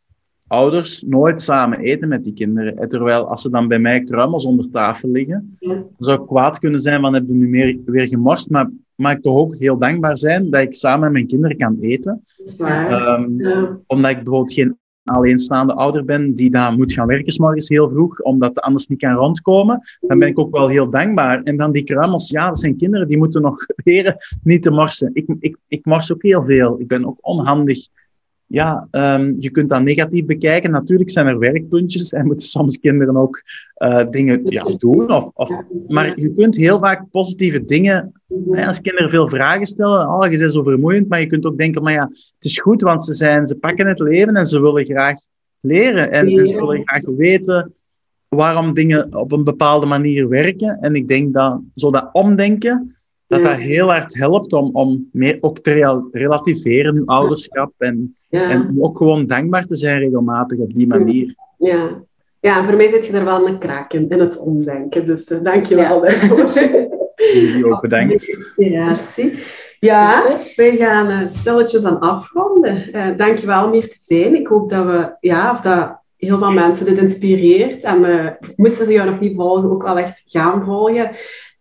ouders 0.51 1.03
nooit 1.07 1.41
samen 1.41 1.79
eten 1.79 2.07
met 2.07 2.23
die 2.23 2.33
kinderen. 2.33 2.89
Terwijl 2.89 3.27
als 3.27 3.41
ze 3.41 3.49
dan 3.49 3.67
bij 3.67 3.79
mij 3.79 4.03
kruimels 4.03 4.45
onder 4.45 4.69
tafel 4.69 5.09
liggen, 5.09 5.55
ja. 5.59 5.83
zou 5.97 6.21
ik 6.21 6.27
kwaad 6.27 6.59
kunnen 6.59 6.79
zijn 6.79 7.01
van 7.01 7.13
heb 7.13 7.27
je 7.27 7.33
nu 7.33 7.47
meer, 7.47 7.77
weer 7.85 8.07
gemorst, 8.07 8.49
maar 8.49 8.69
mag 8.95 9.11
ik 9.11 9.21
toch 9.21 9.37
ook 9.37 9.55
heel 9.57 9.77
dankbaar 9.77 10.17
zijn 10.17 10.49
dat 10.49 10.61
ik 10.61 10.73
samen 10.73 10.99
met 10.99 11.11
mijn 11.11 11.27
kinderen 11.27 11.57
kan 11.57 11.77
eten. 11.79 12.23
Um, 12.57 13.41
ja. 13.41 13.79
Omdat 13.87 14.11
ik 14.11 14.15
bijvoorbeeld 14.15 14.53
geen 14.53 14.77
alleenstaande 15.03 15.73
ouder 15.73 16.05
ben 16.05 16.35
die 16.35 16.51
dan 16.51 16.77
moet 16.77 16.93
gaan 16.93 17.07
werken 17.07 17.31
s 17.31 17.39
morgens 17.39 17.69
heel 17.69 17.89
vroeg, 17.89 18.21
omdat 18.21 18.55
de 18.55 18.61
anders 18.61 18.87
niet 18.87 18.99
kan 18.99 19.13
rondkomen, 19.13 19.79
dan 19.99 20.19
ben 20.19 20.27
ik 20.27 20.39
ook 20.39 20.51
wel 20.51 20.67
heel 20.67 20.89
dankbaar. 20.89 21.43
En 21.43 21.57
dan 21.57 21.71
die 21.71 21.83
kruimels, 21.83 22.29
ja, 22.29 22.47
dat 22.47 22.59
zijn 22.59 22.77
kinderen 22.77 23.07
die 23.07 23.17
moeten 23.17 23.41
nog 23.41 23.65
leren 23.83 24.15
niet 24.43 24.63
te 24.63 24.71
morsen. 24.71 25.09
Ik, 25.13 25.25
ik, 25.39 25.57
ik 25.67 25.85
mors 25.85 26.13
ook 26.13 26.23
heel 26.23 26.43
veel. 26.43 26.79
Ik 26.79 26.87
ben 26.87 27.05
ook 27.05 27.17
onhandig 27.21 27.87
ja, 28.51 28.87
um, 28.91 29.35
je 29.39 29.49
kunt 29.49 29.69
dat 29.69 29.81
negatief 29.81 30.25
bekijken. 30.25 30.71
Natuurlijk 30.71 31.09
zijn 31.09 31.27
er 31.27 31.39
werkpuntjes 31.39 32.11
en 32.11 32.25
moeten 32.25 32.47
soms 32.47 32.79
kinderen 32.79 33.17
ook 33.17 33.43
uh, 33.77 34.05
dingen 34.09 34.41
ja, 34.43 34.63
doen. 34.77 35.11
Of, 35.11 35.29
of, 35.33 35.61
maar 35.87 36.19
je 36.19 36.33
kunt 36.33 36.55
heel 36.55 36.79
vaak 36.79 37.09
positieve 37.11 37.65
dingen, 37.65 38.11
hè, 38.51 38.67
als 38.67 38.81
kinderen 38.81 39.09
veel 39.09 39.29
vragen 39.29 39.65
stellen, 39.65 40.07
oh, 40.07 40.31
je 40.31 40.37
bent 40.37 40.51
zo 40.51 40.63
vermoeiend, 40.63 41.07
maar 41.07 41.19
je 41.19 41.27
kunt 41.27 41.45
ook 41.45 41.57
denken, 41.57 41.83
maar 41.83 41.93
ja, 41.93 42.07
het 42.09 42.45
is 42.45 42.59
goed, 42.59 42.81
want 42.81 43.03
ze, 43.03 43.13
zijn, 43.13 43.47
ze 43.47 43.55
pakken 43.55 43.87
het 43.87 43.99
leven 43.99 44.35
en 44.35 44.45
ze 44.45 44.61
willen 44.61 44.85
graag 44.85 45.19
leren. 45.59 46.11
En 46.11 46.45
ze 46.45 46.55
willen 46.55 46.81
graag 46.85 47.05
weten 47.17 47.73
waarom 48.27 48.73
dingen 48.73 49.15
op 49.15 49.31
een 49.31 49.43
bepaalde 49.43 49.85
manier 49.85 50.27
werken. 50.29 50.77
En 50.81 50.95
ik 50.95 51.07
denk 51.07 51.33
dat 51.33 51.61
zo 51.75 51.91
dat 51.91 52.09
omdenken, 52.11 52.95
dat 53.31 53.43
dat 53.43 53.57
heel 53.57 53.91
hard 53.91 54.17
helpt 54.17 54.53
om, 54.53 54.69
om 54.73 55.09
meer 55.11 55.37
ook 55.41 55.59
te 55.59 56.01
relativeren, 56.11 56.95
uw 56.95 57.05
ouderschap. 57.05 57.73
En, 57.77 58.15
en 58.29 58.67
om 58.69 58.83
ook 58.83 58.97
gewoon 58.97 59.25
dankbaar 59.25 59.65
te 59.65 59.75
zijn 59.75 59.99
regelmatig 59.99 60.59
op 60.59 60.73
die 60.73 60.87
manier. 60.87 61.35
Ja, 61.57 62.03
ja 62.39 62.65
voor 62.65 62.75
mij 62.75 62.89
zit 62.89 63.05
je 63.05 63.13
er 63.13 63.25
wel 63.25 63.47
een 63.47 63.57
kraak 63.57 63.93
in, 63.93 64.09
in 64.09 64.19
het 64.19 64.37
omdenken. 64.37 65.05
Dus 65.05 65.29
uh, 65.29 65.43
dank 65.43 65.65
je 65.65 65.75
wel 65.75 66.01
daarvoor. 66.01 66.51
Jullie 67.33 67.65
ook 67.65 67.81
bedankt. 67.81 68.11
Inspiratie. 68.11 69.39
Ja, 69.79 70.37
wij 70.55 70.75
gaan 70.77 71.11
uh, 71.11 71.31
stilletjes 71.31 71.83
aan 71.83 71.99
afronden. 71.99 72.89
Uh, 72.93 73.17
dank 73.17 73.37
je 73.37 73.47
wel 73.47 73.65
om 73.65 73.71
hier 73.71 73.89
te 73.89 73.97
zijn. 74.05 74.35
Ik 74.35 74.47
hoop 74.47 74.69
dat 74.69 74.85
we, 74.85 75.15
ja, 75.19 75.51
of 75.51 75.61
dat 75.61 75.99
heel 76.17 76.37
veel 76.37 76.51
mensen 76.51 76.85
dit 76.85 76.97
inspireert. 76.97 77.83
En 77.83 78.05
uh, 78.05 78.27
moesten 78.55 78.85
ze 78.85 78.91
jou 78.91 79.09
nog 79.09 79.19
niet 79.19 79.35
volgen, 79.35 79.71
ook 79.71 79.85
al 79.85 79.97
echt 79.97 80.23
gaan 80.25 80.65
volgen. 80.65 81.11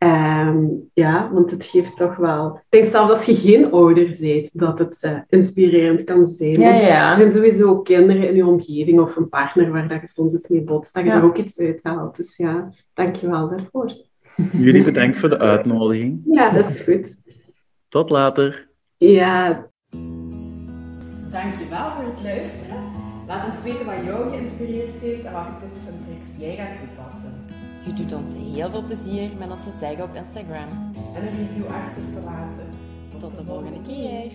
Ehm, 0.00 0.66
ja, 0.94 1.30
want 1.32 1.50
het 1.50 1.64
geeft 1.64 1.96
toch 1.96 2.16
wel... 2.16 2.54
Ik 2.56 2.62
denk 2.80 2.90
zelfs 2.90 3.12
als 3.12 3.24
je 3.24 3.34
geen 3.36 3.70
ouder 3.72 4.16
bent, 4.20 4.48
dat 4.52 4.78
het 4.78 4.98
eh, 5.00 5.18
inspirerend 5.28 6.04
kan 6.04 6.28
zijn. 6.28 6.60
Ja, 6.60 6.74
ja. 6.74 7.10
Er 7.10 7.16
zijn 7.16 7.30
sowieso 7.32 7.80
kinderen 7.80 8.28
in 8.28 8.34
je 8.36 8.46
omgeving 8.46 9.00
of 9.00 9.16
een 9.16 9.28
partner 9.28 9.70
waar 9.72 9.88
dat 9.88 10.00
je 10.00 10.08
soms 10.08 10.32
eens 10.32 10.48
mee 10.48 10.62
botst, 10.62 10.94
dat 10.94 11.02
je 11.04 11.08
Ja. 11.08 11.16
er 11.16 11.24
ook 11.24 11.36
iets 11.36 11.58
uit 11.60 11.80
haalt. 11.82 12.16
Dus 12.16 12.36
ja, 12.36 12.72
dankjewel 12.94 13.48
daarvoor. 13.48 13.92
Jullie 14.52 14.84
bedankt 14.84 15.18
voor 15.18 15.28
de 15.28 15.38
uitnodiging. 15.38 16.20
Ja, 16.24 16.50
dat 16.50 16.68
is 16.70 16.80
goed. 16.80 17.14
Tot 17.88 18.10
later. 18.10 18.68
Ja, 18.96 19.68
Dankjewel 21.30 21.90
voor 21.90 22.04
het 22.14 22.22
luisteren. 22.22 22.82
Laat 23.26 23.46
ons 23.50 23.62
weten 23.62 23.86
wat 23.86 24.04
jou 24.04 24.30
geïnspireerd 24.30 25.00
heeft 25.00 25.24
en 25.24 25.32
welke 25.32 25.52
tips 25.60 25.86
en 25.88 25.94
tricks 26.06 26.38
jij 26.38 26.56
gaat 26.56 26.78
toepassen. 26.78 27.32
Je 27.84 27.94
doet 27.94 28.12
ons 28.12 28.34
heel 28.34 28.70
veel 28.70 28.82
plezier 28.82 29.30
met 29.38 29.50
ons 29.50 29.62
te 29.62 29.78
taggen 29.80 30.04
op 30.04 30.14
Instagram. 30.14 30.68
En 31.14 31.26
een 31.26 31.32
review 31.32 31.66
achter 31.66 32.02
te 32.12 32.20
laten. 32.24 32.68
Tot 33.18 33.36
de 33.36 33.44
volgende 33.44 33.82
keer. 33.82 34.32